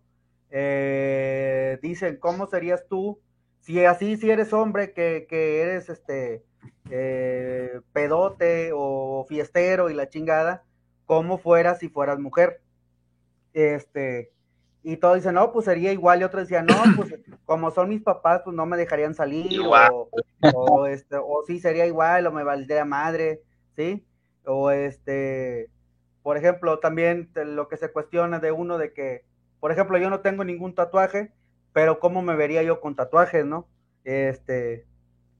eh, 0.49 1.79
dicen, 1.81 2.17
¿cómo 2.17 2.47
serías 2.47 2.87
tú? 2.87 3.19
Si 3.61 3.83
así, 3.85 4.17
si 4.17 4.29
eres 4.29 4.53
hombre, 4.53 4.93
que, 4.93 5.27
que 5.29 5.61
eres 5.61 5.89
este 5.89 6.43
eh, 6.89 7.81
pedote 7.93 8.71
o 8.73 9.25
fiestero 9.27 9.89
y 9.89 9.93
la 9.93 10.09
chingada, 10.09 10.63
como 11.05 11.37
fueras 11.37 11.79
si 11.79 11.89
fueras 11.89 12.19
mujer. 12.19 12.61
Este, 13.53 14.31
y 14.83 14.97
todos 14.97 15.15
dicen, 15.15 15.33
no, 15.35 15.51
pues 15.51 15.65
sería 15.65 15.91
igual, 15.91 16.21
y 16.21 16.23
otros 16.23 16.43
decían, 16.43 16.65
no, 16.65 16.75
pues 16.95 17.13
como 17.45 17.71
son 17.71 17.89
mis 17.89 18.01
papás, 18.01 18.41
pues 18.43 18.55
no 18.55 18.65
me 18.65 18.77
dejarían 18.77 19.15
salir, 19.15 19.59
o, 19.61 20.09
o, 20.53 20.85
este, 20.85 21.17
o 21.17 21.43
sí 21.45 21.59
sería 21.59 21.85
igual, 21.85 22.27
o 22.27 22.31
me 22.31 22.43
valdría 22.43 22.85
madre, 22.85 23.41
¿sí? 23.75 24.05
O 24.45 24.71
este, 24.71 25.69
por 26.23 26.37
ejemplo, 26.37 26.79
también 26.79 27.29
lo 27.33 27.67
que 27.67 27.77
se 27.77 27.91
cuestiona 27.91 28.39
de 28.39 28.51
uno 28.51 28.77
de 28.77 28.93
que, 28.93 29.25
por 29.59 29.71
ejemplo, 29.71 29.97
yo 29.97 30.09
no 30.09 30.21
tengo 30.21 30.43
ningún 30.43 30.75
tatuaje, 30.75 31.31
pero 31.73 31.99
cómo 31.99 32.21
me 32.21 32.35
vería 32.35 32.63
yo 32.63 32.79
con 32.81 32.95
tatuajes, 32.95 33.45
¿no? 33.45 33.67
Este, 34.03 34.85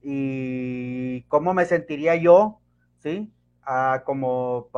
y 0.02 1.22
cómo 1.28 1.54
me 1.54 1.64
sentiría 1.64 2.16
yo, 2.16 2.60
¿sí? 2.98 3.32
Ah, 3.62 4.02
como 4.04 4.68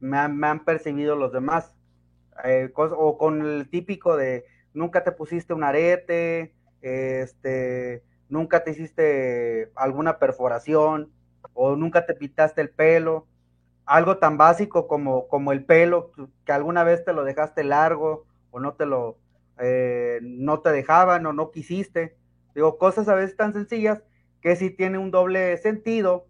me 0.00 0.18
han, 0.18 0.64
percibido 0.64 1.16
los 1.16 1.32
demás. 1.32 1.74
Eh, 2.44 2.72
o 2.74 3.18
con 3.18 3.42
el 3.44 3.68
típico 3.68 4.16
de 4.16 4.44
nunca 4.72 5.04
te 5.04 5.12
pusiste 5.12 5.52
un 5.52 5.64
arete, 5.64 6.54
este, 6.80 8.02
nunca 8.28 8.64
te 8.64 8.70
hiciste 8.70 9.70
alguna 9.74 10.18
perforación, 10.18 11.12
o 11.54 11.76
nunca 11.76 12.06
te 12.06 12.14
pintaste 12.14 12.60
el 12.60 12.70
pelo. 12.70 13.26
Algo 13.84 14.18
tan 14.18 14.38
básico 14.38 14.86
como, 14.86 15.26
como 15.28 15.52
el 15.52 15.64
pelo, 15.64 16.12
que 16.44 16.52
alguna 16.52 16.84
vez 16.84 17.04
te 17.04 17.12
lo 17.12 17.24
dejaste 17.24 17.64
largo, 17.64 18.26
o 18.50 18.60
no 18.60 18.74
te 18.74 18.86
lo, 18.86 19.18
eh, 19.58 20.20
no 20.22 20.60
te 20.60 20.70
dejaban, 20.70 21.26
o 21.26 21.32
no 21.32 21.50
quisiste. 21.50 22.16
Digo, 22.54 22.78
cosas 22.78 23.08
a 23.08 23.14
veces 23.14 23.36
tan 23.36 23.52
sencillas 23.52 24.02
que 24.40 24.56
sí 24.56 24.70
tiene 24.70 24.98
un 24.98 25.10
doble 25.10 25.56
sentido 25.58 26.26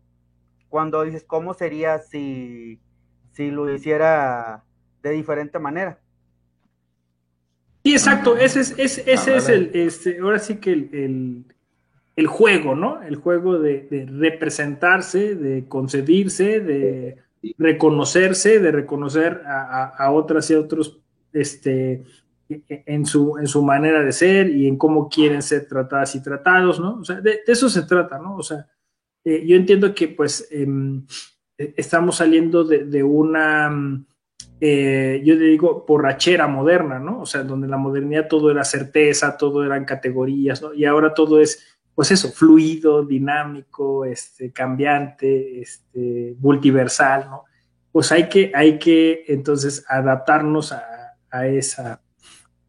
cuando 0.68 1.02
dices 1.02 1.24
cómo 1.24 1.54
sería 1.54 1.98
si, 1.98 2.80
si 3.32 3.50
lo 3.50 3.72
hiciera 3.72 4.64
de 5.02 5.10
diferente 5.10 5.58
manera. 5.58 6.00
Sí, 7.84 7.92
exacto, 7.92 8.36
ese 8.36 8.60
es, 8.60 8.74
ese, 8.78 9.10
ese 9.10 9.36
es 9.36 9.48
el, 9.48 9.70
este, 9.72 10.18
ahora 10.18 10.38
sí 10.38 10.56
que 10.56 10.72
el, 10.72 11.44
el, 12.14 12.26
juego, 12.26 12.74
¿no? 12.74 13.02
El 13.02 13.16
juego 13.16 13.58
de, 13.58 14.06
representarse, 14.10 15.34
de 15.34 15.64
concebirse, 15.66 16.60
de 16.60 17.16
reconocerse, 17.56 18.60
de 18.60 18.70
reconocer 18.70 19.42
a, 19.46 19.86
a, 19.86 20.12
otras 20.12 20.50
y 20.50 20.54
a 20.54 20.60
otros 20.60 21.00
este, 21.32 22.04
en 22.68 23.06
su, 23.06 23.38
en 23.38 23.46
su 23.46 23.62
manera 23.62 24.02
de 24.02 24.12
ser 24.12 24.50
y 24.50 24.66
en 24.66 24.76
cómo 24.76 25.08
quieren 25.08 25.42
ser 25.42 25.66
tratadas 25.66 26.14
y 26.14 26.22
tratados, 26.22 26.80
¿no? 26.80 26.96
O 27.00 27.04
sea, 27.04 27.20
de, 27.20 27.40
eso 27.46 27.68
se 27.68 27.82
trata, 27.82 28.18
¿no? 28.18 28.36
O 28.36 28.42
sea, 28.42 28.66
eh, 29.24 29.44
yo 29.46 29.56
entiendo 29.56 29.94
que 29.94 30.08
pues 30.08 30.48
em, 30.50 31.06
e, 31.56 31.74
estamos 31.76 32.16
saliendo 32.16 32.64
de, 32.64 33.02
una, 33.02 33.70
mm, 33.70 34.06
eh, 34.60 35.22
yo 35.24 35.34
le 35.34 35.44
digo, 35.46 35.84
borrachera 35.86 36.48
moderna, 36.48 36.98
¿no? 36.98 37.22
O 37.22 37.26
sea, 37.26 37.44
donde 37.44 37.68
la 37.68 37.76
modernidad 37.76 38.28
todo 38.28 38.50
era 38.50 38.64
certeza, 38.64 39.36
todo 39.36 39.64
eran 39.64 39.84
categorías, 39.84 40.60
¿no? 40.60 40.74
Y 40.74 40.84
ahora 40.84 41.14
todo 41.14 41.40
es, 41.40 41.78
pues 41.94 42.10
eso, 42.10 42.30
fluido, 42.30 43.04
dinámico, 43.04 44.04
este, 44.04 44.52
cambiante, 44.52 45.60
este, 45.60 46.34
multiversal, 46.40 47.26
¿no? 47.30 47.44
Pues 47.92 48.12
hay 48.12 48.28
que, 48.28 48.52
hay 48.54 48.78
que 48.78 49.24
entonces 49.28 49.84
adaptarnos 49.88 50.72
a, 50.72 50.99
a 51.30 51.46
esa 51.46 52.02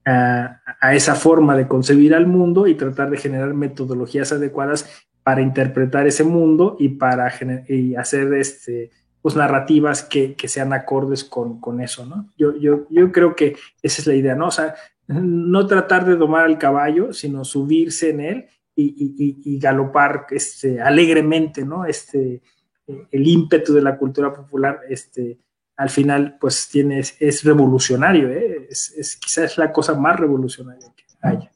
a, 0.05 0.95
esa 0.95 1.16
forma 1.16 1.55
de 1.55 1.68
concebir 1.68 2.16
al 2.16 2.28
mundo 2.28 2.68
y 2.68 2.76
tratar 2.76 3.09
de 3.09 3.18
generar 3.18 3.53
metodologías 3.53 4.32
adecuadas 4.32 4.89
para 5.24 5.41
interpretar 5.41 6.07
ese 6.07 6.24
mundo 6.24 6.76
y 6.80 6.89
para 6.89 7.32
y 7.68 7.95
hacer 7.95 8.34
este, 8.34 8.89
pues, 9.22 9.36
narrativas 9.36 10.03
que, 10.03 10.36
sean 10.45 10.74
acordes 10.74 11.24
con, 11.24 11.82
eso, 11.82 12.05
¿no? 12.05 12.30
Yo, 12.38 12.55
yo, 12.57 12.88
yo 12.89 13.12
creo 13.12 13.36
que 13.36 13.55
esa 13.82 14.01
es 14.01 14.07
la 14.07 14.16
idea, 14.16 14.36
¿no? 14.36 14.47
O 14.47 14.51
sea, 14.51 14.76
no 15.07 15.68
tratar 15.68 16.05
de 16.05 16.16
domar 16.16 16.45
al 16.45 16.57
caballo, 16.57 17.14
sino 17.14 17.45
subirse 17.45 18.09
en 18.09 18.22
él 18.22 18.45
y, 18.76 19.59
galopar 19.59 20.26
este, 20.32 20.82
alegremente, 20.82 21.64
¿no? 21.64 21.86
Este, 21.86 22.41
el 22.88 23.28
ímpetu 23.28 23.74
de 23.74 23.82
la 23.84 23.97
cultura 23.97 24.34
popular, 24.34 24.80
este, 24.89 25.38
al 25.82 25.90
final 25.90 26.38
pues 26.40 26.70
tiene, 26.70 27.00
es, 27.00 27.44
revolucionario, 27.44 28.30
¿eh? 28.30 28.68
es, 28.70 29.18
quizás 29.20 29.58
la 29.58 29.72
cosa 29.72 29.96
más 29.96 30.20
revolucionaria 30.20 30.94
que 30.96 31.04
haya. 31.24 31.52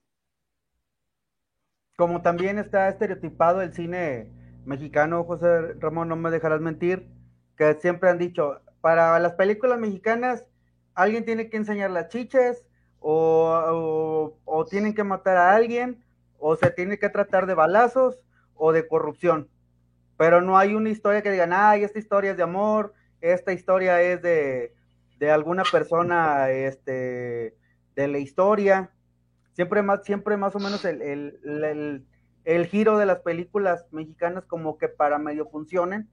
Como 1.95 2.23
también 2.23 2.57
está 2.57 2.89
estereotipado 2.89 3.61
el 3.61 3.71
cine 3.71 4.31
mexicano, 4.65 5.23
José 5.25 5.73
Ramón, 5.79 6.09
no 6.09 6.15
me 6.15 6.31
dejarás 6.31 6.59
mentir, 6.59 7.07
que 7.55 7.75
siempre 7.75 8.09
han 8.09 8.17
dicho, 8.17 8.61
para 8.81 9.19
las 9.19 9.33
películas 9.33 9.77
mexicanas 9.77 10.43
alguien 10.95 11.23
tiene 11.23 11.51
que 11.51 11.57
enseñar 11.57 11.91
las 11.91 12.07
chiches 12.07 12.65
o, 12.99 14.33
o 14.43 14.65
tienen 14.65 14.95
que 14.95 15.03
matar 15.03 15.37
a 15.37 15.53
alguien 15.53 16.03
o 16.39 16.55
se 16.55 16.71
tiene 16.71 16.97
que 16.97 17.09
tratar 17.09 17.45
de 17.45 17.53
balazos 17.53 18.19
o 18.55 18.71
de 18.71 18.87
corrupción. 18.87 19.49
Pero 20.17 20.41
no 20.41 20.57
hay 20.57 20.73
una 20.73 20.89
historia 20.89 21.21
que 21.21 21.29
digan, 21.29 21.53
ay, 21.53 21.83
esta 21.83 21.99
historia 21.99 22.31
es 22.31 22.37
de 22.37 22.43
amor, 22.43 22.93
esta 23.33 23.53
historia 23.53 24.01
es 24.01 24.21
de, 24.21 24.71
alguna 25.31 25.63
persona 25.63 26.51
este, 26.51 27.55
de 27.95 28.07
la 28.07 28.19
historia. 28.19 28.91
Siempre 29.53 29.81
más, 29.81 30.03
siempre 30.03 30.37
más 30.37 30.55
o 30.55 30.59
menos 30.59 30.85
el, 30.85 32.05
giro 32.69 32.97
de 32.97 33.05
las 33.05 33.19
películas 33.21 33.85
mexicanas 33.91 34.45
como 34.45 34.77
que 34.77 34.87
para 34.87 35.17
medio 35.17 35.47
funcionen, 35.47 36.07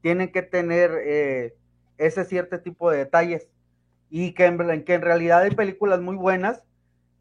tienen 0.00 0.32
que 0.32 0.42
tener 0.42 0.92
eh, 1.04 1.54
ese 1.98 2.24
cierto 2.24 2.60
tipo 2.60 2.90
de 2.90 2.98
detalles. 2.98 3.48
Y 4.08 4.32
que 4.32 4.46
en, 4.46 4.84
que 4.84 4.94
en 4.94 5.02
realidad 5.02 5.42
hay 5.42 5.50
películas 5.50 6.00
muy 6.00 6.16
buenas, 6.16 6.62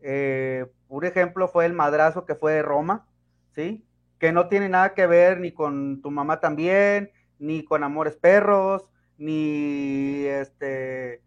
eh, 0.01 0.67
un 0.87 1.05
ejemplo 1.05 1.47
fue 1.47 1.65
el 1.65 1.73
madrazo 1.73 2.25
que 2.25 2.35
fue 2.35 2.53
de 2.53 2.61
Roma, 2.61 3.07
¿sí? 3.51 3.85
Que 4.19 4.31
no 4.31 4.47
tiene 4.47 4.69
nada 4.69 4.93
que 4.93 5.07
ver 5.07 5.39
ni 5.39 5.51
con 5.51 6.01
tu 6.01 6.11
mamá 6.11 6.39
también, 6.39 7.11
ni 7.39 7.63
con 7.65 7.83
Amores 7.83 8.15
Perros, 8.15 8.92
ni 9.23 10.25
este, 10.25 11.21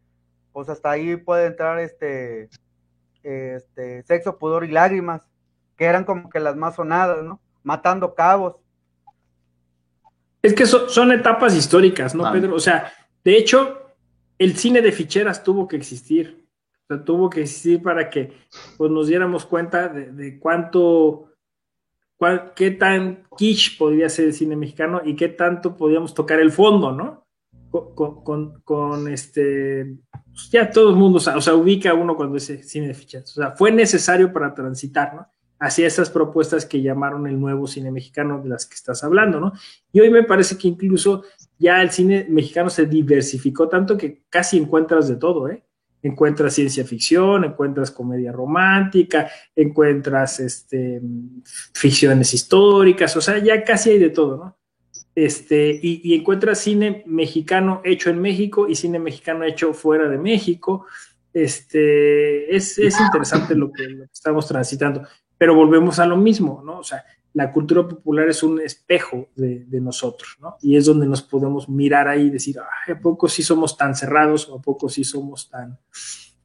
pues 0.52 0.68
hasta 0.68 0.90
ahí 0.90 1.16
puede 1.16 1.46
entrar 1.46 1.78
este, 1.78 2.50
este, 3.22 4.02
Sexo, 4.02 4.38
Pudor 4.38 4.64
y 4.64 4.70
Lágrimas, 4.70 5.22
que 5.76 5.86
eran 5.86 6.04
como 6.04 6.28
que 6.28 6.40
las 6.40 6.56
más 6.56 6.76
sonadas, 6.76 7.24
¿no? 7.24 7.40
Matando 7.62 8.14
cabos. 8.14 8.56
Es 10.42 10.54
que 10.54 10.66
son 10.66 11.10
etapas 11.10 11.56
históricas, 11.56 12.14
¿no, 12.14 12.26
ah. 12.26 12.32
Pedro? 12.32 12.54
O 12.54 12.60
sea, 12.60 12.92
de 13.24 13.36
hecho, 13.36 13.94
el 14.38 14.56
cine 14.56 14.82
de 14.82 14.92
ficheras 14.92 15.42
tuvo 15.42 15.66
que 15.66 15.76
existir. 15.76 16.46
O 16.84 16.94
sea, 16.94 17.04
tuvo 17.04 17.28
que 17.30 17.40
existir 17.40 17.82
para 17.82 18.08
que 18.10 18.32
pues, 18.76 18.90
nos 18.90 19.08
diéramos 19.08 19.44
cuenta 19.44 19.88
de, 19.88 20.38
cuánto, 20.38 21.32
qué 22.54 22.70
tan 22.70 23.24
quiche 23.36 23.72
podría 23.76 24.08
ser 24.08 24.26
el 24.26 24.34
cine 24.34 24.54
mexicano 24.54 25.00
y 25.04 25.16
qué 25.16 25.28
tanto 25.28 25.76
podíamos 25.76 26.14
tocar 26.14 26.38
el 26.38 26.52
fondo, 26.52 26.92
¿no? 26.92 27.25
Con, 27.70 29.08
este, 29.08 29.96
pues, 30.32 30.50
ya 30.50 30.70
todo 30.70 30.90
el 30.90 30.96
mundo, 30.96 31.18
o 31.18 31.40
sea, 31.40 31.54
ubica 31.54 31.92
uno 31.94 32.16
cuando 32.16 32.34
dice 32.34 32.62
cine 32.62 32.88
de 32.88 32.94
ficheras. 32.94 33.30
O 33.36 33.40
sea, 33.40 33.52
fue 33.52 33.70
necesario 33.70 34.32
para 34.32 34.54
transitar, 34.54 35.14
¿no? 35.14 35.26
hacia 35.58 35.86
esas 35.86 36.10
propuestas 36.10 36.66
que 36.66 36.82
llamaron 36.82 37.26
el 37.26 37.40
nuevo 37.40 37.66
cine 37.66 37.90
mexicano 37.90 38.42
de 38.42 38.48
las 38.48 38.66
que 38.66 38.74
estás 38.74 39.02
hablando, 39.04 39.40
¿no? 39.40 39.52
Y 39.92 40.00
hoy 40.00 40.10
me 40.10 40.22
parece 40.22 40.58
que 40.58 40.68
incluso 40.68 41.24
ya 41.58 41.80
el 41.80 41.90
cine 41.90 42.26
mexicano 42.28 42.68
se 42.68 42.86
diversificó 42.86 43.68
tanto 43.68 43.96
que 43.96 44.24
casi 44.28 44.58
encuentras 44.58 45.08
de 45.08 45.16
todo, 45.16 45.48
¿eh? 45.48 45.62
Encuentras 46.02 46.54
ciencia 46.54 46.84
ficción, 46.84 47.44
encuentras 47.44 47.90
comedia 47.90 48.30
romántica, 48.30 49.28
encuentras 49.56 50.38
este, 50.40 51.00
ficciones 51.72 52.32
históricas, 52.34 53.16
o 53.16 53.20
sea, 53.20 53.38
ya 53.38 53.64
casi 53.64 53.90
hay 53.90 53.98
de 53.98 54.10
todo, 54.10 54.36
¿no? 54.36 54.55
Este, 55.16 55.80
y, 55.82 56.14
encuentras 56.14 56.58
cine 56.58 57.02
mexicano 57.06 57.80
hecho 57.84 58.10
en 58.10 58.20
México 58.20 58.68
y 58.68 58.74
cine 58.74 58.98
mexicano 58.98 59.44
hecho 59.44 59.72
fuera 59.72 60.10
de 60.10 60.18
México. 60.18 60.84
Este, 61.32 62.54
es, 62.54 62.78
interesante 62.78 63.54
lo 63.54 63.72
que, 63.72 64.04
estamos 64.12 64.46
transitando. 64.46 65.08
Pero 65.38 65.54
volvemos 65.54 65.98
a 66.00 66.06
lo 66.06 66.18
mismo, 66.18 66.62
¿no? 66.62 66.80
O 66.80 66.84
sea, 66.84 67.02
la 67.32 67.50
cultura 67.50 67.88
popular 67.88 68.28
es 68.28 68.42
un 68.42 68.60
espejo 68.60 69.30
de, 69.36 69.80
nosotros, 69.80 70.36
¿no? 70.38 70.58
Y 70.60 70.76
es 70.76 70.84
donde 70.84 71.06
nos 71.06 71.22
podemos 71.22 71.66
mirar 71.66 72.08
ahí 72.08 72.26
y 72.26 72.30
decir, 72.30 72.58
¿a 72.58 73.00
poco 73.00 73.26
sí 73.26 73.42
somos 73.42 73.74
tan 73.74 73.94
cerrados 73.94 74.46
o 74.50 74.58
a 74.58 74.60
poco 74.60 74.90
sí 74.90 75.02
somos 75.02 75.48
tan, 75.48 75.78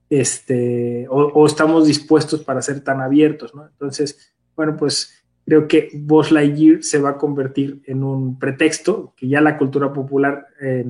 este, 0.09 1.07
o, 1.09 1.45
estamos 1.45 1.88
dispuestos 1.88 2.41
para 2.41 2.61
ser 2.61 2.82
tan 2.82 3.01
abiertos, 3.01 3.53
¿no? 3.53 3.65
Entonces, 3.67 4.34
bueno, 4.55 4.78
pues 4.78 5.20
creo 5.51 5.67
que 5.67 5.89
Buzz 5.93 6.31
Lightyear 6.31 6.81
se 6.81 6.97
va 6.97 7.09
a 7.09 7.17
convertir 7.17 7.81
en 7.85 8.05
un 8.05 8.39
pretexto 8.39 9.13
que 9.17 9.27
ya 9.27 9.41
la 9.41 9.57
cultura 9.57 9.91
popular 9.91 10.47
eh, 10.61 10.85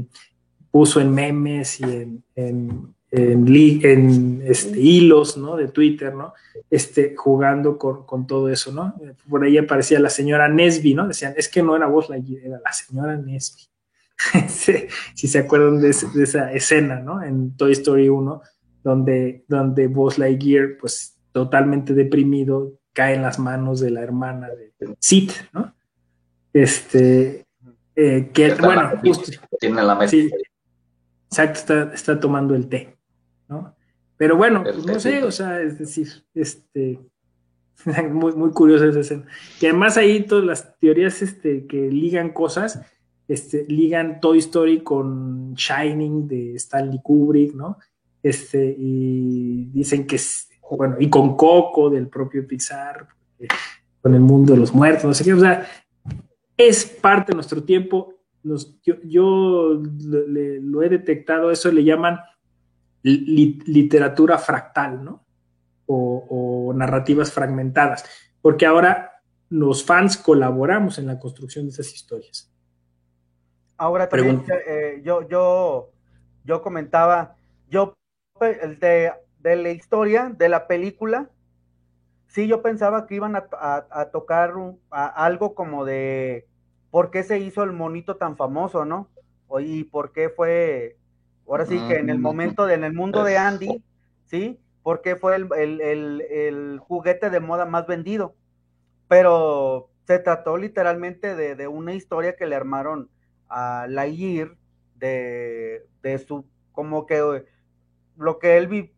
puso 0.70 1.02
en 1.02 1.12
memes 1.12 1.80
y 1.80 1.84
en 2.36 2.94
en, 3.12 4.42
este, 4.46 4.80
hilos, 4.80 5.38
¿no? 5.38 5.58
De 5.58 5.68
Twitter, 5.68 6.14
¿no? 6.14 6.34
Este, 6.70 7.14
jugando 7.16 7.78
con, 7.78 8.28
todo 8.28 8.50
eso, 8.50 8.72
¿no? 8.72 8.96
Por 9.30 9.44
ahí 9.44 9.58
aparecía 9.58 10.00
la 10.00 10.10
señora 10.10 10.48
Nesby, 10.48 10.94
¿no? 10.94 11.08
Decían, 11.08 11.34
es 11.36 11.50
que 11.50 11.62
no 11.62 11.76
era 11.76 11.88
vos, 11.88 12.10
era 12.10 12.62
la 12.64 12.72
señora 12.72 13.18
Nesby. 13.18 13.64
si 14.48 15.28
se 15.28 15.40
acuerdan 15.40 15.82
de, 15.82 15.90
esa 15.90 16.54
escena, 16.54 17.00
¿no? 17.00 17.22
En 17.22 17.58
Toy 17.58 17.74
Story 17.74 18.08
1, 18.08 18.42
donde, 18.84 19.44
donde 19.48 19.88
Buzz 19.88 20.18
Lightyear, 20.18 20.78
pues 20.80 21.18
totalmente 21.34 21.94
deprimido, 21.94 22.74
cae 22.94 23.16
en 23.16 23.22
las 23.22 23.40
manos 23.40 23.80
de 23.80 23.92
la 23.92 24.02
hermana 24.02 24.48
de 24.50 24.96
Sid, 25.00 25.32
¿no? 25.54 25.74
Este, 26.54 27.46
eh, 27.96 28.30
que, 28.34 28.54
bueno, 28.56 28.92
justo, 29.02 29.32
tiene 29.60 29.82
la 29.84 29.96
mesa. 29.96 30.18
exacto, 31.28 31.60
está, 31.60 31.94
está 31.94 32.20
tomando 32.20 32.56
el 32.56 32.68
té. 32.68 32.98
Pero 34.18 34.38
bueno, 34.38 34.64
pues, 34.64 34.86
no 34.86 35.00
sé, 35.00 35.24
o 35.24 35.32
sea, 35.32 35.62
es 35.62 35.80
decir, 35.80 36.08
este, 36.34 37.00
muy, 38.12 38.34
muy 38.34 38.52
curiosa 38.52 38.86
esa 38.86 39.00
escena. 39.00 39.26
Que 39.60 39.70
además 39.70 39.98
ahí 39.98 40.24
todas 40.24 40.46
las 40.46 40.78
teorías 40.80 41.22
este, 41.22 41.66
que 41.66 41.90
ligan 41.90 42.32
cosas, 42.32 42.82
este, 43.28 43.66
ligan 43.68 44.20
Toy 44.20 44.38
Story 44.40 44.84
con 44.84 45.56
Shining 45.56 46.28
de 46.28 46.56
Stanley 46.56 47.00
Kubrick, 47.02 47.56
¿no? 47.56 47.78
Este, 48.22 48.76
y 48.78 49.66
dicen 49.74 50.06
que 50.06 50.18
es, 50.18 50.50
bueno, 50.78 50.96
y 51.00 51.10
con 51.10 51.36
Coco 51.36 51.90
del 51.90 52.08
propio 52.08 52.48
Pixar, 52.48 53.08
con 54.02 54.14
el 54.14 54.22
mundo 54.22 54.54
de 54.54 54.60
los 54.60 54.74
muertos, 54.74 55.06
no 55.06 55.14
sé 55.14 55.24
qué, 55.24 55.34
o 55.34 55.40
sea, 55.40 55.68
es 56.58 56.86
parte 56.86 57.32
de 57.32 57.36
nuestro 57.36 57.64
tiempo. 57.64 58.16
Nos, 58.44 58.82
yo, 58.82 58.96
yo 59.04 59.82
lo 59.82 60.84
he 60.84 60.90
detectado, 60.90 61.52
eso 61.52 61.72
le 61.72 61.84
llaman 61.84 62.20
literatura 63.04 64.38
fractal, 64.38 65.04
¿no? 65.04 65.26
O, 65.88 66.74
narrativas 66.74 67.34
fragmentadas, 67.34 68.06
porque 68.42 68.66
ahora 68.66 69.22
los 69.50 69.84
fans 69.84 70.18
colaboramos 70.18 70.98
en 70.98 71.08
la 71.08 71.20
construcción 71.20 71.66
de 71.66 71.72
esas 71.72 71.94
historias. 71.94 72.50
Ahora 73.76 74.08
también 74.08 74.44
eh, 74.68 75.02
yo, 75.04 75.28
yo, 75.28 75.92
yo 76.46 76.62
comentaba, 76.62 77.36
yo 77.70 77.98
de, 78.40 79.12
de, 79.42 79.56
la 79.56 79.70
historia, 79.72 80.34
de 80.36 80.50
la 80.50 80.68
película, 80.68 81.30
sí 82.28 82.48
yo 82.48 82.62
pensaba 82.62 83.08
que 83.08 83.16
iban 83.16 83.36
a, 83.36 84.10
tocar 84.12 84.54
algo 84.90 85.56
como 85.56 85.86
de 85.86 86.48
por 86.90 87.12
qué 87.12 87.24
se 87.24 87.40
hizo 87.40 87.64
el 87.64 87.72
monito 87.72 88.18
tan 88.18 88.38
famoso, 88.38 88.86
¿no? 88.86 89.10
Y 89.60 89.84
por 89.86 90.14
qué 90.14 90.30
fue 90.30 90.98
Ahora 91.52 91.66
sí 91.66 91.78
que 91.90 91.98
en 91.98 92.10
el 92.10 92.18
momento, 92.18 92.66
de, 92.66 92.76
en 92.76 92.86
el 92.86 92.94
mundo 92.94 93.26
de 93.26 93.38
Andy, 93.38 93.84
¿sí? 94.24 94.58
Porque 94.84 95.18
fue 95.18 95.36
el, 95.36 96.80
juguete 96.80 97.30
de 97.30 97.42
moda 97.42 97.66
más 97.66 97.88
vendido. 97.88 98.36
Pero 99.10 99.90
se 100.08 100.20
trató 100.20 100.56
literalmente 100.56 101.36
de, 101.36 101.68
una 101.68 101.94
historia 101.94 102.38
que 102.38 102.46
le 102.46 102.56
armaron 102.56 103.10
a 103.50 103.86
Lair 103.90 104.56
de, 104.96 105.86
de 106.02 106.20
su, 106.20 106.46
como 106.72 107.06
que 107.06 107.44
lo 108.18 108.40
que 108.40 108.58
él 108.58 108.68
vi, 108.68 108.94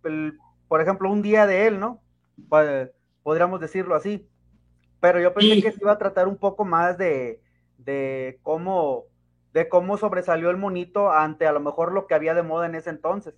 por 0.67 0.81
ejemplo, 0.81 1.11
un 1.11 1.21
día 1.21 1.45
de 1.45 1.67
él, 1.67 1.79
¿no? 1.79 2.01
podríamos 3.23 3.59
decirlo 3.59 3.95
así. 3.95 4.27
Pero 4.99 5.19
yo 5.19 5.33
pensé 5.33 5.61
que 5.61 5.71
se 5.71 5.81
iba 5.81 5.91
a 5.91 5.97
tratar 5.97 6.27
un 6.27 6.37
poco 6.37 6.65
más 6.65 6.97
de, 6.97 7.41
de 7.77 8.39
cómo 8.41 9.05
de 9.53 9.69
cómo 9.69 9.97
sobresalió 9.97 10.49
el 10.49 10.57
monito 10.57 11.11
ante 11.11 11.45
a 11.45 11.51
lo 11.51 11.59
mejor 11.59 11.91
lo 11.91 12.07
que 12.07 12.15
había 12.15 12.33
de 12.33 12.41
moda 12.41 12.65
en 12.65 12.75
ese 12.75 12.89
entonces. 12.89 13.35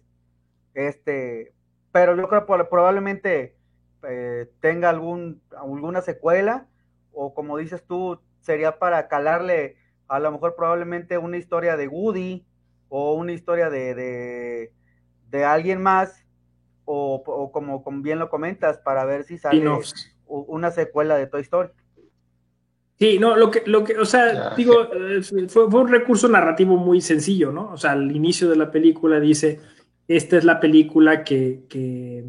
Este, 0.74 1.54
pero 1.92 2.16
yo 2.16 2.28
creo 2.30 2.46
que 2.46 2.66
probablemente 2.66 3.58
eh, 4.04 4.50
tenga 4.62 4.90
algún, 4.90 5.42
alguna 5.58 6.02
secuela, 6.02 6.68
o 7.12 7.34
como 7.34 7.58
dices 7.58 7.84
tú, 7.86 8.22
sería 8.40 8.80
para 8.80 9.08
calarle 9.08 9.78
a 10.08 10.20
lo 10.20 10.32
mejor 10.32 10.56
probablemente 10.56 11.18
una 11.18 11.38
historia 11.38 11.76
de 11.76 11.88
Woody 11.88 12.46
o 12.90 13.14
una 13.16 13.34
historia 13.34 13.70
de, 13.70 13.96
de, 13.96 14.74
alguien 15.44 15.82
más, 15.82 16.26
o, 16.86 17.52
como, 17.52 17.84
como, 17.84 18.02
bien 18.02 18.20
lo 18.20 18.30
comentas, 18.30 18.78
para 18.78 19.06
ver 19.06 19.24
si 19.24 19.38
sale 19.38 19.66
una 20.28 20.72
secuela 20.72 21.18
de 21.18 21.28
Toy 21.28 21.42
Story. 21.42 21.70
Sí, 22.98 23.20
no, 23.20 23.36
lo 23.36 23.52
que, 23.52 23.64
lo 23.66 23.84
que, 23.84 23.98
o 23.98 24.06
sea, 24.06 24.56
digo, 24.56 24.88
fue, 25.50 25.66
un 25.66 25.90
recurso 25.90 26.30
narrativo 26.30 26.78
muy 26.78 27.02
sencillo, 27.02 27.52
¿no? 27.52 27.74
O 27.74 27.78
sea, 27.78 27.92
al 27.92 28.16
inicio 28.16 28.50
de 28.50 28.56
la 28.56 28.72
película 28.72 29.20
dice, 29.20 29.60
esta 30.08 30.38
es 30.38 30.46
la 30.46 30.62
película 30.62 31.24
que, 31.24 31.66
que, 31.68 32.24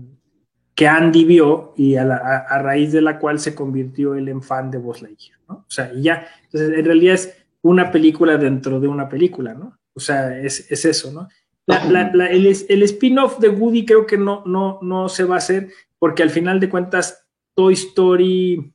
que 0.74 0.88
Andy 0.88 1.24
vio 1.24 1.72
y 1.76 1.94
a, 1.94 2.02
a, 2.12 2.58
raíz 2.58 2.90
de 2.90 3.00
la 3.00 3.20
cual 3.20 3.38
se 3.38 3.54
convirtió 3.54 4.16
él 4.16 4.28
en 4.28 4.42
fan 4.42 4.70
de 4.72 4.78
Buzz 4.78 5.02
Lightyear, 5.02 5.38
¿no? 5.48 5.54
O 5.54 5.70
sea, 5.70 5.92
y 5.94 6.02
ya, 6.02 6.26
entonces 6.44 6.76
en 6.76 6.84
realidad 6.84 7.14
es 7.14 7.46
una 7.62 7.92
película 7.92 8.36
dentro 8.36 8.80
de 8.80 8.88
una 8.88 9.08
película, 9.08 9.54
¿no? 9.54 9.78
O 9.94 10.00
sea, 10.00 10.36
es, 10.36 10.70
es 10.70 10.84
eso, 10.84 11.12
¿no? 11.12 11.28
La, 11.66 12.28
el, 12.28 12.82
spin-off 12.82 13.38
de 13.38 13.48
Woody 13.48 13.84
creo 13.84 14.06
que 14.06 14.16
no, 14.16 14.44
no, 14.46 14.78
no 14.82 15.08
se 15.08 15.24
va 15.24 15.34
a 15.34 15.38
hacer 15.38 15.68
porque 15.98 16.22
al 16.22 16.30
final 16.30 16.60
de 16.60 16.68
cuentas 16.68 17.26
Toy 17.54 17.74
Story 17.74 18.72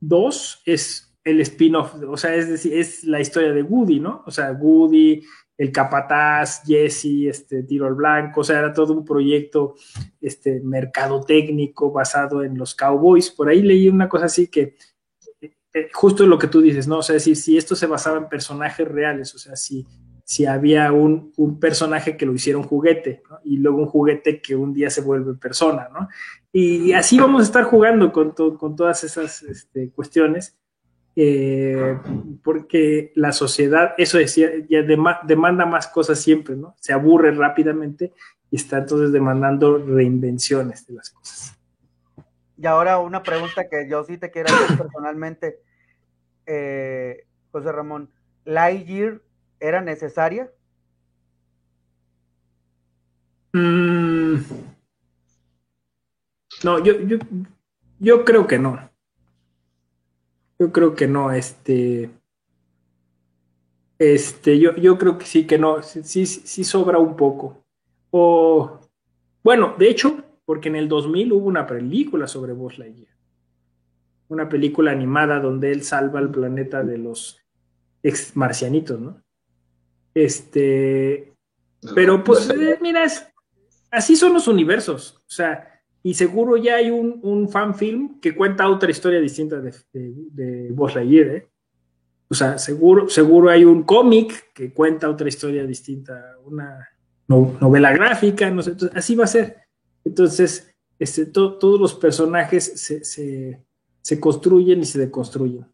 2 0.00 0.62
es 0.66 1.12
el 1.24 1.40
spin-off, 1.40 1.94
o 2.08 2.16
sea, 2.16 2.34
es 2.34 2.48
decir, 2.48 2.74
es 2.74 3.04
la 3.04 3.20
historia 3.20 3.52
de 3.52 3.62
Woody, 3.62 4.00
¿no? 4.00 4.22
O 4.26 4.30
sea, 4.30 4.52
Woody, 4.52 5.22
el 5.56 5.70
capataz, 5.70 6.62
Jesse, 6.66 7.28
este, 7.28 7.62
Tiro 7.62 7.86
al 7.86 7.94
Blanco, 7.94 8.40
o 8.40 8.44
sea, 8.44 8.58
era 8.58 8.72
todo 8.72 8.92
un 8.92 9.04
proyecto 9.04 9.76
este, 10.20 10.60
mercadotécnico 10.60 11.92
basado 11.92 12.42
en 12.42 12.58
los 12.58 12.74
cowboys. 12.74 13.30
Por 13.30 13.48
ahí 13.48 13.62
leí 13.62 13.88
una 13.88 14.08
cosa 14.08 14.24
así 14.24 14.48
que, 14.48 14.74
eh, 15.40 15.88
justo 15.92 16.26
lo 16.26 16.38
que 16.38 16.48
tú 16.48 16.60
dices, 16.60 16.88
¿no? 16.88 16.98
O 16.98 17.02
sea, 17.02 17.14
decir, 17.14 17.36
si 17.36 17.56
esto 17.56 17.76
se 17.76 17.86
basaba 17.86 18.18
en 18.18 18.28
personajes 18.28 18.86
reales, 18.88 19.32
o 19.34 19.38
sea, 19.38 19.54
si, 19.54 19.86
si 20.32 20.46
había 20.46 20.92
un, 20.92 21.30
personaje 21.60 22.16
que 22.16 22.24
lo 22.24 22.32
hiciera 22.32 22.58
un 22.58 22.64
juguete, 22.64 23.22
y 23.44 23.58
luego 23.58 23.76
un 23.80 23.86
juguete 23.86 24.40
que 24.40 24.56
un 24.56 24.72
día 24.72 24.88
se 24.88 25.02
vuelve 25.02 25.34
persona, 25.34 25.90
¿no? 25.92 26.08
Y 26.50 26.94
así 26.94 27.20
vamos 27.20 27.42
a 27.42 27.44
estar 27.44 27.64
jugando 27.64 28.10
con, 28.14 28.30
con 28.30 28.74
todas 28.74 29.04
esas 29.04 29.42
este, 29.42 29.90
cuestiones, 29.90 30.56
eh, 31.16 31.98
porque 32.42 33.12
la 33.14 33.32
sociedad, 33.32 33.92
eso 33.98 34.16
decía, 34.16 34.48
ya 34.70 34.80
demanda 34.80 35.66
más 35.66 35.88
cosas 35.88 36.18
siempre, 36.18 36.56
¿no? 36.56 36.76
Se 36.80 36.94
aburre 36.94 37.32
rápidamente 37.32 38.14
y 38.50 38.56
está 38.56 38.78
entonces 38.78 39.12
demandando 39.12 39.76
reinvenciones 39.76 40.86
de 40.86 40.94
las 40.94 41.10
cosas. 41.10 41.58
Y 42.56 42.66
ahora 42.66 43.00
una 43.00 43.22
pregunta 43.22 43.68
que 43.68 43.86
yo 43.86 44.02
sí 44.04 44.16
te 44.16 44.30
quiero 44.30 44.48
hacer 44.48 44.78
personalmente, 44.78 45.58
eh, 46.46 47.26
José 47.50 47.70
Ramón, 47.70 48.08
¿Lightyear 48.46 49.20
era 49.62 49.80
necesaria? 49.80 50.50
Mm. 53.54 54.36
no, 56.64 56.82
yo, 56.82 57.00
yo, 57.00 57.18
yo 57.98 58.24
creo 58.24 58.46
que 58.46 58.58
no. 58.58 58.90
Yo 60.58 60.72
creo 60.72 60.94
que 60.94 61.06
no, 61.06 61.32
este. 61.32 62.10
Este, 63.98 64.58
yo, 64.58 64.74
yo 64.76 64.98
creo 64.98 65.16
que 65.16 65.26
sí, 65.26 65.46
que 65.46 65.58
no, 65.58 65.82
sí, 65.82 66.26
sí 66.26 66.64
sobra 66.64 66.98
un 66.98 67.14
poco. 67.14 67.62
O, 68.10 68.80
bueno, 69.44 69.74
de 69.78 69.88
hecho, 69.88 70.24
porque 70.44 70.68
en 70.68 70.76
el 70.76 70.88
2000 70.88 71.32
hubo 71.32 71.46
una 71.46 71.66
película 71.66 72.26
sobre 72.26 72.52
Buzz 72.52 72.78
Lightyear. 72.78 73.12
Una 74.28 74.48
película 74.48 74.90
animada 74.90 75.40
donde 75.40 75.70
él 75.72 75.82
salva 75.82 76.18
al 76.18 76.30
planeta 76.30 76.82
de 76.82 76.98
los 76.98 77.40
ex 78.02 78.36
marcianitos, 78.36 79.00
¿no? 79.00 79.22
Este, 80.14 81.32
pero 81.94 82.22
pues, 82.22 82.48
eh, 82.50 82.78
mira, 82.80 83.06
así 83.90 84.16
son 84.16 84.34
los 84.34 84.46
universos, 84.48 85.16
o 85.18 85.30
sea, 85.30 85.68
y 86.02 86.14
seguro 86.14 86.56
ya 86.56 86.76
hay 86.76 86.90
un, 86.90 87.20
un 87.22 87.48
fan 87.48 87.74
film 87.74 88.20
que 88.20 88.34
cuenta 88.34 88.68
otra 88.68 88.90
historia 88.90 89.20
distinta 89.20 89.60
de, 89.60 89.72
de, 89.92 90.12
de 90.32 90.72
Buzz 90.72 90.94
Lightyear, 90.94 91.28
¿eh? 91.28 91.48
O 92.28 92.34
sea, 92.34 92.56
seguro, 92.56 93.10
seguro 93.10 93.50
hay 93.50 93.62
un 93.64 93.82
cómic 93.82 94.52
que 94.54 94.72
cuenta 94.72 95.10
otra 95.10 95.28
historia 95.28 95.66
distinta, 95.66 96.34
una 96.44 96.88
novela 97.28 97.92
gráfica, 97.92 98.50
no 98.50 98.62
sé, 98.62 98.74
así 98.94 99.14
va 99.14 99.24
a 99.24 99.26
ser. 99.26 99.58
Entonces, 100.02 100.74
este, 100.98 101.26
todos 101.26 101.78
los 101.78 101.94
personajes 101.94 102.64
se, 102.64 103.04
se, 103.04 103.62
se 104.00 104.18
construyen 104.18 104.80
y 104.80 104.86
se 104.86 104.98
deconstruyen. 104.98 105.66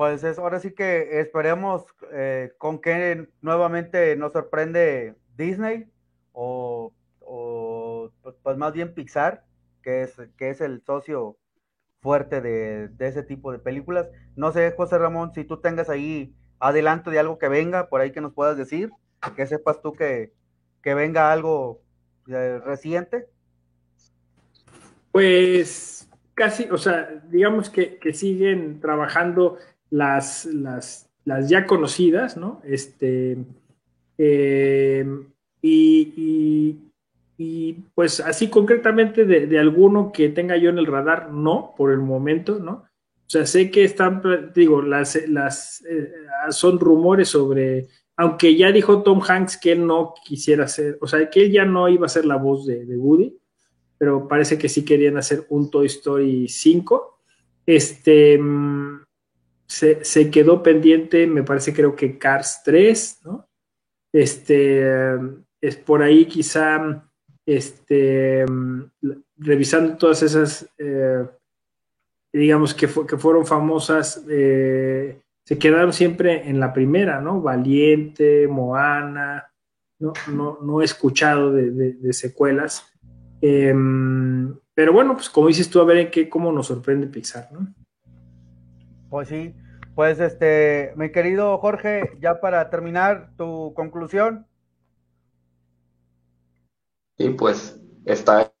Pues 0.00 0.24
es, 0.24 0.38
ahora 0.38 0.60
sí 0.60 0.70
que 0.70 1.20
esperemos 1.20 1.84
eh, 2.10 2.54
con 2.56 2.80
qué 2.80 3.28
nuevamente 3.42 4.16
nos 4.16 4.32
sorprende 4.32 5.14
Disney 5.36 5.90
o, 6.32 6.90
pues, 8.22 8.34
pues 8.42 8.56
más 8.56 8.72
bien 8.72 8.94
Pixar, 8.94 9.44
que 9.82 10.04
es, 10.04 10.16
que 10.38 10.48
es 10.48 10.62
el 10.62 10.82
socio 10.86 11.36
fuerte 12.00 12.40
de, 12.40 12.88
ese 12.98 13.22
tipo 13.22 13.52
de 13.52 13.58
películas. 13.58 14.08
No 14.36 14.52
sé, 14.52 14.72
José 14.74 14.96
Ramón, 14.96 15.34
si 15.34 15.44
tú 15.44 15.58
tengas 15.58 15.90
ahí 15.90 16.34
adelanto 16.60 17.10
de 17.10 17.18
algo 17.18 17.38
que 17.38 17.48
venga, 17.48 17.90
por 17.90 18.00
ahí 18.00 18.10
que 18.10 18.22
nos 18.22 18.32
puedas 18.32 18.56
decir, 18.56 18.88
que 19.36 19.46
sepas 19.46 19.82
tú 19.82 19.92
que, 19.92 20.32
que 20.82 20.94
venga 20.94 21.30
algo 21.30 21.82
eh, 22.26 22.58
reciente. 22.64 23.26
Pues 25.12 26.08
casi, 26.32 26.70
o 26.70 26.78
sea, 26.78 27.22
digamos 27.28 27.68
que, 27.68 27.98
que 27.98 28.14
siguen 28.14 28.80
trabajando 28.80 29.58
las, 29.90 30.46
las, 30.46 31.10
las 31.24 31.48
ya 31.48 31.66
conocidas, 31.66 32.36
¿no? 32.36 32.60
Este, 32.64 33.36
eh, 34.18 35.06
y, 35.62 36.78
y, 37.36 37.72
pues 37.94 38.20
así 38.20 38.48
concretamente 38.48 39.24
de, 39.24 39.58
alguno 39.58 40.12
que 40.12 40.28
tenga 40.28 40.56
yo 40.56 40.70
en 40.70 40.78
el 40.78 40.86
radar, 40.86 41.32
no, 41.32 41.74
por 41.76 41.90
el 41.90 41.98
momento, 41.98 42.58
¿no? 42.58 42.72
O 42.72 43.32
sea, 43.32 43.46
sé 43.46 43.70
que 43.70 43.84
están, 43.84 44.22
digo, 44.54 44.82
las, 44.82 45.28
las 45.28 45.84
eh, 45.88 46.12
son 46.50 46.80
rumores 46.80 47.28
sobre, 47.28 47.86
aunque 48.16 48.56
ya 48.56 48.72
dijo 48.72 49.02
Tom 49.02 49.20
Hanks 49.26 49.56
que 49.56 49.72
él 49.72 49.86
no 49.86 50.14
quisiera 50.24 50.66
ser, 50.66 50.98
o 51.00 51.06
sea, 51.06 51.30
que 51.30 51.44
él 51.44 51.52
ya 51.52 51.64
no 51.64 51.88
iba 51.88 52.06
a 52.06 52.10
ser 52.10 52.24
la 52.24 52.36
voz 52.36 52.66
de, 52.66 52.84
de 52.84 52.96
Woody, 52.96 53.38
pero 54.00 54.26
parece 54.26 54.58
que 54.58 54.68
sí 54.68 54.84
querían 54.84 55.18
hacer 55.18 55.44
un 55.50 55.70
Toy 55.70 55.86
Story 55.86 56.48
5. 56.48 57.18
Este, 57.66 58.40
mm, 59.70 60.02
se, 60.02 60.30
quedó 60.30 60.62
pendiente, 60.62 61.26
me 61.26 61.42
parece 61.42 61.72
creo 61.72 61.94
que 61.94 62.18
Cars 62.18 62.62
3, 62.64 63.20
¿no? 63.24 63.48
Este, 64.12 64.84
es 65.60 65.76
por 65.76 66.02
ahí 66.02 66.26
quizá, 66.26 67.08
este, 67.46 68.44
revisando 69.36 69.96
todas 69.96 70.22
esas, 70.22 70.68
eh, 70.78 71.24
digamos, 72.32 72.74
que, 72.74 72.86
que, 72.86 73.16
fueron 73.16 73.46
famosas, 73.46 74.24
eh, 74.28 75.20
se 75.44 75.58
quedaron 75.58 75.92
siempre 75.92 76.48
en 76.48 76.60
la 76.60 76.72
primera, 76.72 77.20
¿no? 77.20 77.40
Valiente, 77.40 78.48
Moana, 78.48 79.50
no, 80.00 80.58
no, 80.62 80.80
he 80.80 80.84
escuchado 80.84 81.52
de, 81.52 82.12
secuelas. 82.12 82.86
Em, 83.42 84.54
pero 84.74 84.92
bueno, 84.92 85.14
pues 85.14 85.28
como 85.28 85.48
dices 85.48 85.68
tú, 85.68 85.80
a 85.80 85.84
ver 85.84 85.98
en 85.98 86.10
qué, 86.10 86.28
cómo 86.28 86.52
nos 86.52 86.68
sorprende 86.68 87.06
Pixar, 87.06 87.48
¿no? 87.52 87.74
Pues 89.10 89.28
sí, 89.28 89.54
pues 89.96 90.20
este, 90.20 90.92
mi 90.96 91.10
querido 91.10 91.58
Jorge, 91.58 92.12
ya 92.20 92.40
para 92.40 92.70
terminar, 92.70 93.30
tu 93.36 93.74
conclusión. 93.74 94.46
Sí, 97.18 97.30
pues 97.30 97.80
está 98.06 98.52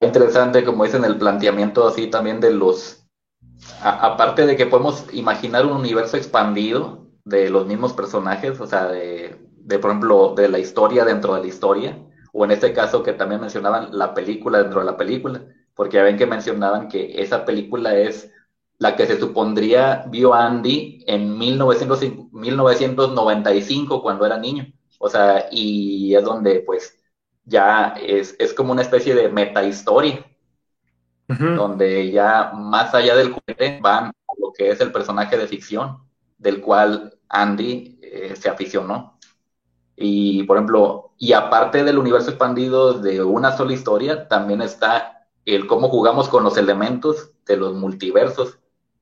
interesante, 0.00 0.64
como 0.64 0.84
dicen, 0.84 1.04
el 1.04 1.18
planteamiento 1.18 1.86
así 1.86 2.08
también 2.08 2.40
de 2.40 2.52
los, 2.52 3.06
aparte 3.82 4.46
de 4.46 4.56
que 4.56 4.66
podemos 4.66 5.06
imaginar 5.12 5.66
un 5.66 5.72
universo 5.72 6.16
expandido 6.16 7.06
de 7.24 7.50
los 7.50 7.66
mismos 7.66 7.92
personajes, 7.92 8.58
o 8.60 8.66
sea, 8.66 8.88
de, 8.88 9.38
de, 9.58 9.78
por 9.78 9.90
ejemplo, 9.90 10.34
de 10.34 10.48
la 10.48 10.58
historia 10.58 11.04
dentro 11.04 11.34
de 11.34 11.42
la 11.42 11.46
historia, 11.46 11.98
o 12.32 12.44
en 12.44 12.50
este 12.50 12.72
caso 12.72 13.02
que 13.02 13.12
también 13.12 13.40
mencionaban 13.40 13.90
la 13.96 14.14
película 14.14 14.58
dentro 14.62 14.80
de 14.80 14.86
la 14.86 14.96
película, 14.96 15.44
porque 15.74 15.96
ya 15.98 16.02
ven 16.02 16.16
que 16.16 16.26
mencionaban 16.26 16.88
que 16.88 17.20
esa 17.22 17.44
película 17.44 17.94
es 17.96 18.32
la 18.78 18.96
que 18.96 19.06
se 19.06 19.18
supondría 19.18 20.04
vio 20.08 20.34
Andy 20.34 21.04
en 21.06 21.36
1995 21.36 24.02
cuando 24.02 24.24
era 24.24 24.38
niño. 24.38 24.72
O 24.98 25.08
sea, 25.08 25.46
y 25.50 26.14
es 26.14 26.24
donde 26.24 26.60
pues 26.60 26.96
ya 27.44 27.94
es, 28.00 28.36
como 28.54 28.72
una 28.72 28.82
especie 28.82 29.14
de 29.14 29.28
meta 29.28 29.64
historia, 29.64 30.24
donde 31.26 32.10
ya 32.10 32.52
más 32.54 32.94
allá 32.94 33.14
del 33.16 33.32
juguete 33.32 33.80
van 33.82 34.06
a 34.06 34.32
lo 34.38 34.52
que 34.52 34.70
es 34.70 34.80
el 34.80 34.92
personaje 34.92 35.36
de 35.36 35.46
ficción, 35.46 35.98
del 36.38 36.60
cual 36.60 37.18
Andy 37.28 37.98
eh, 38.02 38.34
se 38.36 38.48
aficionó. 38.48 39.18
Y 39.96 40.44
por 40.44 40.56
ejemplo, 40.56 41.12
y 41.18 41.32
aparte 41.32 41.84
del 41.84 41.98
universo 41.98 42.30
expandido 42.30 42.94
de 42.94 43.22
una 43.22 43.56
sola 43.56 43.72
historia, 43.72 44.28
también 44.28 44.62
está 44.62 45.26
el 45.44 45.66
cómo 45.66 45.88
jugamos 45.88 46.28
con 46.28 46.44
los 46.44 46.56
elementos 46.56 47.32
de 47.46 47.56
los 47.56 47.74
multiversos 47.74 48.58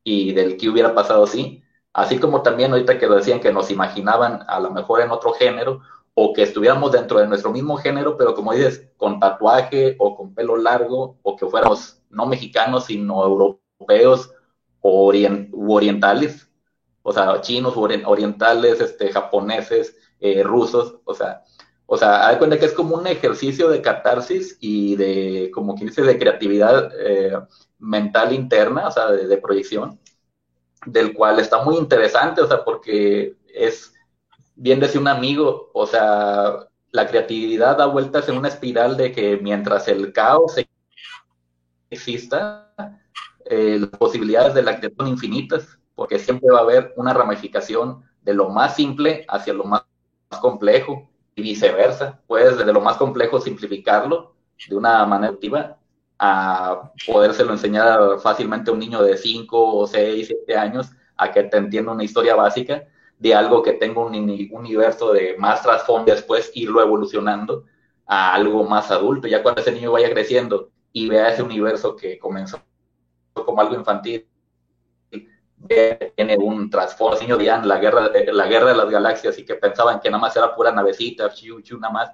y 0.06 0.32
del 0.32 0.56
que 0.56 0.68
hubiera 0.68 0.94
pasado 0.94 1.24
así. 1.24 1.64
Así 1.92 2.20
como 2.20 2.42
también 2.42 2.70
ahorita 2.70 2.96
que 2.96 3.08
decían 3.08 3.40
que 3.40 3.52
nos 3.52 3.72
imaginaban 3.72 4.44
a 4.46 4.60
lo 4.60 4.70
mejor 4.70 5.00
en 5.00 5.10
otro 5.10 5.32
género 5.32 5.80
o 6.14 6.32
que 6.32 6.44
estuviéramos 6.44 6.92
dentro 6.92 7.18
de 7.18 7.26
nuestro 7.26 7.50
mismo 7.50 7.76
género, 7.76 8.16
pero 8.16 8.32
como 8.32 8.52
dices, 8.52 8.88
con 8.96 9.18
tatuaje 9.18 9.96
o 9.98 10.16
con 10.16 10.32
pelo 10.32 10.56
largo 10.56 11.18
o 11.22 11.34
que 11.34 11.46
fuéramos 11.46 12.00
no 12.08 12.24
mexicanos, 12.26 12.84
sino 12.84 13.24
europeos 13.24 14.30
o 14.80 15.06
orientales, 15.06 16.48
o 17.02 17.12
sea, 17.12 17.40
chinos, 17.40 17.74
orientales, 17.76 18.80
este, 18.80 19.10
japoneses, 19.10 19.96
eh, 20.20 20.44
rusos, 20.44 20.98
o 21.04 21.14
sea, 21.14 21.42
o 21.86 21.96
sea, 21.96 22.28
hay 22.28 22.36
cuenta 22.38 22.58
que 22.58 22.66
es 22.66 22.72
como 22.72 22.96
un 22.96 23.08
ejercicio 23.08 23.68
de 23.68 23.82
catarsis 23.82 24.56
y 24.60 24.94
de, 24.94 25.50
como 25.52 25.74
quien 25.74 25.88
dice, 25.88 26.02
de 26.02 26.18
creatividad 26.18 26.90
eh, 27.00 27.32
mental 27.78 28.32
interna, 28.32 28.88
o 28.88 28.90
sea, 28.90 29.10
de, 29.10 29.36
proyección, 29.38 29.98
del 30.86 31.14
cual 31.14 31.38
está 31.38 31.62
muy 31.62 31.76
interesante, 31.76 32.40
o 32.40 32.46
sea, 32.46 32.64
porque 32.64 33.34
es, 33.54 33.92
bien 34.54 34.80
decía 34.80 35.00
un 35.00 35.08
amigo, 35.08 35.70
o 35.74 35.86
sea, 35.86 36.68
la 36.90 37.06
creatividad 37.06 37.76
da 37.76 37.86
vueltas 37.86 38.28
en 38.28 38.38
una 38.38 38.48
espiral 38.48 38.96
de 38.96 39.12
que 39.12 39.36
mientras 39.36 39.88
el 39.88 40.12
caos 40.12 40.56
exista, 41.90 42.72
eh, 43.44 43.78
las 43.80 43.90
posibilidades 43.90 44.54
de 44.54 44.62
la 44.62 44.78
creación 44.78 44.96
son 44.98 45.08
infinitas, 45.08 45.78
porque 45.94 46.18
siempre 46.18 46.50
va 46.50 46.58
a 46.58 46.62
haber 46.62 46.92
una 46.96 47.12
ramificación 47.12 48.02
de 48.22 48.34
lo 48.34 48.48
más 48.48 48.76
simple 48.76 49.24
hacia 49.28 49.52
lo 49.52 49.64
más 49.64 49.82
complejo 50.40 51.08
y 51.34 51.42
viceversa. 51.42 52.20
Puedes 52.26 52.58
desde 52.58 52.72
lo 52.72 52.80
más 52.80 52.96
complejo 52.96 53.40
simplificarlo 53.40 54.34
de 54.68 54.76
una 54.76 55.04
manera 55.06 55.32
activa 55.32 55.78
a 56.18 56.92
podérselo 57.06 57.52
enseñar 57.52 58.18
fácilmente 58.20 58.70
a 58.70 58.74
un 58.74 58.80
niño 58.80 59.02
de 59.02 59.16
5 59.16 59.76
o 59.76 59.86
6, 59.86 60.26
7 60.26 60.56
años 60.56 60.90
a 61.16 61.30
que 61.30 61.42
te 61.44 61.56
entienda 61.56 61.92
una 61.92 62.04
historia 62.04 62.34
básica, 62.34 62.84
de 63.18 63.34
algo 63.34 63.62
que 63.62 63.72
tenga 63.72 64.00
un 64.00 64.14
universo 64.14 65.12
de 65.12 65.36
más 65.38 65.62
trasfondo 65.62 66.12
después 66.12 66.50
irlo 66.54 66.82
evolucionando 66.82 67.64
a 68.06 68.34
algo 68.34 68.64
más 68.64 68.90
adulto. 68.90 69.26
Ya 69.26 69.42
cuando 69.42 69.62
ese 69.62 69.72
niño 69.72 69.92
vaya 69.92 70.10
creciendo 70.10 70.70
y 70.92 71.08
vea 71.08 71.30
ese 71.30 71.42
universo 71.42 71.96
que 71.96 72.18
comenzó 72.18 72.60
como 73.32 73.60
algo 73.60 73.74
infantil, 73.74 74.26
tiene 76.14 76.36
un 76.36 76.70
trasfondo. 76.70 77.12
Los 77.14 77.22
niños 77.22 77.38
veían 77.38 77.66
la 77.66 77.78
guerra, 77.78 78.08
de, 78.08 78.32
la 78.32 78.46
guerra 78.46 78.68
de 78.70 78.76
las 78.76 78.90
galaxias 78.90 79.38
y 79.38 79.44
que 79.44 79.54
pensaban 79.54 80.00
que 80.00 80.10
nada 80.10 80.20
más 80.20 80.36
era 80.36 80.54
pura 80.54 80.70
navecita, 80.72 81.30
chiu, 81.32 81.60
chiu, 81.60 81.78
nada 81.78 81.92
más. 81.92 82.10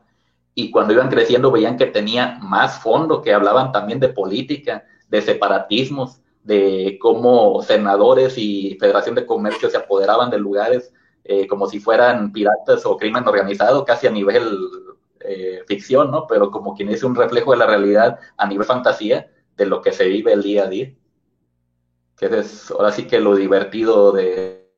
Y 0.54 0.70
cuando 0.70 0.92
iban 0.92 1.08
creciendo 1.08 1.50
veían 1.50 1.76
que 1.76 1.86
tenía 1.86 2.38
más 2.42 2.80
fondo, 2.80 3.22
que 3.22 3.32
hablaban 3.32 3.72
también 3.72 4.00
de 4.00 4.08
política, 4.10 4.84
de 5.08 5.22
separatismos, 5.22 6.20
de 6.42 6.98
cómo 7.00 7.62
senadores 7.62 8.36
y 8.36 8.76
Federación 8.80 9.14
de 9.14 9.26
Comercio 9.26 9.70
se 9.70 9.76
apoderaban 9.76 10.30
de 10.30 10.38
lugares 10.38 10.92
eh, 11.24 11.46
como 11.46 11.68
si 11.68 11.78
fueran 11.78 12.32
piratas 12.32 12.84
o 12.84 12.96
crimen 12.96 13.26
organizado, 13.26 13.84
casi 13.84 14.06
a 14.08 14.10
nivel 14.10 14.58
eh, 15.20 15.62
ficción, 15.68 16.10
¿no? 16.10 16.26
Pero 16.26 16.50
como 16.50 16.74
quien 16.74 16.88
es 16.88 17.04
un 17.04 17.14
reflejo 17.14 17.52
de 17.52 17.58
la 17.58 17.66
realidad 17.66 18.18
a 18.36 18.46
nivel 18.46 18.66
fantasía 18.66 19.30
de 19.56 19.66
lo 19.66 19.80
que 19.82 19.92
se 19.92 20.06
vive 20.08 20.32
el 20.32 20.42
día 20.42 20.64
a 20.64 20.68
día. 20.68 20.92
Que 22.16 22.26
es 22.26 22.70
ahora 22.70 22.92
sí 22.92 23.06
que 23.06 23.20
lo 23.20 23.36
divertido 23.36 24.12
de 24.12 24.72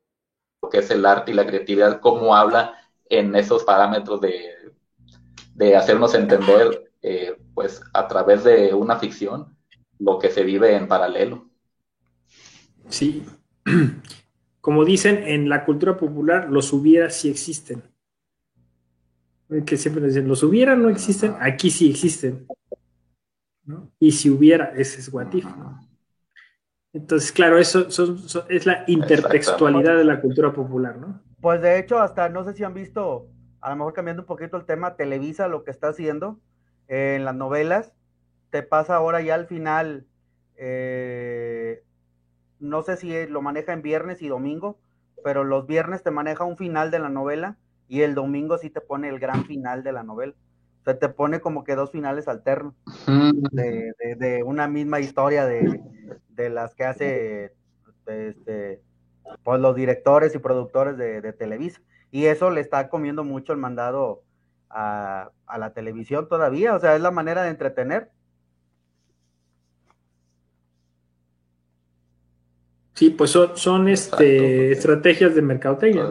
lo 0.62 0.68
que 0.68 0.78
es 0.78 0.90
el 0.90 1.06
arte 1.06 1.32
y 1.32 1.34
la 1.34 1.46
creatividad, 1.46 2.00
cómo 2.00 2.36
habla 2.36 2.74
en 3.06 3.34
esos 3.36 3.64
parámetros 3.64 4.20
de, 4.20 4.63
de 5.54 5.76
hacernos 5.76 6.14
entender, 6.14 6.92
eh, 7.02 7.36
pues 7.54 7.80
a 7.92 8.08
través 8.08 8.44
de 8.44 8.74
una 8.74 8.98
ficción, 8.98 9.56
lo 9.98 10.18
que 10.18 10.30
se 10.30 10.42
vive 10.42 10.74
en 10.76 10.88
paralelo. 10.88 11.48
Sí. 12.88 13.24
Como 14.60 14.84
dicen, 14.84 15.22
en 15.24 15.48
la 15.48 15.64
cultura 15.64 15.96
popular 15.96 16.48
los 16.50 16.72
hubiera 16.72 17.10
sí 17.10 17.30
existen. 17.30 17.82
Que 19.66 19.76
siempre 19.76 20.06
dicen, 20.06 20.26
los 20.26 20.42
hubiera 20.42 20.74
no 20.74 20.88
existen, 20.88 21.34
aquí 21.38 21.70
sí 21.70 21.90
existen. 21.90 22.46
Y 23.98 24.12
si 24.12 24.30
hubiera, 24.30 24.72
ese 24.76 25.00
es 25.00 25.10
guatif. 25.10 25.46
Entonces, 26.92 27.32
claro, 27.32 27.58
eso 27.58 27.86
es 28.48 28.66
la 28.66 28.84
intertextualidad 28.86 29.96
de 29.96 30.04
la 30.04 30.20
cultura 30.20 30.52
popular, 30.52 30.96
¿no? 30.96 31.20
Pues 31.40 31.60
de 31.60 31.78
hecho, 31.78 31.98
hasta 31.98 32.28
no 32.28 32.44
sé 32.44 32.54
si 32.54 32.64
han 32.64 32.72
visto, 32.72 33.28
a 33.64 33.70
lo 33.70 33.76
mejor 33.76 33.94
cambiando 33.94 34.22
un 34.22 34.26
poquito 34.26 34.58
el 34.58 34.66
tema, 34.66 34.94
Televisa 34.94 35.48
lo 35.48 35.64
que 35.64 35.70
está 35.70 35.88
haciendo 35.88 36.38
en 36.86 37.24
las 37.24 37.34
novelas, 37.34 37.94
te 38.50 38.62
pasa 38.62 38.94
ahora 38.94 39.22
ya 39.22 39.34
al 39.34 39.46
final 39.46 40.06
eh, 40.56 41.82
no 42.60 42.82
sé 42.82 42.98
si 42.98 43.26
lo 43.26 43.40
maneja 43.40 43.72
en 43.72 43.80
viernes 43.80 44.20
y 44.20 44.28
domingo, 44.28 44.78
pero 45.24 45.44
los 45.44 45.66
viernes 45.66 46.02
te 46.02 46.10
maneja 46.10 46.44
un 46.44 46.58
final 46.58 46.90
de 46.90 46.98
la 46.98 47.08
novela 47.08 47.56
y 47.88 48.02
el 48.02 48.14
domingo 48.14 48.58
sí 48.58 48.68
te 48.68 48.82
pone 48.82 49.08
el 49.08 49.18
gran 49.18 49.46
final 49.46 49.82
de 49.82 49.92
la 49.92 50.02
novela. 50.02 50.34
O 50.82 50.84
sea, 50.84 50.98
te 50.98 51.08
pone 51.08 51.40
como 51.40 51.64
que 51.64 51.74
dos 51.74 51.90
finales 51.90 52.28
alternos 52.28 52.74
de, 53.06 54.42
una 54.44 54.68
misma 54.68 55.00
historia 55.00 55.46
de, 55.46 56.50
las 56.50 56.74
que 56.74 56.84
hace 56.84 57.54
este, 58.06 58.82
pues 59.42 59.60
los 59.60 59.74
directores 59.74 60.34
y 60.34 60.38
productores 60.38 60.98
de, 60.98 61.32
Televisa. 61.32 61.80
Y 62.14 62.26
eso 62.26 62.50
le 62.50 62.60
está 62.60 62.88
comiendo 62.88 63.24
mucho 63.24 63.52
el 63.52 63.58
mandado 63.58 64.22
a, 64.70 65.30
a 65.46 65.58
la 65.58 65.72
televisión 65.72 66.28
todavía. 66.28 66.74
O 66.74 66.80
sea, 66.80 66.94
es 66.94 67.02
la 67.02 67.10
manera 67.10 67.42
de 67.42 67.50
entretener 67.50 68.10
Sí, 72.94 73.10
pues 73.10 73.30
son, 73.32 73.88
este, 73.88 74.70
estrategias 74.70 75.34
de 75.34 75.42
mercadotecnia. 75.42 76.08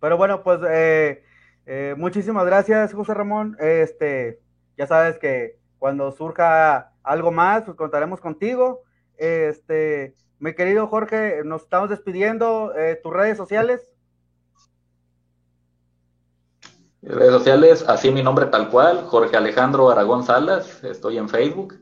Pero 0.00 0.16
bueno, 0.16 0.42
pues 0.42 0.60
eh, 0.66 1.22
eh, 1.66 1.94
muchísimas 1.98 2.46
gracias, 2.46 2.94
José 2.94 3.12
Ramón. 3.12 3.54
Este, 3.60 4.40
ya 4.78 4.86
sabes 4.86 5.18
que 5.18 5.58
cuando 5.78 6.10
surja 6.10 6.92
algo 7.02 7.30
más, 7.30 7.64
pues 7.64 7.76
contaremos 7.76 8.20
contigo. 8.20 8.82
Este, 9.18 10.14
mi 10.38 10.54
querido 10.54 10.86
Jorge, 10.86 11.42
nos 11.44 11.62
estamos 11.62 11.90
despidiendo. 11.90 12.74
Eh, 12.74 12.98
¿Tus 13.02 13.12
redes 13.12 13.36
sociales? 13.36 13.93
Redes 17.06 17.32
sociales, 17.32 17.84
así 17.86 18.10
mi 18.10 18.22
nombre 18.22 18.46
tal 18.46 18.70
cual, 18.70 19.04
Jorge 19.04 19.36
Alejandro 19.36 19.90
Aragón 19.90 20.24
Salas, 20.24 20.82
estoy 20.82 21.18
en 21.18 21.28
Facebook. 21.28 21.74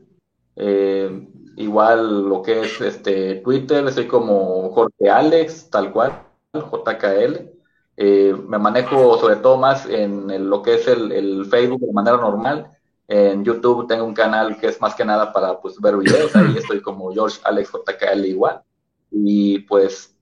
Eh, 0.57 1.27
igual 1.55 2.27
lo 2.27 2.41
que 2.41 2.59
es 2.59 2.81
este 2.81 3.35
Twitter, 3.35 3.89
soy 3.93 4.05
como 4.05 4.69
Jorge 4.73 5.09
Alex, 5.09 5.69
tal 5.69 5.93
cual, 5.93 6.23
JKL. 6.53 7.51
Eh, 7.95 8.35
me 8.47 8.57
manejo 8.57 9.17
sobre 9.17 9.37
todo 9.37 9.57
más 9.57 9.85
en 9.85 10.49
lo 10.49 10.61
que 10.61 10.75
es 10.75 10.87
el, 10.89 11.45
Facebook 11.45 11.79
de 11.79 11.93
manera 11.93 12.17
normal. 12.17 12.71
En 13.07 13.45
YouTube 13.45 13.87
tengo 13.87 14.03
un 14.03 14.13
canal 14.13 14.57
que 14.59 14.67
es 14.67 14.81
más 14.81 14.93
que 14.93 15.05
nada 15.05 15.31
para 15.31 15.57
pues, 15.61 15.79
ver 15.79 15.95
videos, 15.95 16.35
ahí 16.35 16.53
estoy 16.57 16.81
como 16.81 17.13
George 17.13 17.39
Alex 17.45 17.71
JKL 17.71 18.25
igual. 18.25 18.61
Y 19.09 19.59
pues 19.59 20.12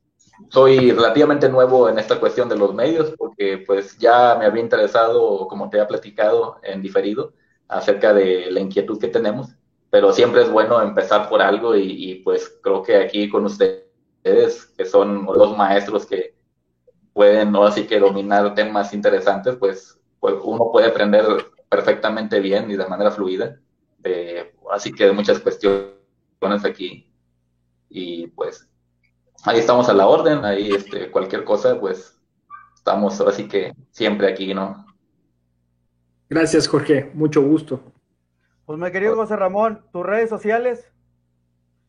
soy 0.50 0.92
relativamente 0.92 1.50
nuevo 1.50 1.90
en 1.90 2.00
esta 2.00 2.20
cuestión 2.20 2.50
de 2.50 2.58
los 2.58 2.74
medios 2.74 3.14
porque 3.18 3.64
pues 3.66 3.98
ya 3.98 4.36
me 4.38 4.46
había 4.46 4.62
interesado, 4.62 5.48
como 5.48 5.70
te 5.70 5.78
había 5.78 5.88
platicado 5.88 6.58
en 6.64 6.82
diferido, 6.82 7.34
acerca 7.68 8.14
de 8.14 8.52
la 8.52 8.60
inquietud 8.60 9.00
que 9.00 9.08
tenemos 9.08 9.56
pero 9.92 10.14
siempre 10.14 10.42
es 10.42 10.50
bueno 10.50 10.82
empezar 10.82 11.30
por 11.30 11.42
algo 11.42 11.76
y, 11.76 12.22
pues 12.24 12.60
creo 12.64 12.82
que 12.82 12.96
aquí 12.96 13.30
con 13.30 13.46
ustedes, 13.46 14.66
que 14.78 14.86
son 14.86 15.26
los 15.26 15.56
maestros 15.58 16.06
que 16.06 16.36
pueden 17.14 17.52
no 17.52 17.66
así 17.66 17.86
que 17.86 18.00
dominar 18.00 18.56
temas 18.56 18.94
interesantes, 18.94 19.58
pues, 19.58 20.00
pues, 20.20 20.36
uno 20.44 20.72
puede 20.72 20.88
aprender 20.88 21.26
perfectamente 21.70 22.40
bien 22.40 22.72
y 22.72 22.78
de 22.78 22.88
manera 22.88 23.12
fluida. 23.12 23.60
así 24.72 24.94
que 24.94 25.12
muchas 25.12 25.40
cuestiones 25.40 26.66
aquí. 26.66 27.12
Y 27.90 28.28
pues 28.28 28.70
ahí 29.46 29.60
estamos 29.60 29.90
a 29.90 29.94
la 29.94 30.08
orden, 30.08 30.46
ahí 30.46 30.72
este, 30.72 31.10
cualquier 31.12 31.44
cosa, 31.44 31.80
pues 31.80 32.18
estamos 32.76 33.20
así 33.22 33.48
que 33.48 33.74
siempre 33.92 34.28
aquí, 34.28 34.54
¿no? 34.54 34.86
Gracias, 36.30 36.68
Jorge, 36.68 37.12
mucho 37.14 37.42
gusto. 37.42 37.82
Pues 38.66 38.80
mi 38.80 38.90
querido 38.92 39.16
José 39.16 39.36
Ramón, 39.36 39.84
tus 39.92 40.06
redes 40.06 40.30
sociales. 40.30 40.92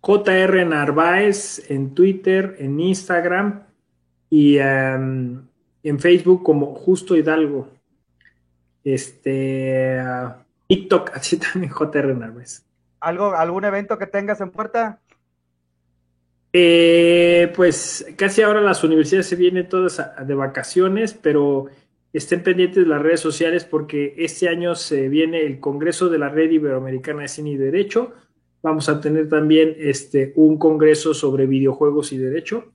JR 0.01 0.67
Narváez 0.67 1.71
en 1.71 1.95
Twitter, 1.95 2.57
en 2.59 2.81
Instagram 2.81 3.63
y 4.29 4.59
em, 4.59 5.47
en 5.85 6.01
Facebook 6.01 6.43
como 6.43 6.75
Justo 6.75 7.15
Hidalgo. 7.15 7.69
Este 8.83 10.03
TikTok, 10.67 11.11
así 11.15 11.39
también 11.39 11.73
JR 11.73 12.17
Narváez. 12.17 12.65
¿Algo, 12.99 13.33
¿Algún 13.37 13.65
evento 13.65 13.97
que 13.97 14.09
tengas 14.09 14.41
en 14.41 14.51
puerta? 14.51 15.02
Eh, 16.53 17.51
pues 17.57 18.07
casi 18.17 18.43
ahora 18.43 18.61
las 18.61 18.85
universidades 18.85 19.27
se 19.27 19.37
vienen 19.37 19.69
todas 19.69 20.03
de 20.27 20.35
vacaciones, 20.35 21.15
pero 21.15 21.71
Estén 22.13 22.43
pendientes 22.43 22.85
de 22.85 22.89
las 22.89 23.01
redes 23.01 23.21
sociales 23.21 23.65
porque 23.65 24.15
este 24.19 24.49
año 24.49 24.75
se 24.75 25.09
viene 25.09 25.41
el 25.47 25.61
Congreso 25.61 26.11
de 26.11 26.19
la 26.19 26.29
Red 26.29 26.51
Iberoamericana 26.51 27.23
de 27.23 27.29
Cine 27.29 27.53
y 27.53 27.57
Derecho. 27.57 28.13
Vamos 28.63 28.89
a 28.91 29.01
tener 29.01 29.29
también 29.31 29.75
este, 29.79 30.33
un 30.37 30.59
congreso 30.59 31.15
sobre 31.15 31.47
videojuegos 31.47 32.13
y 32.13 32.19
derecho 32.19 32.71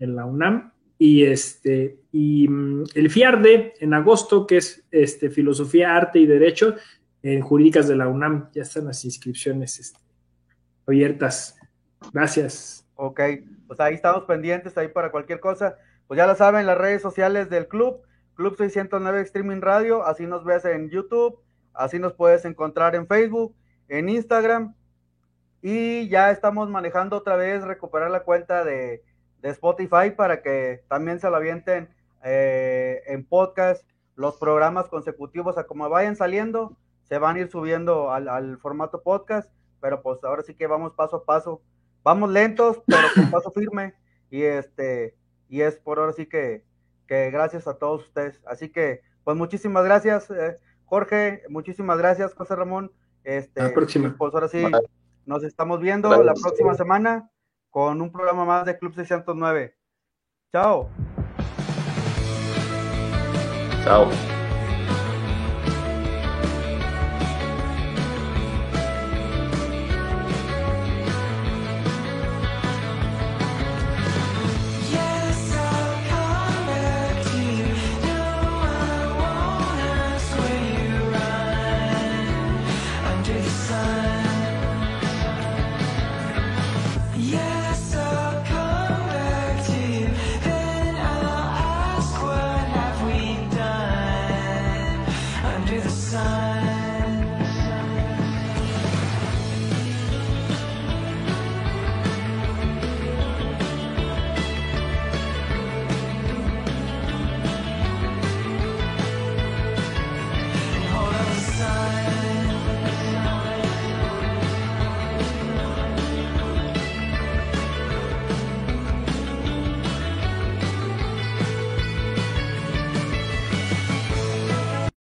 en 0.00 0.16
la 0.16 0.26
UNAM. 0.26 0.72
Y, 0.98 1.22
este, 1.22 2.00
y 2.12 2.48
mm, 2.48 2.84
el 2.94 3.10
FIARDE 3.10 3.74
en 3.78 3.94
agosto, 3.94 4.46
que 4.46 4.56
es 4.56 4.84
este, 4.90 5.30
Filosofía, 5.30 5.96
Arte 5.96 6.18
y 6.18 6.26
Derecho 6.26 6.74
en 7.22 7.42
Jurídicas 7.42 7.86
de 7.86 7.96
la 7.96 8.08
UNAM. 8.08 8.50
Ya 8.52 8.62
están 8.62 8.86
las 8.86 9.04
inscripciones 9.04 9.78
este, 9.78 10.00
abiertas. 10.84 11.56
Gracias. 12.12 12.79
Ok, 13.02 13.20
pues 13.66 13.80
ahí 13.80 13.94
estamos 13.94 14.24
pendientes, 14.24 14.76
ahí 14.76 14.88
para 14.88 15.10
cualquier 15.10 15.40
cosa. 15.40 15.76
Pues 16.06 16.18
ya 16.18 16.26
lo 16.26 16.34
saben, 16.34 16.66
las 16.66 16.76
redes 16.76 17.00
sociales 17.00 17.48
del 17.48 17.66
club 17.66 18.02
Club 18.40 18.56
609 18.56 19.20
Streaming 19.20 19.60
Radio, 19.60 20.02
así 20.06 20.26
nos 20.26 20.44
ves 20.44 20.64
en 20.64 20.88
YouTube, 20.88 21.38
así 21.74 21.98
nos 21.98 22.14
puedes 22.14 22.46
encontrar 22.46 22.94
en 22.94 23.06
Facebook, 23.06 23.54
en 23.86 24.08
Instagram. 24.08 24.74
Y 25.60 26.08
ya 26.08 26.30
estamos 26.30 26.70
manejando 26.70 27.18
otra 27.18 27.36
vez 27.36 27.62
recuperar 27.64 28.10
la 28.10 28.22
cuenta 28.24 28.64
de, 28.64 29.02
Spotify 29.42 30.10
para 30.16 30.40
que 30.40 30.84
también 30.88 31.20
se 31.20 31.28
lo 31.28 31.36
avienten 31.36 31.90
eh, 32.24 33.02
en 33.06 33.26
podcast 33.26 33.86
los 34.14 34.36
programas 34.38 34.88
consecutivos 34.88 35.58
a 35.58 35.64
como 35.64 35.88
vayan 35.90 36.16
saliendo, 36.16 36.78
se 37.04 37.18
van 37.18 37.36
a 37.36 37.40
ir 37.40 37.50
subiendo 37.50 38.10
al, 38.10 38.56
formato 38.56 39.02
podcast, 39.02 39.52
pero 39.80 40.00
pues 40.00 40.24
ahora 40.24 40.42
sí 40.42 40.54
que 40.54 40.66
vamos 40.66 40.94
paso 40.94 41.16
a 41.16 41.24
paso 41.26 41.60
vamos 42.02 42.30
lentos, 42.30 42.82
pero 42.86 43.08
con 43.14 43.30
paso 43.30 43.50
firme. 43.50 43.94
Y 44.30 44.42
este, 44.42 45.16
y 45.48 45.62
es 45.62 45.76
por 45.76 45.98
ahora 45.98 46.12
sí 46.12 46.26
que, 46.26 46.64
que 47.06 47.30
gracias 47.30 47.66
a 47.66 47.78
todos 47.78 48.04
ustedes. 48.04 48.40
Así 48.46 48.68
que, 48.68 49.02
pues 49.24 49.36
muchísimas 49.36 49.84
gracias, 49.84 50.30
eh, 50.30 50.58
Jorge, 50.84 51.42
muchísimas 51.48 51.98
gracias, 51.98 52.34
José 52.34 52.56
Ramón. 52.56 52.92
Este, 53.24 53.62
la 53.62 53.72
próxima. 53.72 54.14
Pues 54.16 54.34
ahora 54.34 54.48
sí, 54.48 54.64
nos 55.26 55.44
estamos 55.44 55.80
viendo 55.80 56.10
la 56.22 56.34
próxima 56.34 56.74
semana 56.74 57.30
con 57.70 58.00
un 58.00 58.10
programa 58.10 58.44
más 58.44 58.64
de 58.66 58.78
Club 58.78 58.94
609. 58.94 59.76
Chao. 60.52 60.88
Chao. 63.84 64.39